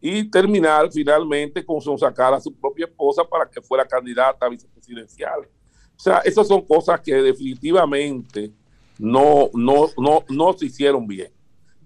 [0.00, 5.40] y terminar finalmente con sacar a su propia esposa para que fuera candidata a vicepresidencial.
[5.40, 8.52] O sea, esas son cosas que definitivamente
[8.96, 11.32] no, no, no, no se hicieron bien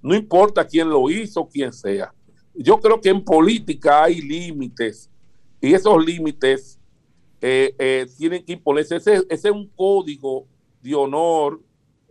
[0.02, 2.12] no importa quién lo hizo, quién sea.
[2.54, 5.10] Yo creo que en política hay límites
[5.66, 6.78] y esos límites
[7.40, 8.96] eh, eh, tienen que imponerse.
[8.96, 10.46] Ese, es un código
[10.80, 11.60] de honor,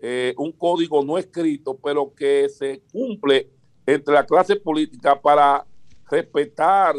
[0.01, 3.49] eh, un código no escrito, pero que se cumple
[3.85, 5.65] entre la clase política para
[6.09, 6.95] respetar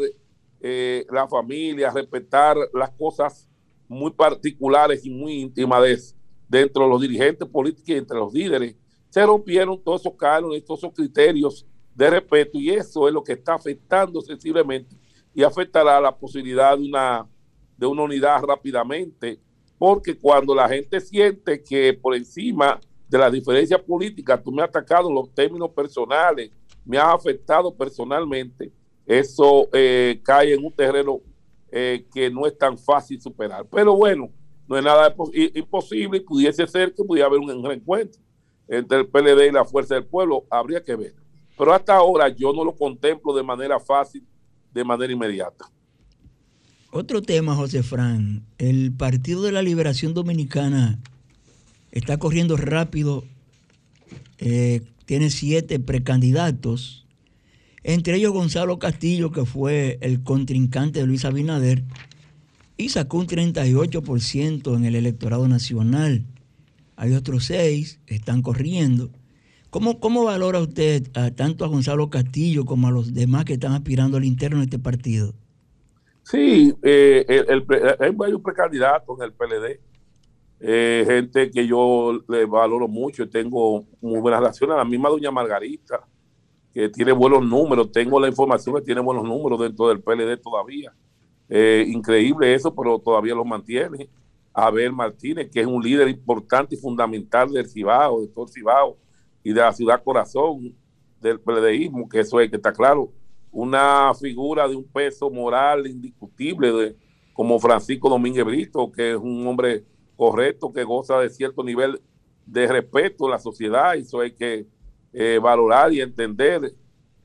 [0.59, 3.47] la familia, respetar las cosas
[3.87, 6.15] muy particulares y muy íntimas
[6.49, 8.75] dentro de los dirigentes políticos y entre los líderes
[9.09, 11.65] se rompieron todos esos cánones, todos esos criterios
[11.95, 14.95] de respeto y eso es lo que está afectando sensiblemente
[15.37, 17.27] y afectará la posibilidad de una,
[17.77, 19.39] de una unidad rápidamente,
[19.77, 24.69] porque cuando la gente siente que por encima de las diferencias políticas tú me has
[24.69, 26.49] atacado en los términos personales,
[26.83, 28.71] me has afectado personalmente,
[29.05, 31.21] eso eh, cae en un terreno
[31.71, 33.63] eh, que no es tan fácil superar.
[33.69, 34.31] Pero bueno,
[34.67, 35.15] no es nada
[35.53, 38.19] imposible pudiese ser que pudiera haber un reencuentro
[38.67, 41.13] entre el PLD y la Fuerza del Pueblo, habría que ver.
[41.55, 44.25] Pero hasta ahora yo no lo contemplo de manera fácil,
[44.73, 45.65] de manera inmediata.
[46.91, 50.99] Otro tema, José Fran, el Partido de la Liberación Dominicana
[51.91, 53.23] está corriendo rápido,
[54.37, 57.05] eh, tiene siete precandidatos,
[57.83, 61.83] entre ellos Gonzalo Castillo, que fue el contrincante de Luis Abinader,
[62.77, 66.25] y sacó un 38% en el electorado nacional
[66.97, 69.11] hay otros seis que están corriendo.
[69.77, 71.03] ¿Cómo, ¿Cómo valora usted
[71.35, 74.79] tanto a Gonzalo Castillo como a los demás que están aspirando al interno de este
[74.79, 75.35] partido?
[76.23, 77.45] Sí, eh,
[77.99, 79.79] hay varios precandidatos en el PLD.
[80.61, 84.77] Eh, gente que yo le valoro mucho tengo muy buenas relaciones.
[84.77, 86.07] La misma doña Margarita,
[86.73, 87.91] que tiene buenos números.
[87.91, 90.91] Tengo la información que tiene buenos números dentro del PLD todavía.
[91.47, 94.09] Eh, increíble eso, pero todavía lo mantiene.
[94.55, 98.97] Abel Martínez, que es un líder importante y fundamental del Cibao, de todo el Cibao
[99.47, 100.75] y de la ciudad corazón
[101.21, 103.13] del PLDismo, que eso es que está claro,
[103.49, 106.97] una figura de un peso moral indiscutible de,
[107.31, 109.85] como Francisco Domínguez Brito, que es un hombre
[110.17, 112.01] correcto, que goza de cierto nivel
[112.45, 114.67] de respeto en la sociedad, y eso hay que
[115.13, 116.75] eh, valorar y entender.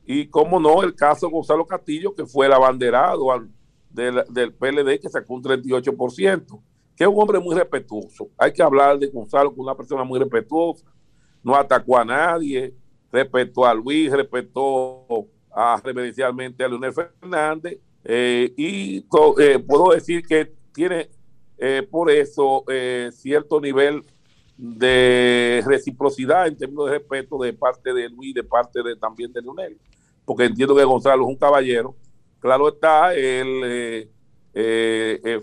[0.06, 3.26] Y cómo no, el caso de Gonzalo Castillo, que fue el abanderado
[3.90, 6.62] del, del PLD, que sacó un 38%
[6.96, 8.28] que es un hombre muy respetuoso.
[8.36, 10.84] Hay que hablar de Gonzalo como una persona muy respetuosa,
[11.42, 12.74] no atacó a nadie,
[13.10, 18.98] respetó a Luis, respetó a, reverencialmente a Leonel Fernández, eh, y
[19.38, 21.08] eh, puedo decir que tiene
[21.58, 22.64] eh, por eso
[23.12, 24.02] cierto nivel
[24.56, 29.42] de reciprocidad en términos de respeto de parte de Luis, de parte de, también de
[29.42, 29.78] Leonel,
[30.24, 31.94] porque entiendo que Gonzalo es un caballero.
[32.40, 34.08] Claro está, él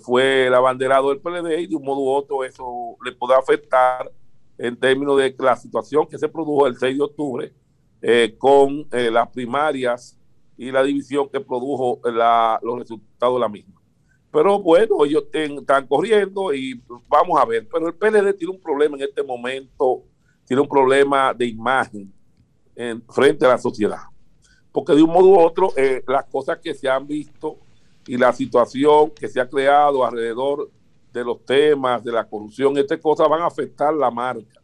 [0.02, 4.12] fue el abanderado del PLD y de un modo u otro eso le puede afectar
[4.60, 7.54] en términos de la situación que se produjo el 6 de octubre
[8.02, 10.18] eh, con las primarias
[10.58, 13.80] y la división que produjo los resultados de la misma.
[14.32, 17.68] Pero bueno, ellos están corriendo y vamos a ver.
[17.72, 20.04] Pero el PLD tiene un problema en este momento,
[20.46, 22.14] tiene un problema de imagen
[22.76, 24.04] en, frente a la sociedad.
[24.72, 27.58] porque de un modo u otro eh, las cosas que se han visto
[28.06, 30.70] y la situación que se ha creado alrededor
[31.12, 34.62] de los temas de la corrupción, estas cosas van a afectar la marca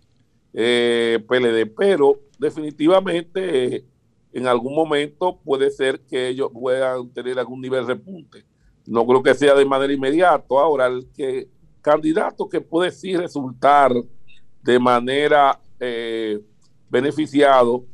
[0.54, 3.86] eh, PLD, pero definitivamente eh,
[4.32, 8.46] en algún momento puede ser que ellos puedan tener algún nivel de repunte.
[8.86, 10.46] No creo que sea de manera inmediata.
[10.50, 11.50] Ahora, el que
[11.82, 13.92] candidato que puede sí resultar
[14.62, 16.40] de manera eh,
[16.90, 17.86] beneficiado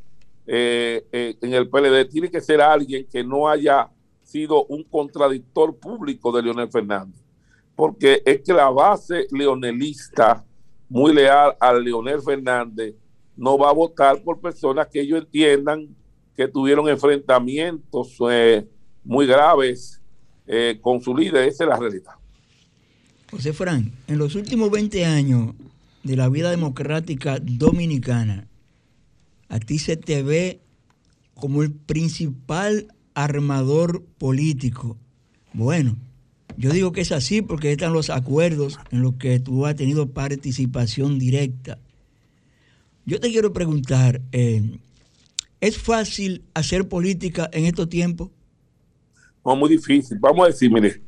[0.45, 3.89] eh, en el PLD tiene que ser alguien que no haya
[4.23, 7.20] sido un contradictor público de Leonel Fernández.
[7.81, 10.45] Porque es que la base leonelista,
[10.87, 12.93] muy leal a Leonel Fernández,
[13.35, 15.87] no va a votar por personas que ellos entiendan
[16.35, 18.19] que tuvieron enfrentamientos
[19.03, 19.99] muy graves
[20.79, 21.47] con su líder.
[21.47, 22.13] Esa es la realidad.
[23.31, 25.55] José Fran, en los últimos 20 años
[26.03, 28.47] de la vida democrática dominicana,
[29.49, 30.61] a ti se te ve
[31.33, 34.99] como el principal armador político.
[35.51, 35.95] Bueno,
[36.57, 40.09] yo digo que es así porque están los acuerdos en los que tú has tenido
[40.09, 41.77] participación directa.
[43.05, 44.79] Yo te quiero preguntar, eh,
[45.59, 48.29] ¿es fácil hacer política en estos tiempos?
[49.43, 50.19] No, muy difícil.
[50.19, 51.01] Vamos a decir, mire,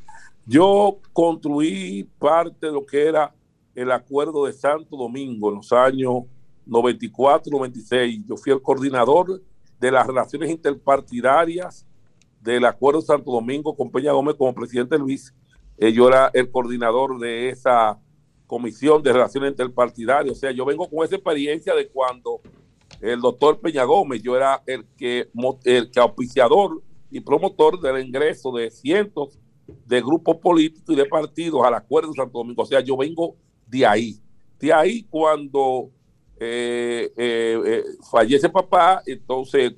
[0.45, 3.33] yo construí parte de lo que era
[3.75, 6.23] el acuerdo de Santo Domingo en los años
[6.65, 8.23] 94, 96.
[8.27, 9.41] Yo fui el coordinador
[9.79, 11.85] de las relaciones interpartidarias
[12.43, 15.33] del acuerdo Santo Domingo con Peña Gómez como presidente Luis.
[15.77, 17.99] Eh, yo era el coordinador de esa
[18.45, 20.35] comisión de relaciones interpartidarias.
[20.35, 22.41] O sea, yo vengo con esa experiencia de cuando
[23.01, 25.29] el doctor Peña Gómez, yo era el que,
[25.63, 29.39] el que auspiciador y promotor del ingreso de cientos
[29.85, 32.63] de grupos políticos y de partidos al acuerdo de Santo Domingo.
[32.63, 33.35] O sea, yo vengo
[33.67, 34.19] de ahí.
[34.59, 35.89] De ahí cuando
[36.39, 39.75] eh, eh, eh, fallece papá, entonces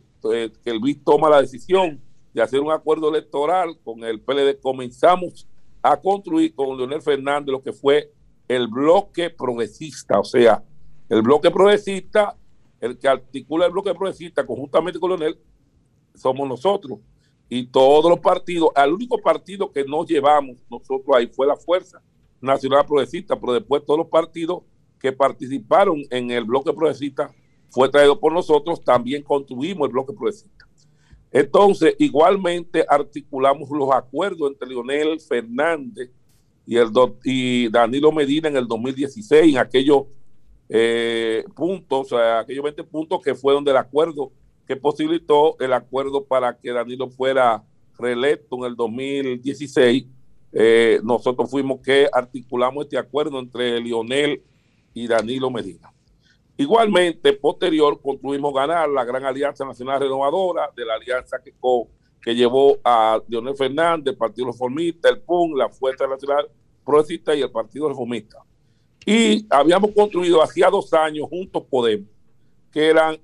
[0.63, 2.01] que Luis toma la decisión
[2.35, 4.59] de hacer un acuerdo electoral con el PLD.
[4.59, 5.47] Comenzamos
[5.81, 8.11] a construir con Leonel Fernández lo que fue
[8.49, 10.61] el bloque progresista, o sea,
[11.07, 12.35] el bloque progresista,
[12.81, 15.39] el que articula el bloque progresista conjuntamente con Leonel,
[16.13, 16.99] somos nosotros.
[17.47, 22.01] Y todos los partidos, al único partido que nos llevamos nosotros ahí fue la Fuerza
[22.41, 24.63] Nacional Progresista, pero después todos los partidos
[24.99, 27.33] que participaron en el bloque progresista
[27.69, 30.54] fue traído por nosotros, también construimos el bloque progresista.
[31.35, 36.09] Entonces, igualmente articulamos los acuerdos entre Leonel Fernández
[36.65, 36.89] y, el
[37.25, 40.03] y Danilo Medina en el 2016, en aquellos
[40.69, 44.31] eh, puntos, aquellos 20 puntos que fueron del acuerdo
[44.65, 47.61] que posibilitó el acuerdo para que Danilo fuera
[47.99, 50.05] reelecto en el 2016
[50.57, 54.41] eh, nosotros fuimos que articulamos este acuerdo entre Lionel
[54.93, 55.91] y Danilo Medina.
[56.57, 61.53] Igualmente, posterior, construimos ganar la Gran Alianza Nacional Renovadora, de la alianza que,
[62.21, 66.47] que llevó a Leonel Fernández, el Partido Reformista, el PUN, la Fuerza Nacional
[66.85, 68.37] Progresista y el Partido Reformista.
[69.05, 72.09] Y habíamos construido hacía dos años juntos Podemos,
[72.71, 73.19] que eran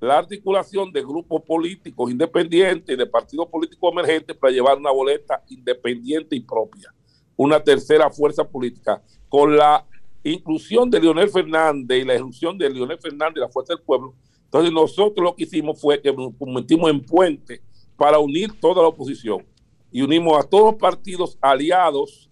[0.00, 6.36] la articulación de grupos políticos independientes, de partidos políticos emergentes para llevar una boleta independiente
[6.36, 6.94] y propia,
[7.36, 9.84] una tercera fuerza política, con la
[10.30, 14.14] inclusión de Leonel Fernández y la inclusión de Leonel Fernández y la Fuerza del Pueblo.
[14.44, 17.60] Entonces nosotros lo que hicimos fue que nos convertimos en puente
[17.96, 19.44] para unir toda la oposición
[19.90, 22.28] y unimos a todos los partidos aliados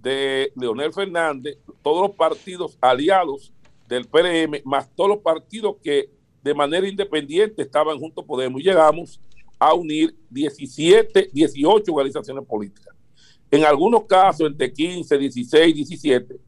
[0.00, 3.52] de Leonel Fernández, todos los partidos aliados
[3.88, 6.10] del PRM, más todos los partidos que
[6.42, 9.20] de manera independiente estaban juntos Podemos y llegamos
[9.58, 12.94] a unir 17, 18 organizaciones políticas.
[13.50, 16.47] En algunos casos, entre 15, 16, 17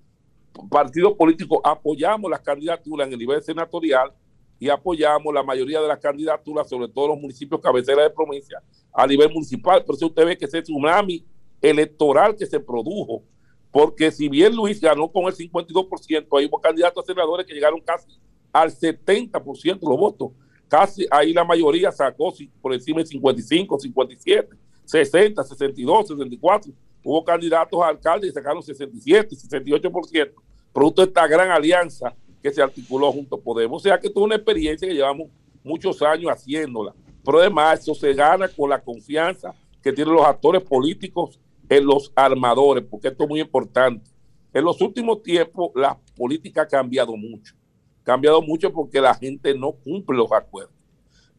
[0.68, 4.12] partidos políticos apoyamos las candidaturas en el nivel senatorial
[4.58, 8.62] y apoyamos la mayoría de las candidaturas, sobre todo los municipios cabeceras de provincia,
[8.92, 9.84] a nivel municipal.
[9.84, 11.24] Por eso usted ve que ese tsunami
[11.62, 13.22] electoral que se produjo,
[13.70, 17.80] porque si bien Luis ganó con el 52%, hay hubo candidatos a senadores que llegaron
[17.80, 18.20] casi
[18.52, 20.32] al 70% de los votos.
[20.68, 26.72] Casi ahí la mayoría sacó por encima de 55, 57, 60, 62, 64.
[27.02, 30.32] Hubo candidatos a alcaldes y sacaron 67, 68%,
[30.72, 33.80] producto de esta gran alianza que se articuló junto a Podemos.
[33.80, 35.28] O sea que es una experiencia que llevamos
[35.62, 36.94] muchos años haciéndola.
[37.24, 41.38] Pero además eso se gana con la confianza que tienen los actores políticos
[41.68, 44.10] en los armadores, porque esto es muy importante.
[44.52, 47.54] En los últimos tiempos la política ha cambiado mucho
[48.02, 50.74] cambiado mucho porque la gente no cumple los acuerdos.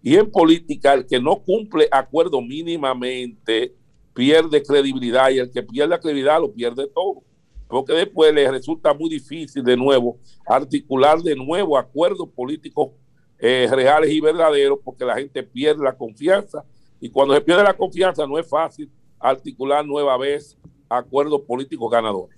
[0.02, 3.76] Y en política, el que no cumple acuerdos mínimamente
[4.14, 7.24] pierde credibilidad y el que pierde credibilidad lo pierde todo.
[7.72, 12.90] Porque después le resulta muy difícil de nuevo articular de nuevo acuerdos políticos
[13.40, 16.64] eh, reales y verdaderos, porque la gente pierde la confianza
[17.00, 20.58] y cuando se pierde la confianza no es fácil articular nueva vez
[20.90, 22.38] acuerdos políticos ganadores.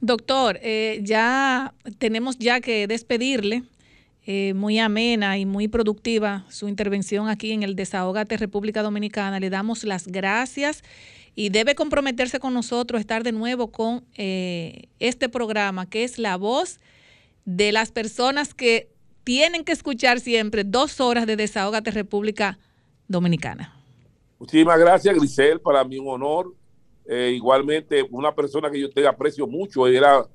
[0.00, 3.64] Doctor, eh, ya tenemos ya que despedirle.
[4.26, 9.38] Eh, muy amena y muy productiva su intervención aquí en el Desahogate República Dominicana.
[9.38, 10.82] Le damos las gracias
[11.34, 16.36] y debe comprometerse con nosotros, estar de nuevo con eh, este programa que es la
[16.36, 16.80] voz
[17.44, 18.88] de las personas que
[19.24, 22.58] tienen que escuchar siempre dos horas de Desahogate República
[23.08, 23.74] Dominicana.
[24.38, 25.60] Muchísimas gracias, Grisel.
[25.60, 26.54] Para mí un honor.
[27.06, 30.26] Eh, igualmente, una persona que yo te aprecio mucho, era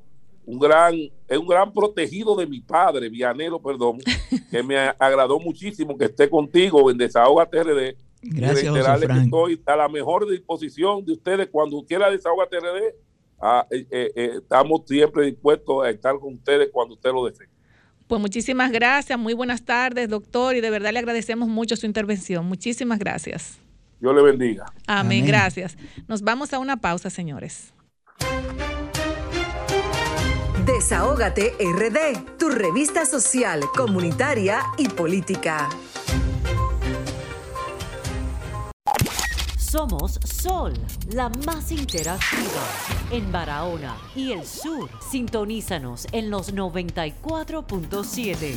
[0.45, 0.95] un gran,
[1.27, 3.99] es un gran protegido de mi padre, Vianero, perdón,
[4.51, 7.95] que me agradó muchísimo que esté contigo en Desahoga TRD.
[8.21, 9.23] Gracias, y José Frank.
[9.25, 12.95] estoy a la mejor disposición de ustedes cuando quiera Desahoga TRD.
[13.41, 17.47] ah, eh, eh, eh, estamos siempre dispuestos a estar con ustedes cuando usted lo desee.
[18.07, 22.45] Pues muchísimas gracias, muy buenas tardes, doctor, y de verdad le agradecemos mucho su intervención.
[22.45, 23.59] Muchísimas gracias.
[23.99, 24.65] Dios le bendiga.
[24.87, 25.25] Amén, Amén.
[25.27, 25.77] gracias.
[26.07, 27.73] Nos vamos a una pausa, señores.
[30.65, 35.69] Desahógate RD, tu revista social, comunitaria y política.
[39.69, 40.73] Somos Sol,
[41.13, 42.65] la más interactiva
[43.11, 44.89] en Barahona y el sur.
[45.11, 48.55] Sintonízanos en los 94.7.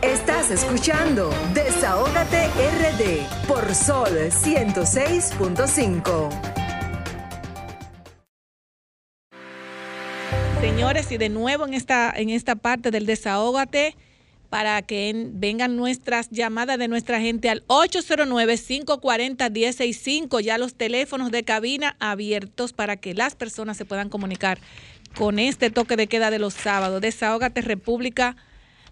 [0.00, 6.28] Estás escuchando Desahógate RD por Sol 106.5.
[10.60, 13.96] Señores, y de nuevo en esta, en esta parte del desahógate,
[14.50, 21.44] para que en- vengan nuestras llamadas de nuestra gente al 809-540-1065, ya los teléfonos de
[21.44, 24.58] cabina abiertos para que las personas se puedan comunicar
[25.16, 27.00] con este toque de queda de los sábados.
[27.00, 28.36] Desahógate República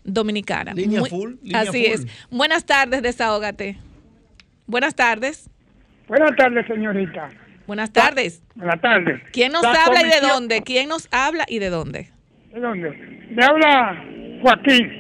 [0.05, 0.73] Dominicana.
[0.75, 1.95] Línea full, línea así full.
[1.95, 2.07] es.
[2.31, 3.79] Buenas tardes, Desahógate.
[4.67, 5.49] Buenas tardes.
[6.09, 7.29] Buenas tardes, señorita.
[7.67, 8.43] Buenas tardes.
[8.55, 9.21] Buenas tardes.
[9.33, 10.63] ¿Quién nos La habla y de dónde?
[10.63, 12.11] ¿Quién nos habla y de dónde?
[12.53, 12.91] ¿De dónde?
[13.31, 14.03] Me habla
[14.41, 14.98] Joaquín,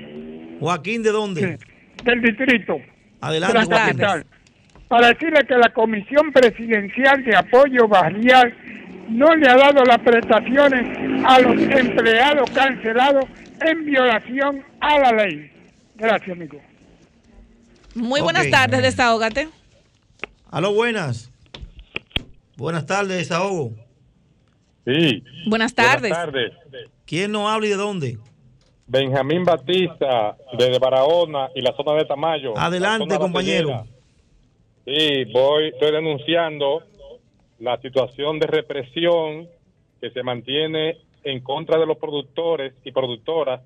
[0.61, 1.59] Joaquín, ¿de dónde?
[2.05, 2.77] del distrito.
[3.21, 3.99] Adelante, de la Joaquín.
[3.99, 4.27] capital.
[4.89, 8.55] Para decirle que la Comisión Presidencial de Apoyo Barrial
[9.11, 13.25] no le ha dado las prestaciones a los empleados cancelados
[13.61, 15.51] en violación a la ley.
[15.97, 16.61] Gracias, amigo.
[17.95, 18.53] Muy buenas Ok.
[18.53, 19.49] tardes, Desahógate.
[20.51, 21.31] Aló, buenas.
[22.57, 23.73] Buenas tardes, desahogo.
[24.87, 25.23] Sí.
[25.47, 26.11] Buenas tardes.
[26.11, 26.53] Buenas tardes.
[27.07, 28.19] ¿Quién nos habla y de dónde?
[28.89, 32.57] Benjamín Batista, desde Barahona y la zona de Tamayo.
[32.57, 33.69] Adelante, compañero.
[33.69, 33.95] batallera.
[34.87, 36.83] Sí, voy, estoy denunciando
[37.59, 39.47] la situación de represión
[40.01, 43.61] que se mantiene en contra de los productores y productoras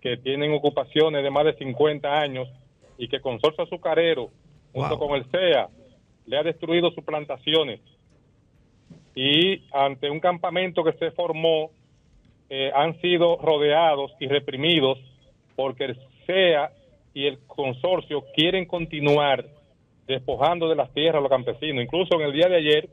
[0.00, 2.48] que tienen ocupaciones de más de 50 años
[2.96, 4.30] y que Consorcio Azucarero,
[4.72, 5.08] junto Wow.
[5.08, 5.68] con el CEA,
[6.26, 7.80] le ha destruido sus plantaciones.
[9.16, 11.70] Y ante un campamento que se formó,
[12.56, 14.96] eh, han sido rodeados y reprimidos
[15.56, 15.94] porque el
[16.26, 16.70] CEA
[17.12, 19.44] y el consorcio quieren continuar
[20.06, 21.82] despojando de las tierras a los campesinos.
[21.82, 22.88] Incluso en el día de ayer,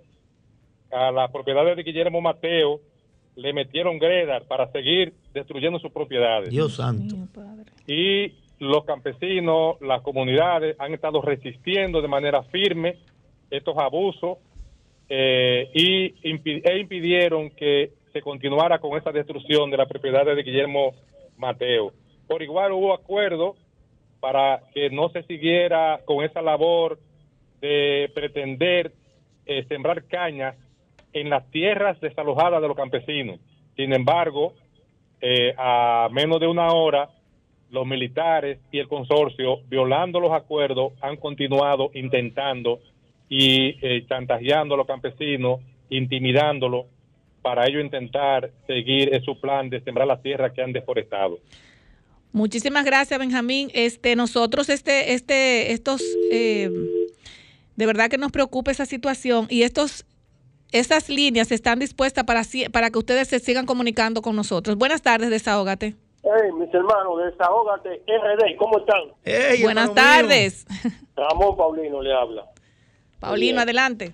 [0.92, 2.80] a las propiedades de Guillermo Mateo
[3.36, 6.50] le metieron gredar para seguir destruyendo sus propiedades.
[6.50, 7.16] Dios santo.
[7.88, 12.96] Y los campesinos, las comunidades han estado resistiendo de manera firme
[13.50, 14.38] estos abusos
[15.10, 20.44] eh, y impi- e impidieron que se continuara con esa destrucción de la propiedad de
[20.44, 20.94] Guillermo
[21.38, 21.94] Mateo.
[22.28, 23.56] Por igual hubo acuerdo
[24.20, 27.00] para que no se siguiera con esa labor
[27.60, 28.92] de pretender
[29.46, 30.56] eh, sembrar cañas
[31.14, 33.40] en las tierras desalojadas de los campesinos.
[33.76, 34.54] Sin embargo,
[35.20, 37.10] eh, a menos de una hora,
[37.70, 42.80] los militares y el consorcio, violando los acuerdos, han continuado intentando
[43.30, 46.86] y eh, chantajeando a los campesinos, intimidándolos,
[47.42, 51.40] para ello intentar seguir en su plan de sembrar las tierras que han deforestado.
[52.34, 53.70] Muchísimas gracias, Benjamín.
[53.74, 56.02] Este, nosotros, este, este, estos,
[56.32, 56.70] eh,
[57.76, 60.06] de verdad que nos preocupa esa situación y estos,
[60.72, 64.78] esas líneas están dispuestas para, para que ustedes se sigan comunicando con nosotros.
[64.78, 65.96] Buenas tardes, desahógate.
[66.24, 69.62] Hey, mis hermanos, desahógate RD, ¿cómo están?
[69.64, 70.66] Buenas tardes.
[71.16, 72.46] Ramón Paulino le habla.
[73.20, 73.60] Paulino, Bien.
[73.60, 74.14] adelante.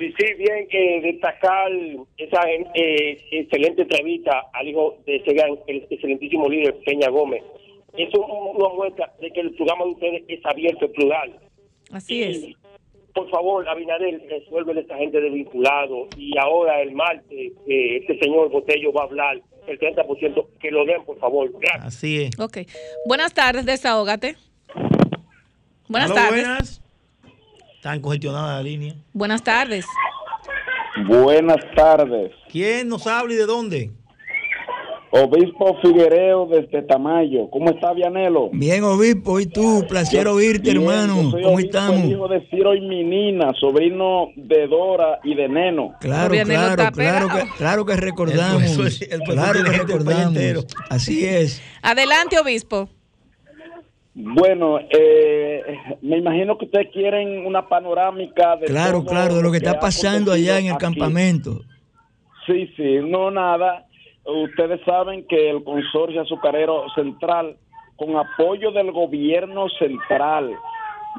[0.00, 1.70] Sí, sí, bien que destacar
[2.16, 7.42] esa eh, excelente entrevista al hijo de ese gran, el excelentísimo líder Peña Gómez.
[7.98, 11.38] Eso una muestra de que el programa de ustedes es abierto, es plural.
[11.92, 12.38] Así es.
[12.38, 12.56] Y
[13.12, 18.18] por favor, Abinader, resuelve a esta gente de vinculado y ahora el martes eh, este
[18.20, 21.52] señor Botello va a hablar el 30%, que lo den, por favor.
[21.60, 21.84] Gracias.
[21.84, 22.40] Así es.
[22.40, 22.60] Ok.
[23.04, 24.36] Buenas tardes, desahógate.
[25.88, 26.46] Buenas tardes.
[26.46, 26.82] buenas.
[27.80, 28.94] Están congestionadas la línea.
[29.14, 29.86] Buenas tardes.
[31.08, 32.30] Buenas tardes.
[32.52, 33.90] ¿Quién nos habla y de dónde?
[35.12, 37.48] Obispo Figuereo desde Tamayo.
[37.50, 38.50] ¿Cómo está Vianelo?
[38.52, 39.86] Bien, obispo, ¿y tú?
[39.88, 41.22] Placer Yo- oírte, bien, hermano.
[41.22, 42.00] yo soy ¿Cómo obispo, estamos?
[42.04, 45.94] el hijo de Ciro y Minina, sobrino de Dora y de Neno.
[46.00, 48.62] Claro, claro, claro que, claro que recordamos.
[48.62, 48.68] El
[49.10, 50.66] el profesor claro que recordamos.
[50.90, 51.62] Así es.
[51.80, 52.90] Adelante, obispo.
[54.14, 55.62] Bueno, eh,
[56.02, 60.32] me imagino que ustedes quieren una panorámica de Claro, claro, de lo que está pasando
[60.32, 60.80] allá en el aquí.
[60.84, 61.60] campamento.
[62.46, 63.86] Sí, sí, no nada.
[64.24, 67.56] Ustedes saben que el Consorcio Azucarero Central,
[67.96, 70.50] con apoyo del gobierno central,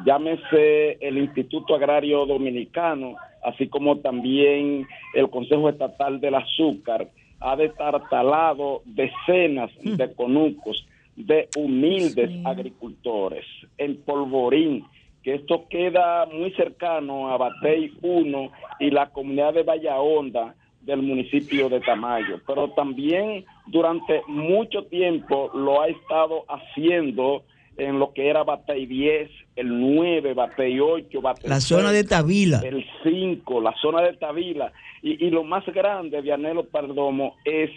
[0.05, 7.07] llámese el Instituto Agrario Dominicano, así como también el Consejo Estatal del Azúcar,
[7.39, 10.85] ha destartalado decenas de conucos
[11.15, 13.45] de humildes agricultores
[13.77, 14.85] en Polvorín,
[15.23, 21.03] que esto queda muy cercano a Batey 1 y la comunidad de Valla Honda del
[21.03, 27.43] municipio de Tamayo, pero también durante mucho tiempo lo ha estado haciendo
[27.77, 32.09] en lo que era Batey 10, el 9, Batey 8, Batey La zona de 6,
[32.09, 32.61] Tavila.
[32.63, 34.71] el 5, la zona de Tavila.
[35.01, 37.69] Y, y lo más grande, Vianelo Perdomo, es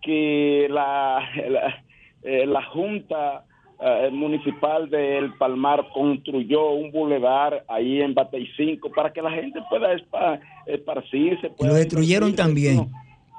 [0.00, 1.84] que la, la,
[2.24, 3.44] eh, la Junta
[3.80, 9.60] eh, Municipal del Palmar construyó un bulevar ahí en Batey 5 para que la gente
[9.68, 11.46] pueda espa- esparcirse.
[11.46, 12.76] Y lo pueda destruyeron también.
[12.76, 12.88] ¿no?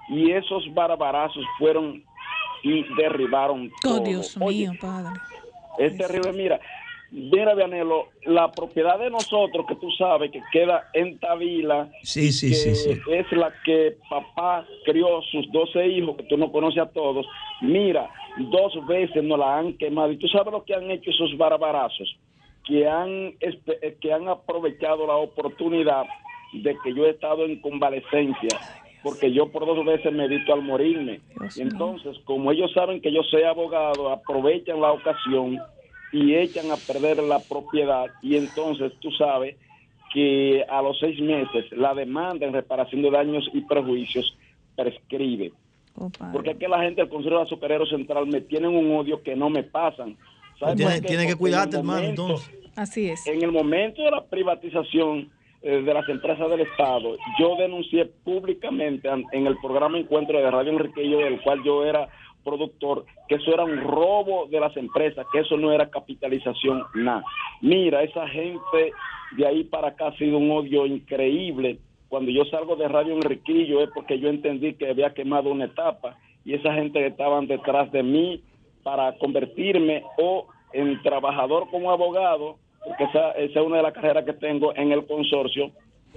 [0.10, 2.04] Y esos barbarazos fueron
[2.64, 4.00] y derribaron Oh, todo.
[4.04, 5.20] Dios Oye, mío, padre.
[5.80, 6.32] es terrible.
[6.34, 6.60] Mira,
[7.12, 12.50] mira, Vianelo, la propiedad de nosotros, que tú sabes que queda en Tavila, Sí, sí,
[12.50, 13.00] que sí, sí.
[13.12, 17.26] es la que papá crió sus 12 hijos, que tú no conoces a todos.
[17.62, 20.12] Mira, dos veces nos la han quemado.
[20.12, 22.18] ¿Y tú sabes lo que han hecho esos barbarazos?
[22.66, 26.06] Que han, eh, que han aprovechado la oportunidad
[26.54, 28.60] de que yo he estado en convalecencia,
[29.04, 31.22] porque yo por dos veces medito al morirme.
[31.56, 35.60] Y entonces, como ellos saben que yo soy abogado, aprovechan la ocasión
[36.12, 38.06] y echan a perder la propiedad.
[38.22, 39.58] Y entonces, tú sabes
[40.14, 44.36] que a los seis meses la demanda en reparación de daños y perjuicios
[44.76, 45.52] prescribe.
[46.34, 49.50] Porque es que la gente del Consejo Azucarero Central me tienen un odio que no
[49.50, 50.18] me pasan.
[50.60, 52.50] ¿Sabes Tiene- que cuidarte, hermano, entonces.
[52.76, 53.26] Así es.
[53.28, 55.30] En el momento de la privatización
[55.62, 60.74] eh, de las empresas del Estado, yo denuncié públicamente en el programa Encuentro de Radio
[60.74, 62.08] Enriquillo, del cual yo era
[62.46, 67.24] productor, que eso era un robo de las empresas, que eso no era capitalización, nada.
[67.62, 68.92] Mira, esa gente
[69.36, 71.80] de ahí para acá ha sido un odio increíble.
[72.10, 76.18] Cuando yo salgo de Radio Enriquillo es porque yo entendí que había quemado una etapa
[76.44, 78.42] y esa gente que estaban detrás de mí
[78.84, 84.26] para convertirme o en trabajador como abogado, porque esa, esa es una de las carreras
[84.26, 85.72] que tengo en el consorcio,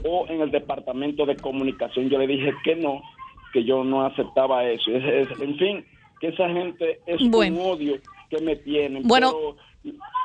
[0.04, 2.08] o en el departamento de comunicación.
[2.08, 3.02] Yo le dije que no,
[3.52, 4.92] que yo no aceptaba eso.
[4.92, 5.84] Es- es- en fin,
[6.20, 7.56] que esa gente es Bueno.
[7.62, 7.94] un odio
[8.30, 9.02] que me tienen.
[9.08, 9.56] Bueno, pero-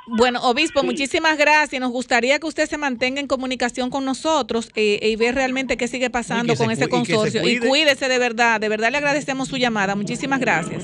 [0.07, 0.85] Bueno, obispo, Sí.
[0.85, 1.80] muchísimas gracias.
[1.80, 5.88] Nos gustaría que usted se mantenga en comunicación con nosotros eh, y ver realmente qué
[5.88, 7.48] sigue pasando con se ese y consorcio.
[7.48, 8.60] Y, cuídese de verdad.
[8.60, 9.95] De verdad le agradecemos su llamada.
[9.95, 10.84] Muchísimas gracias.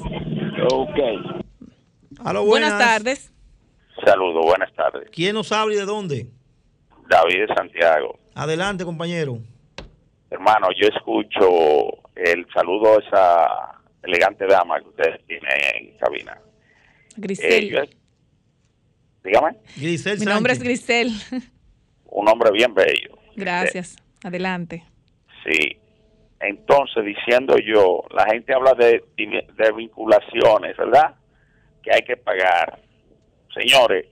[0.72, 0.98] Ok.
[2.24, 2.80] Aló, Buenas, buenas.
[2.80, 3.34] tardes.
[4.06, 5.10] Saludos, buenas tardes.
[5.12, 6.28] ¿Quién nos habla y de dónde?
[7.10, 8.18] David de Santiago.
[8.36, 9.40] Adelante, compañero.
[10.30, 16.38] Hermano, yo escucho el saludo a esa elegante dama que ustedes tienen en cabina.
[17.18, 17.76] Grisel.
[17.76, 17.90] Eh,
[19.24, 21.12] dígame, Grisel Mi nombre es Grisel.
[22.06, 23.18] un hombre bien bello.
[23.36, 23.96] Gracias.
[24.24, 24.84] Adelante.
[25.46, 25.78] Sí.
[26.42, 31.16] Entonces, diciendo yo, la gente habla de, de vinculaciones, ¿verdad?
[31.84, 32.80] Que hay que pagar.
[33.54, 34.06] Señores,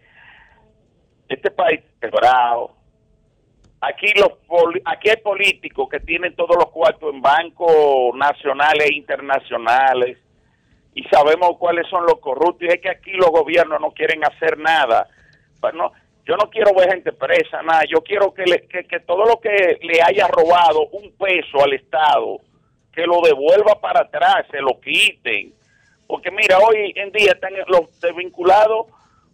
[1.30, 2.76] este país quebrado.
[3.80, 8.96] Aquí los poli- aquí hay políticos que tienen todos los cuartos en bancos nacionales e
[8.96, 10.18] internacionales
[11.00, 14.58] y sabemos cuáles son los corruptos y es que aquí los gobiernos no quieren hacer
[14.58, 15.08] nada.
[15.62, 15.92] Pues no,
[16.26, 17.84] yo no quiero ver gente presa, nada.
[17.88, 21.74] Yo quiero que, le- que, que todo lo que le haya robado un peso al
[21.74, 22.40] Estado,
[22.92, 25.54] que lo devuelva para atrás, se lo quiten.
[26.08, 28.88] Porque mira, hoy en día están los desvinculados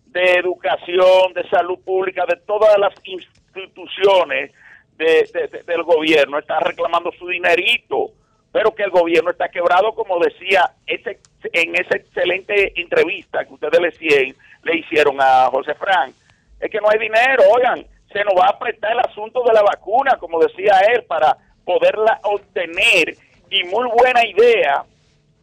[0.08, 4.52] de educación, de salud pública, de todas las instituciones
[4.98, 8.12] de- de- del gobierno, están reclamando su dinerito,
[8.54, 11.20] pero que el gobierno está quebrado, como decía ese,
[11.52, 16.14] en esa excelente entrevista que ustedes le, hicieron- le hicieron a José Frank.
[16.62, 19.64] Es que no hay dinero, oigan, se nos va a apretar el asunto de la
[19.64, 21.36] vacuna, como decía él, para
[21.66, 23.18] poderla obtener.
[23.50, 24.86] Y muy buena idea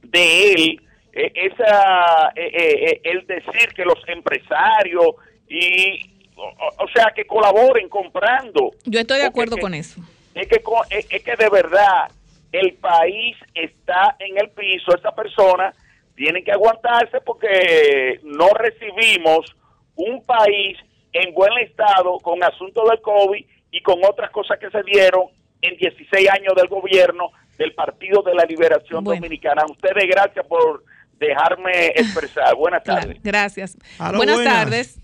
[0.03, 0.81] de él,
[1.13, 5.17] eh, esa, eh, eh, el decir que los empresarios
[5.49, 6.01] y,
[6.37, 6.45] o,
[6.85, 8.71] o sea, que colaboren comprando.
[8.85, 10.01] Yo estoy de acuerdo Porque- con eso.
[10.35, 10.63] Es que,
[11.11, 12.09] es que de verdad
[12.53, 15.73] el país está en el piso, esta persona
[16.17, 19.55] tiene que aguantarse porque no recibimos
[19.95, 20.77] un país
[21.13, 25.25] en buen estado con asuntos del COVID y con otras cosas que se dieron
[25.63, 29.21] en 16 años del gobierno del Partido de la Liberación Bueno.
[29.21, 29.63] Dominicana.
[29.63, 30.85] A ustedes gracias por
[31.19, 32.55] dejarme expresar.
[32.57, 33.23] Buenas tardes.
[33.23, 33.77] Gracias.
[33.99, 34.55] Aló, buenas, buenas.
[34.55, 34.99] tardes.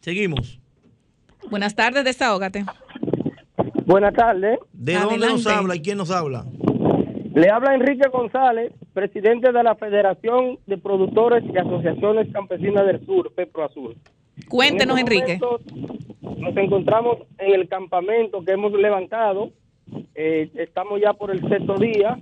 [0.00, 0.58] Seguimos.
[1.50, 2.64] Buenas tardes, desahógate.
[3.86, 4.58] Buenas tardes.
[4.72, 6.44] ¿De dónde nos habla y quién nos habla?
[7.34, 13.32] Le habla Enrique González, presidente de la Federación de Productores y Asociaciones Campesinas del Sur,
[13.34, 13.96] Pepro Azul.
[14.48, 16.02] Cuéntenos, En estos Enrique.
[16.38, 19.50] Nos encontramos en el campamento que hemos levantado.
[20.14, 22.18] Eh, estamos ya por el sexto día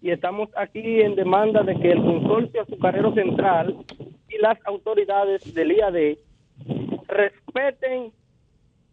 [0.00, 3.76] y estamos aquí en demanda de que el Consorcio Azucarero Central
[4.28, 6.16] y las autoridades del IAD
[7.06, 8.12] respeten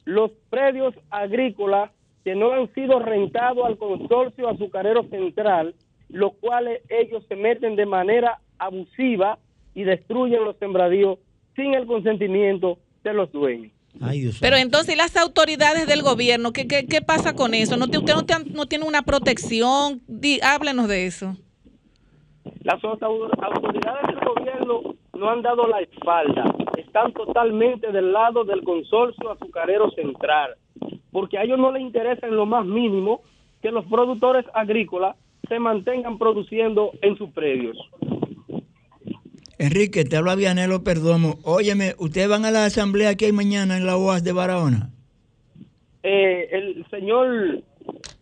[0.10, 1.91] los predios agrícolas
[2.23, 5.76] que no han sido rentados al consorcio azucarero central,
[6.10, 9.38] los cuales ellos se meten de manera abusiva
[9.76, 11.19] y destruyen los sembradíos
[11.56, 13.72] sin el consentimiento de los dueños.
[14.02, 16.53] Ay, Dios Pero entonces, ¿y las autoridades del gobierno?
[16.53, 17.77] ¿Qué, qué, qué pasa con eso?
[17.77, 20.02] ¿No, te- ¿Usted no, te- no tiene una protección?
[20.07, 21.36] Di- háblenos de eso.
[22.64, 23.06] Las auto-
[23.41, 26.44] autoridades del gobierno no han dado la espalda,
[26.90, 30.56] están totalmente del lado del consorcio azucarero central,
[31.11, 33.22] porque a ellos no les interesa en lo más mínimo
[33.61, 35.16] que los productores agrícolas
[35.48, 37.78] se mantengan produciendo en sus predios.
[39.60, 41.36] Enrique, te habla Vianelo Perdomo.
[41.44, 44.90] Óyeme, ¿ustedes van a la asamblea que hay mañana en la OAS de Barahona?
[46.02, 47.61] Eh, el señor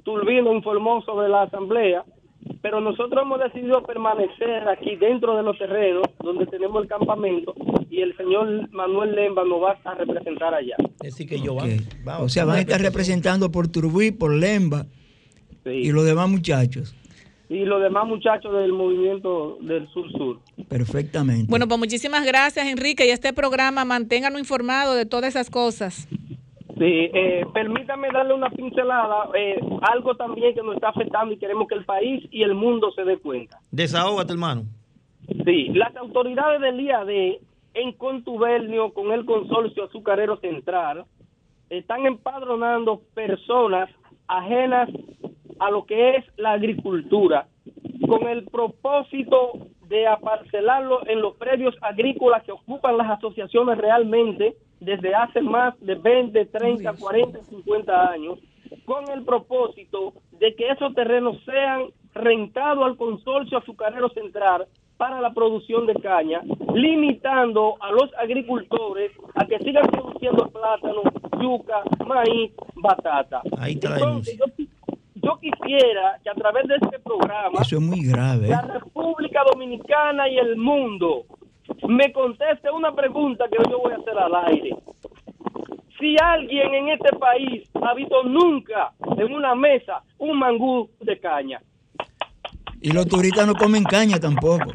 [0.04, 2.04] Turbino informó sobre la asamblea,
[2.62, 7.54] pero nosotros hemos decidido permanecer aquí dentro de los terrenos donde tenemos el campamento
[7.90, 10.76] y el señor Manuel Lemba nos va a representar allá.
[11.02, 11.64] Es decir, que yo Ok.
[12.04, 12.26] vamos.
[12.26, 14.86] O sea, van a estar representando por Turbí, por Lemba
[15.66, 16.96] y los demás muchachos.
[17.50, 20.40] Y los demás muchachos del movimiento del sur-sur.
[20.68, 21.46] Perfectamente.
[21.50, 23.06] Bueno, pues muchísimas gracias, Enrique.
[23.08, 26.10] Y este programa, manténganos informados de todas esas cosas.
[26.78, 31.68] Sí, eh, permítame darle una pincelada, eh, algo también que nos está afectando y queremos
[31.68, 33.60] que el país y el mundo se dé cuenta.
[33.72, 34.64] Desahógate, hermano.
[35.44, 37.40] Sí, las autoridades del IAD,
[37.74, 41.06] en contubernio con el consorcio azucarero central,
[41.70, 43.90] están empadronando personas
[44.28, 44.90] ajenas
[45.60, 47.48] a lo que es la agricultura,
[48.08, 55.14] con el propósito de aparcelarlo en los predios agrícolas que ocupan las asociaciones realmente desde
[55.16, 58.40] hace más de 20, 30, 40, 50 años,
[58.86, 64.68] con el propósito de que esos terrenos sean rentados al consorcio azucarero central
[64.98, 66.42] para la producción de caña,
[66.74, 71.04] limitando a los agricultores a que sigan produciendo plátano,
[71.40, 73.42] yuca, maíz, batata.
[73.60, 74.66] Ahí está la Entonces, yo,
[75.16, 78.48] yo quisiera que a través de este programa Eso es muy grave.
[78.48, 78.50] ¿eh?
[78.50, 81.26] la República Dominicana y el mundo
[81.88, 84.76] me conteste una pregunta que yo voy a hacer al aire.
[86.00, 91.60] Si alguien en este país ha visto nunca en una mesa un mangú de caña,
[92.80, 94.72] Y los turistas no comen caña tampoco.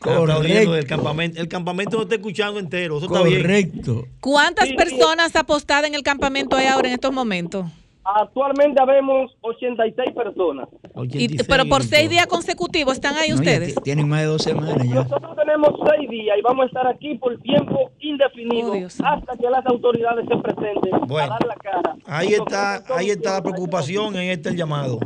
[0.00, 1.40] Aplaudiendo del campamento.
[1.40, 2.98] El campamento no está escuchando entero.
[2.98, 3.42] Eso está bien.
[3.42, 4.06] Correcto.
[4.20, 7.66] ¿Cuántas personas apostadas en el campamento hay ahora en estos momentos?
[8.14, 10.68] Actualmente habemos 86 personas.
[11.12, 13.74] Y- pero por seis días consecutivos están ahí No, ustedes.
[13.74, 14.94] ti- tienen más de dos semanas ya.
[14.94, 18.72] Nosotros tenemos seis días y vamos a estar aquí por tiempo indefinido
[19.04, 21.28] hasta que las autoridades se presenten a Bueno.
[21.30, 21.96] dar la cara.
[22.06, 24.98] Ahí está, ahí está la preocupación, en este el llamado.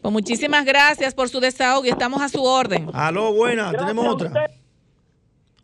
[0.00, 2.88] Pues muchísimas gracias por su desahogo y estamos a su orden.
[2.94, 4.32] Aló, buenas, tenemos otra.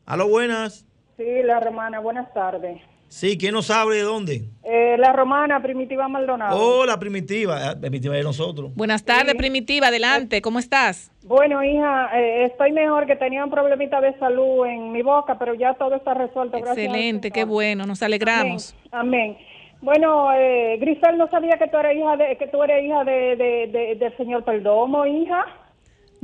[0.06, 0.84] Aló, buenas.
[1.16, 2.80] Sí, la romana, buenas tardes.
[3.14, 4.42] Sí, ¿quién nos sabe de dónde?
[4.64, 6.58] Eh, la romana Primitiva Maldonado.
[6.60, 7.70] Oh, la primitiva.
[7.70, 8.74] Ah, Primitiva de nosotros.
[8.74, 11.12] Buenas tardes, Primitiva, adelante, ¿cómo estás?
[11.22, 15.54] Bueno, hija, eh, estoy mejor que tenía un problemita de salud en mi boca, pero
[15.54, 16.58] ya todo está resuelto.
[16.58, 17.48] gracias Excelente, qué Señor.
[17.50, 18.74] bueno, nos alegramos.
[18.90, 19.38] Amén.
[19.80, 23.36] Bueno, eh, Grisel no sabía que tú eres hija de, que tú eres hija de,
[23.36, 25.46] de- de- del señor Perdomo, hija.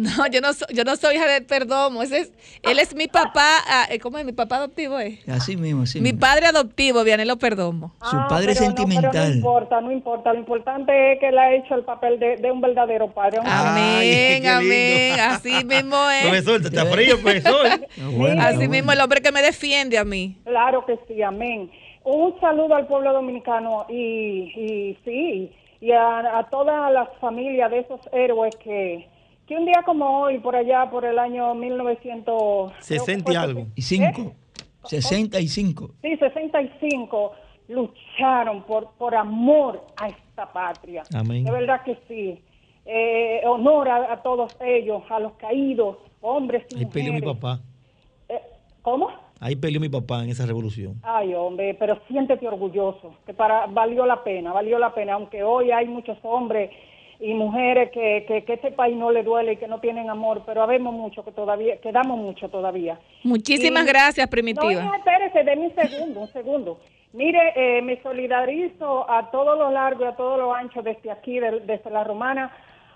[0.16, 2.02] No, yo no, soy, yo no soy hija de Perdomo.
[2.02, 2.32] Ese es,
[2.62, 3.59] él es mi papá.
[3.66, 4.24] ah, eh, ¿Cómo es?
[4.24, 5.28] Mi papá adoptivo es.
[5.28, 6.20] Así mismo, así Mi mismo.
[6.20, 7.93] padre adoptivo, Vianelo Perdomo.
[8.10, 9.35] Su Ah, padre pero no, pero no sentimental.
[9.36, 10.32] importa, no importa.
[10.32, 13.40] Lo importante es que él ha hecho el papel de, de un verdadero padre.
[13.40, 15.20] Un- Amén, amén.
[15.20, 16.22] Así mismo es.
[16.22, 17.66] Profesor, te está frío, profesor.
[18.40, 20.36] Así mismo el hombre que me defiende a mí.
[20.44, 21.70] Claro que sí, amén.
[22.05, 23.94] Un saludo al pueblo dominicano y,
[24.56, 25.52] y sí,
[25.82, 29.06] y a, a toda la familia de esos héroes que,
[29.51, 32.72] que un día como hoy, por allá, por el año 1900...
[32.78, 33.66] 60 y algo.
[33.74, 34.32] Y cinco.
[34.85, 35.90] 65.
[36.01, 37.32] Sí, 65
[37.66, 41.02] lucharon por, por amor a esta patria.
[41.12, 41.43] Amén.
[41.43, 42.40] De verdad que sí.
[42.86, 47.40] Eh, honor a, a todos ellos, a los caídos, hombres y Ahí peleó mi mujeres.
[47.40, 47.60] papá.
[48.28, 48.40] Eh,
[48.82, 49.09] ¿Cómo?
[49.40, 51.01] Ahí peleó mi papá en esa revolución.
[51.02, 55.72] Ay, hombre, pero siéntete orgulloso, que para valió la pena, valió la pena, aunque hoy
[55.72, 56.70] hay muchos hombres
[57.20, 60.42] y mujeres que, que, que este país no le duele y que no tienen amor,
[60.47, 62.98] pero habemos mucho que todavía, quedamos mucho todavía.
[63.24, 64.82] Muchísimas Y- gracias, Primitiva.
[64.82, 66.80] no, espérese, denme un segundo, un segundo.
[67.12, 71.38] Mire, eh, me solidarizo a todo lo largo y a todo lo ancho desde aquí,
[71.40, 72.52] de- desde la romana,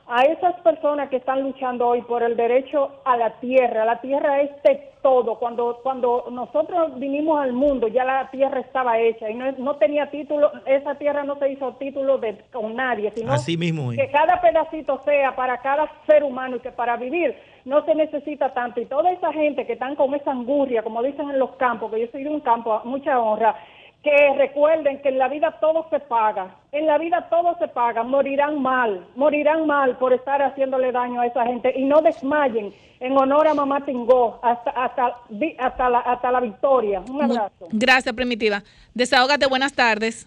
[0.07, 3.85] a esas personas que están luchando hoy por el derecho a la tierra.
[3.85, 5.39] La tierra es de todo.
[5.39, 10.11] Cuando, cuando nosotros vinimos al mundo, ya la tierra estaba hecha y no, no tenía
[10.11, 14.41] título, esa tierra no se hizo título de, con nadie, sino Así mismo que cada
[14.41, 18.81] pedacito sea para cada ser humano y que para vivir no se necesita tanto.
[18.81, 22.01] Y toda esa gente que están con esa angurria, como dicen en los campos, que
[22.01, 23.57] yo soy de un campo, mucha honra,
[24.05, 28.03] que recuerden que en la vida todo se paga, en la vida todo se paga,
[28.03, 33.17] morirán mal, morirán mal por estar haciéndole daño a esa gente y no desmayen en
[33.17, 35.17] honor a mamá Tingó hasta, hasta,
[35.59, 37.03] hasta, la, hasta la victoria.
[37.11, 37.69] Un abrazo.
[37.73, 38.63] Gracias, Primitiva.
[38.93, 40.27] Desahógate, buenas tardes.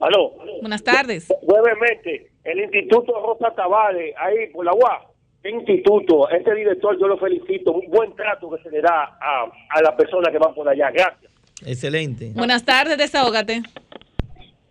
[0.00, 0.32] Aló.
[0.60, 1.32] Buenas tardes.
[1.42, 5.04] Brevemente, el Instituto Rosa Tavares, ahí por la UAS,
[5.42, 6.28] ¿qué instituto?
[6.28, 9.94] Este director yo lo felicito, un buen trato que se le da a, a las
[9.94, 10.90] personas que van por allá.
[10.90, 11.30] Gracias.
[11.64, 12.32] Excelente.
[12.34, 13.62] Buenas tardes, Desahógate.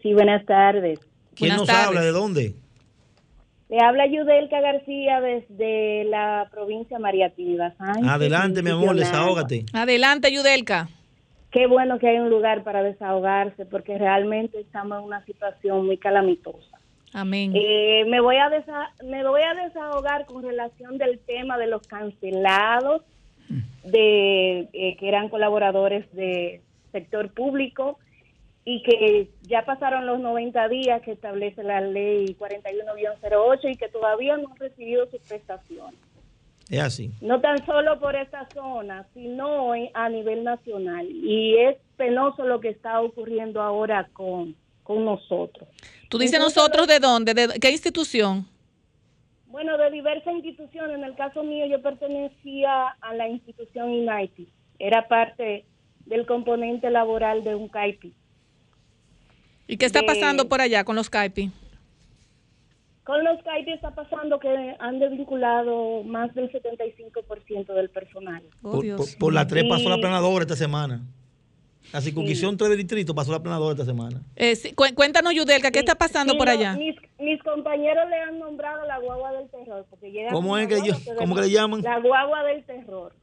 [0.01, 0.99] Sí, buenas tardes.
[1.35, 1.87] ¿Quién Buenas nos tardes.
[1.87, 2.01] habla?
[2.01, 2.53] ¿De dónde?
[3.69, 9.65] Le habla Yudelka García desde la provincia María Trinidad Sánchez, Adelante, mi amor, desahógate.
[9.73, 10.89] Adelante, Yudelka.
[11.51, 15.97] Qué bueno que hay un lugar para desahogarse porque realmente estamos en una situación muy
[15.97, 16.77] calamitosa.
[17.13, 17.53] Amén.
[17.55, 21.87] Eh, me, voy a desa- me voy a desahogar con relación del tema de los
[21.87, 23.03] cancelados
[23.83, 26.61] de eh, que eran colaboradores de
[26.91, 27.99] sector público
[28.65, 34.37] y que ya pasaron los 90 días que establece la ley 41-08 y que todavía
[34.37, 35.99] no han recibido sus prestaciones.
[36.69, 37.11] Es así.
[37.21, 41.07] No tan solo por esta zona, sino en- a nivel nacional.
[41.09, 45.67] Y es penoso lo que está ocurriendo ahora con, con nosotros.
[46.09, 48.45] Tú dices nosotros de dónde, de qué institución.
[49.47, 50.95] Bueno, de diversas instituciones.
[50.95, 54.45] En el caso mío, yo pertenecía a la institución United.
[54.77, 55.65] Era parte
[56.09, 58.13] del componente laboral de un CAIPI.
[59.67, 61.51] ¿Y qué está De- pasando por allá con los CAIPI?
[63.03, 68.43] Con los CAIPI está pasando que han desvinculado más del 75% del personal.
[68.61, 71.01] Oh, por, por- por la 3 pasó la planadora esta semana.
[71.93, 74.21] La circunscripción 3 del distrito pasó la planadora esta semana.
[74.35, 76.75] Eh, sí, cu- cuéntanos, Yudelka, ¿qué está pasando Sí, por no, allá?
[76.75, 79.85] Mis, mis compañeros le han nombrado la guagua del terror.
[79.89, 81.81] Porque llegan ¿Cómo es que yo- cómo que le llaman?
[81.81, 83.13] La guagua del terror.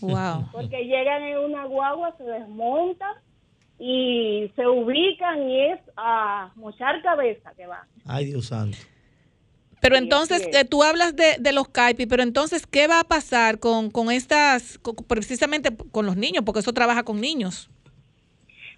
[0.00, 0.48] Wow.
[0.52, 3.14] Porque llegan en una guagua, se desmontan
[3.78, 7.86] y se ubican y es a mochar cabeza que va.
[8.06, 8.78] Ay, Dios santo.
[9.80, 13.58] Pero entonces, eh, tú hablas de, de los CAIPI, pero entonces, ¿qué va a pasar
[13.58, 16.42] con, con estas, con- precisamente con los niños?
[16.46, 17.68] Porque eso trabaja con niños.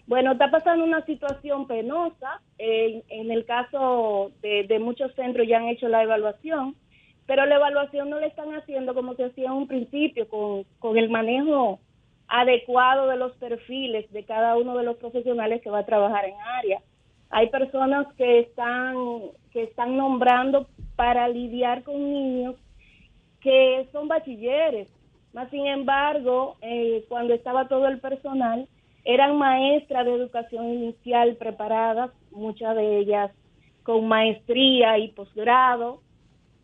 [0.09, 2.41] Bueno, está pasando una situación penosa.
[2.59, 6.75] En, en el caso de, de muchos centros ya han hecho la evaluación,
[7.27, 10.97] pero la evaluación no la están haciendo como se hacía en un principio, con, con
[10.97, 11.81] el manejo
[12.29, 16.35] adecuado de los perfiles de cada uno de los profesionales que va a trabajar en
[16.41, 16.81] área.
[17.31, 18.97] Hay personas que están,
[19.53, 22.57] que están nombrando para lidiar con niños
[23.41, 24.89] que son bachilleres.
[25.33, 28.67] Más sin embargo, eh, cuando estaba todo el personal,
[29.05, 33.31] eran maestras de educación inicial preparadas, muchas de ellas
[33.85, 36.01] con maestría y posgrado,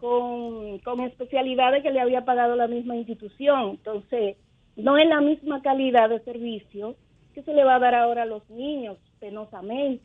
[0.03, 3.70] con, con especialidades que le había pagado la misma institución.
[3.79, 4.37] Entonces,
[4.74, 6.97] no es la misma calidad de servicio
[7.35, 10.03] que se le va a dar ahora a los niños, penosamente.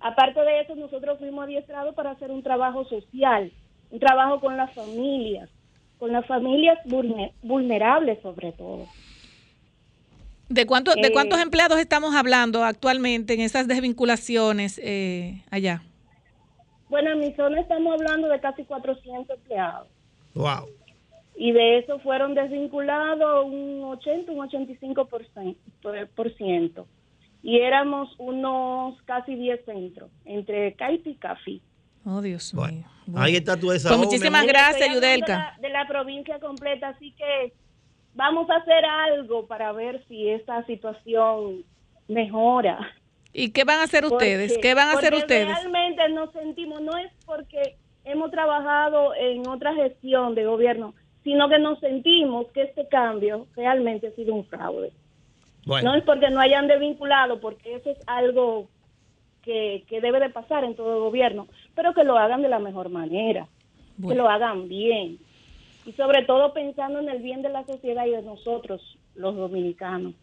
[0.00, 3.52] Aparte de eso, nosotros fuimos adiestrados para hacer un trabajo social,
[3.90, 5.50] un trabajo con las familias,
[5.98, 8.86] con las familias vulne- vulnerables sobre todo.
[10.48, 15.82] ¿De, cuánto, ¿De Eh, cuántos empleados estamos hablando actualmente en esas desvinculaciones eh, allá?
[16.88, 19.88] Bueno, en mi zona estamos hablando de casi 400 empleados.
[20.34, 20.68] Wow.
[21.38, 25.06] y de eso fueron desvinculados un 80, un 85%.
[25.08, 26.86] Por cien- por- por ciento.
[27.42, 31.60] Y éramos unos casi 10 centros, entre Caiti y Cafi.
[32.06, 32.84] Oh, Dios mío.
[33.14, 34.00] Ahí está tu Pues desahogo.
[34.00, 35.32] mi muchísimas gracias, Yudelka.
[35.32, 37.52] De la, de la provincia completa, así que
[38.14, 41.64] vamos a hacer algo para ver si esta situación
[42.08, 42.78] mejora.
[43.38, 44.52] ¿Y qué van a hacer ustedes?
[44.52, 45.46] Porque- ¿Qué van a hacer ustedes?
[45.46, 51.58] Realmente nos sentimos, no es porque hemos trabajado en otra gestión de gobierno, sino que
[51.58, 54.90] nos sentimos que este cambio realmente ha sido un fraude.
[55.66, 55.90] Bueno.
[55.90, 58.68] No es porque no hayan desvinculado, porque eso es algo
[59.42, 62.88] que, que debe de pasar en todo gobierno, pero que lo hagan de la mejor
[62.88, 63.48] manera,
[64.08, 65.18] que lo hagan bien.
[65.84, 68.80] Y sobre todo pensando en el bien de la sociedad y de nosotros,
[69.14, 70.14] los dominicanos.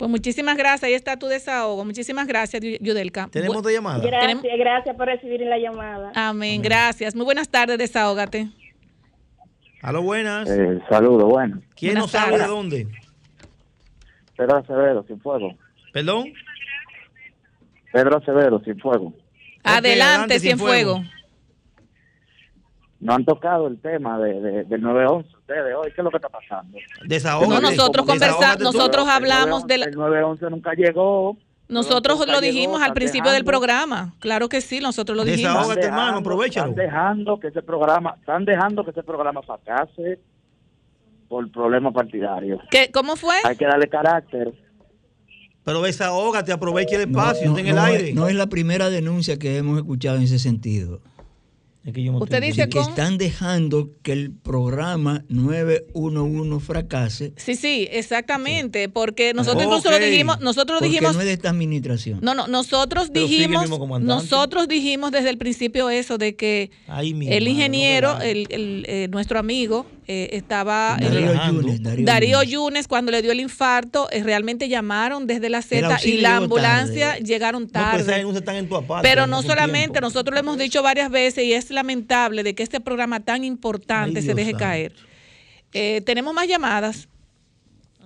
[0.00, 0.84] Pues muchísimas gracias.
[0.84, 1.84] Ahí está tu desahogo.
[1.84, 3.28] Muchísimas gracias, Yu- Yudelka.
[3.30, 4.02] ¿Tenemos otra llamada?
[4.02, 6.10] Gracias, gracias por recibir la llamada.
[6.14, 6.62] Amén.
[6.62, 7.14] Gracias.
[7.14, 8.48] Muy buenas tardes, desahógate.
[9.82, 10.48] Aló, buenas.
[10.48, 11.60] Eh, saludos, bueno.
[11.76, 12.48] ¿Quién buenas nos sabe de tardes.
[12.48, 12.86] dónde?
[14.38, 15.54] Pedro Acevedo, sin fuego.
[15.92, 16.32] ¿Perdón?
[17.92, 19.12] Pedro Acevedo, sin fuego.
[19.62, 20.94] Adelante, adelante, Cienfuego.
[20.94, 21.20] Cienfuego.
[23.00, 25.92] No han tocado el tema de, de- del 911 ustedes hoy.
[25.92, 26.78] ¿Qué es lo que está pasando?
[27.04, 27.54] Desahógate.
[27.54, 31.36] No, nosotros conversa- nosotros hablamos de la- El 911 nunca llegó.
[31.68, 34.14] Nosotros nunca lo llegó, dijimos al principio del programa.
[34.18, 35.54] Claro que sí, nosotros lo dijimos.
[35.54, 36.70] Desahógate, hermano, aprovechalo.
[36.70, 40.18] Están dejando que ese programa, están dejando que ese programa fracase
[41.28, 42.60] por problemas partidarios.
[42.72, 43.36] ¿Qué, ¿Cómo fue?
[43.44, 44.52] Hay que darle carácter.
[45.62, 48.12] Pero desahógate, aprovecha el espacio, no, en el no es- aire.
[48.14, 51.00] no es la primera denuncia que hemos escuchado en ese sentido.
[51.82, 57.32] Usted dice que con- están dejando que el programa 911 fracase.
[57.36, 59.94] Sí, sí, exactamente, porque nosotros Ah, incluso ok.
[59.98, 62.18] lo dijimos, nosotros porque dijimos, no es de esta administración.
[62.22, 63.68] no, no, nosotros dijimos,
[64.02, 68.84] nosotros dijimos desde el principio eso de que Ay, el madre, ingeniero, no el, el,
[68.86, 72.50] eh, nuestro amigo, eh, estaba Darío el- Yunes, Darío Darío Yunes.
[72.50, 77.10] Yunes cuando le dio el infarto, eh, realmente llamaron desde la Z y la ambulancia
[77.12, 77.22] tarde.
[77.22, 78.02] llegaron tarde.
[78.02, 79.08] esas denuncias están en tu aparte.
[79.08, 80.00] Pero no solamente, tiempo.
[80.00, 84.18] nosotros lo hemos dicho varias veces y es lamentable de que este programa tan importante
[84.18, 84.64] Ay, se Dios deje santo.
[84.64, 84.92] caer.
[85.72, 87.08] Eh, tenemos más llamadas.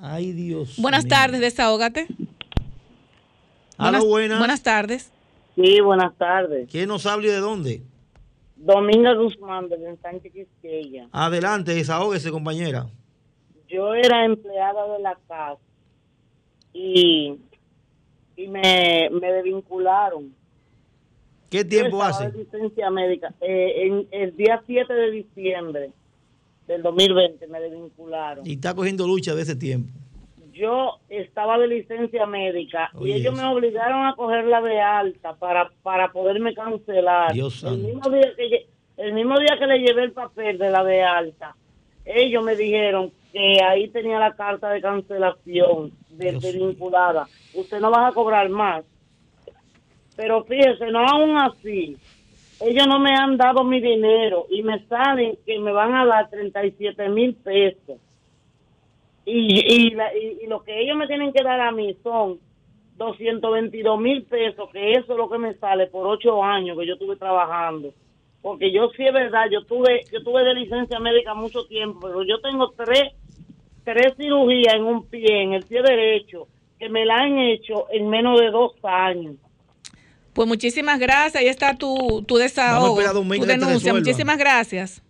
[0.02, 0.74] Ay, Dios.
[0.76, 1.10] Buenas mío.
[1.14, 2.06] tardes, desahógate.
[3.78, 4.38] Aló, buenas.
[4.38, 5.10] Buenas tardes.
[5.56, 6.68] Sí, buenas tardes.
[6.70, 7.82] ¿Quién nos habla y de dónde?
[8.64, 11.08] Dominga Guzmán, de Ensanche Quisqueya.
[11.12, 12.86] Adelante, desahógese, compañera.
[13.68, 15.60] Yo era empleada de la casa
[16.72, 17.34] y,
[18.36, 20.34] y me, me desvincularon.
[21.50, 22.32] ¿Qué tiempo hace?
[22.32, 23.34] licencia médica.
[23.40, 25.90] Eh, en el día 7 de diciembre
[26.66, 28.46] del 2020 me desvincularon.
[28.46, 29.92] Y está cogiendo lucha de ese tiempo.
[30.54, 36.12] Yo estaba de licencia médica y ellos me obligaron a cogerla de alta para, para
[36.12, 37.32] poderme cancelar.
[37.32, 37.88] Dios el santo.
[37.88, 38.66] mismo día que
[38.96, 41.56] el mismo día que le llevé el papel de la de alta,
[42.04, 47.26] ellos me dijeron que ahí tenía la carta de cancelación de, de vinculada.
[47.54, 48.84] Usted no va a cobrar más.
[50.16, 51.96] Pero fíjese, no aún así,
[52.60, 56.30] ellos no me han dado mi dinero y me salen que me van a dar
[56.30, 57.98] 37 mil pesos.
[59.26, 62.38] Y, y, la- y, y lo que ellos me tienen que dar a mí son
[62.96, 66.94] 222 mil pesos, que eso es lo que me sale por ocho años que yo
[66.94, 67.92] estuve trabajando.
[68.42, 72.22] Porque yo sí es verdad, yo tuve, yo tuve de licencia médica mucho tiempo, pero
[72.24, 73.12] yo tengo tres,
[73.84, 76.46] tres cirugías en un pie, en el pie derecho,
[76.78, 79.36] que me la han hecho en menos de dos años.
[80.34, 81.36] Pues muchísimas gracias.
[81.36, 82.96] Ahí está tu, tu desahogo,
[83.36, 83.92] tu denuncia.
[83.94, 85.02] Muchísimas gracias.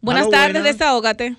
[0.00, 0.78] Buenas Aló, tardes, buenas.
[0.78, 1.36] desahógate.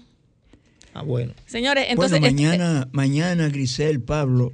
[0.97, 1.33] Ah, bueno.
[1.45, 2.19] Señores, entonces...
[2.19, 4.53] bueno, este- mañana, mañana, Grisel, Pablo,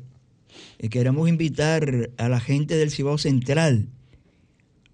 [0.77, 3.87] eh, queremos invitar a la gente del Cibao Central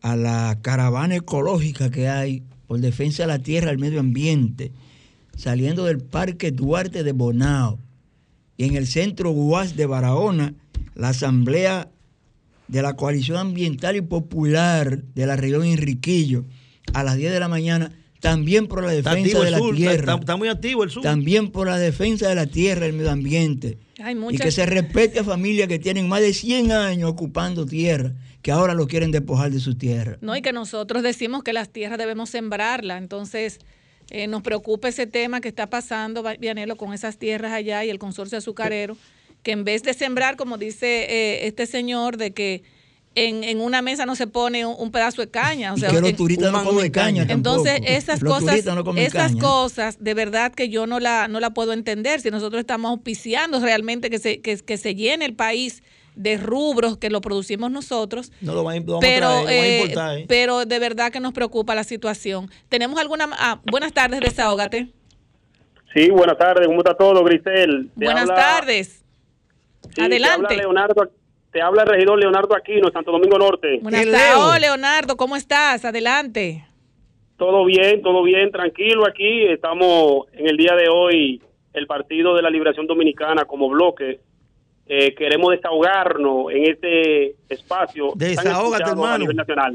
[0.01, 4.71] a la caravana ecológica que hay por defensa de la tierra y el medio ambiente,
[5.35, 7.79] saliendo del Parque Duarte de Bonao
[8.55, 10.53] y en el Centro UAS de Barahona,
[10.93, 11.89] la Asamblea
[12.67, 16.45] de la Coalición Ambiental y Popular de la región Enriquillo,
[16.93, 19.93] a las 10 de la mañana, también por la defensa de el la sur, tierra.
[19.95, 21.03] está, está muy activo el sur.
[21.03, 23.77] También por la defensa de la tierra y el medio ambiente.
[24.01, 27.65] Hay Y muchas- que se respete a familias que tienen más de 100 años ocupando
[27.65, 30.17] tierra, que ahora lo quieren despojar de su tierra.
[30.21, 33.01] No, y que nosotros decimos que las tierras debemos sembrarlas.
[33.01, 33.59] Entonces,
[34.09, 37.99] eh, nos preocupa ese tema que está pasando, Vianelo, con esas tierras allá y el
[37.99, 38.97] consorcio azucarero,
[39.43, 42.63] que en vez de sembrar, como dice eh, este señor, de que
[43.27, 45.73] en, en una mesa no se pone un, un pedazo de caña.
[45.73, 47.91] O sea, que los en- turistas no comen caña Entonces, tampoco.
[47.93, 49.41] esas Los cosas, no comen esas caña.
[49.41, 52.21] cosas, de verdad que yo no la, no la puedo entender.
[52.21, 55.83] Si nosotros estamos auspiciando realmente que se, que, que se llene el país
[56.15, 59.45] de rubros que lo producimos nosotros, No lo van a, lo vamos pero, a traer,
[59.45, 60.25] lo van a eh, importar, ¿eh?
[60.27, 62.49] pero de verdad que nos preocupa la situación.
[62.67, 63.29] ¿Tenemos alguna...
[63.33, 64.89] Ah, buenas tardes, desahógate.
[65.93, 67.89] Sí, buenas tardes, ¿cómo está todo, Grisel?
[67.97, 69.03] Te Buenas habla- tardes.
[69.95, 70.47] sí, Adelante.
[70.47, 71.09] Te habla, Leonardo,
[71.51, 73.79] te habla el regidor Leonardo Aquino, Santo Domingo Norte.
[73.81, 74.61] Buenas tardes.
[74.61, 75.83] Leonardo, ¿cómo estás?
[75.85, 76.65] Adelante.
[77.37, 79.45] Todo bien, todo bien, tranquilo aquí.
[79.45, 81.41] Estamos en el día de hoy,
[81.73, 84.19] el Partido de la Liberación Dominicana como bloque.
[84.85, 88.11] Eh, queremos desahogarnos en este espacio.
[88.15, 89.19] Desahógate, a hermano.
[89.19, 89.73] nivel nacional.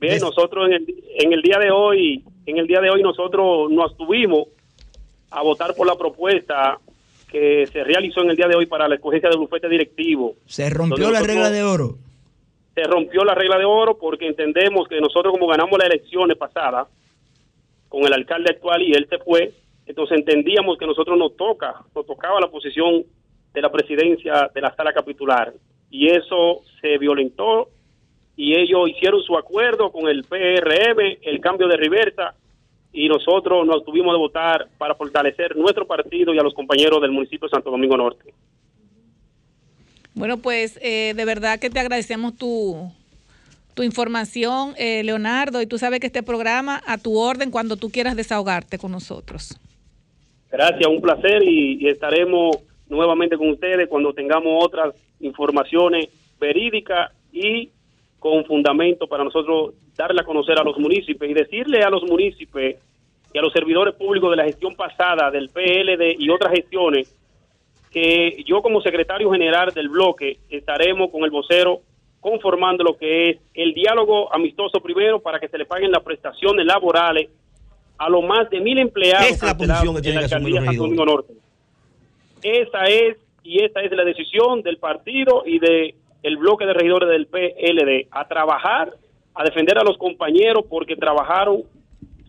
[0.00, 0.86] Bien, Des- nosotros en el,
[1.18, 4.48] en el día de hoy, en el día de hoy nosotros nos tuvimos
[5.30, 6.78] a votar por la propuesta
[7.32, 10.34] que se realizó en el día de hoy para la escogencia del bufete directivo.
[10.44, 11.96] Se rompió la regla de oro.
[12.74, 16.88] se rompió la regla de oro porque entendemos que nosotros como ganamos las elecciones pasadas
[17.88, 19.52] con el alcalde actual y él se fue,
[19.86, 23.04] entonces entendíamos que nosotros nos toca, nos tocaba la posición
[23.52, 25.52] de la presidencia de la sala capitular
[25.90, 27.68] y eso se violentó
[28.36, 32.34] y ellos hicieron su acuerdo con el PRM, el cambio de reversa
[32.92, 37.10] y nosotros nos tuvimos de votar para fortalecer nuestro partido y a los compañeros del
[37.10, 38.32] municipio de Santo Domingo Norte.
[40.14, 42.92] Bueno, pues eh, de verdad que te agradecemos tu,
[43.74, 47.90] tu información, eh, Leonardo, y tú sabes que este programa a tu orden cuando tú
[47.90, 49.58] quieras desahogarte con nosotros.
[50.50, 52.58] Gracias, un placer y, y estaremos
[52.90, 56.08] nuevamente con ustedes cuando tengamos otras informaciones
[56.38, 57.70] verídicas y
[58.22, 62.76] con fundamento para nosotros darle a conocer a los municipios y decirle a los municipios
[63.34, 67.12] y a los servidores públicos de la gestión pasada del PLD y otras gestiones
[67.90, 71.80] que yo como secretario general del bloque estaremos con el vocero
[72.20, 76.64] conformando lo que es el diálogo amistoso primero para que se le paguen las prestaciones
[76.64, 77.28] laborales
[77.98, 81.32] a los más de mil empleados Esa es la en alcaldía los Santo Domingo Norte.
[82.40, 87.08] Esa es y esta es la decisión del partido y de el bloque de regidores
[87.08, 88.92] del PLD a trabajar,
[89.34, 91.62] a defender a los compañeros porque trabajaron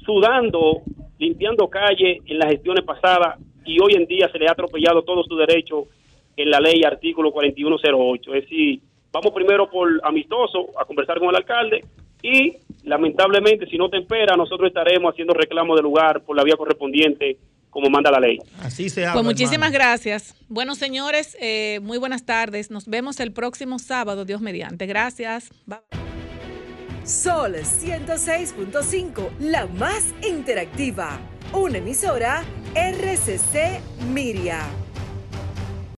[0.06, 0.82] sudando,
[1.20, 5.24] limpiando calle en las gestiones pasadas y hoy en día se le ha atropellado todo
[5.24, 5.88] su derecho
[6.36, 8.34] en la ley artículo 4108.
[8.34, 8.80] Es decir,
[9.11, 11.86] vamos primero por amistoso a conversar con el alcalde
[12.22, 16.56] y lamentablemente si no te espera nosotros estaremos haciendo reclamo de lugar por la vía
[16.56, 17.38] correspondiente
[17.74, 18.38] como manda la ley.
[18.62, 20.36] Así se Pues muchísimas gracias.
[20.48, 22.70] Bueno, señores, eh, muy buenas tardes.
[22.70, 24.86] Nos vemos el próximo sábado, Dios mediante.
[24.86, 25.50] Gracias.
[25.66, 25.80] Bye.
[27.04, 31.20] Sol 106.5, la más interactiva.
[31.52, 32.44] Una emisora
[32.76, 33.82] RCC
[34.14, 34.82] Miria.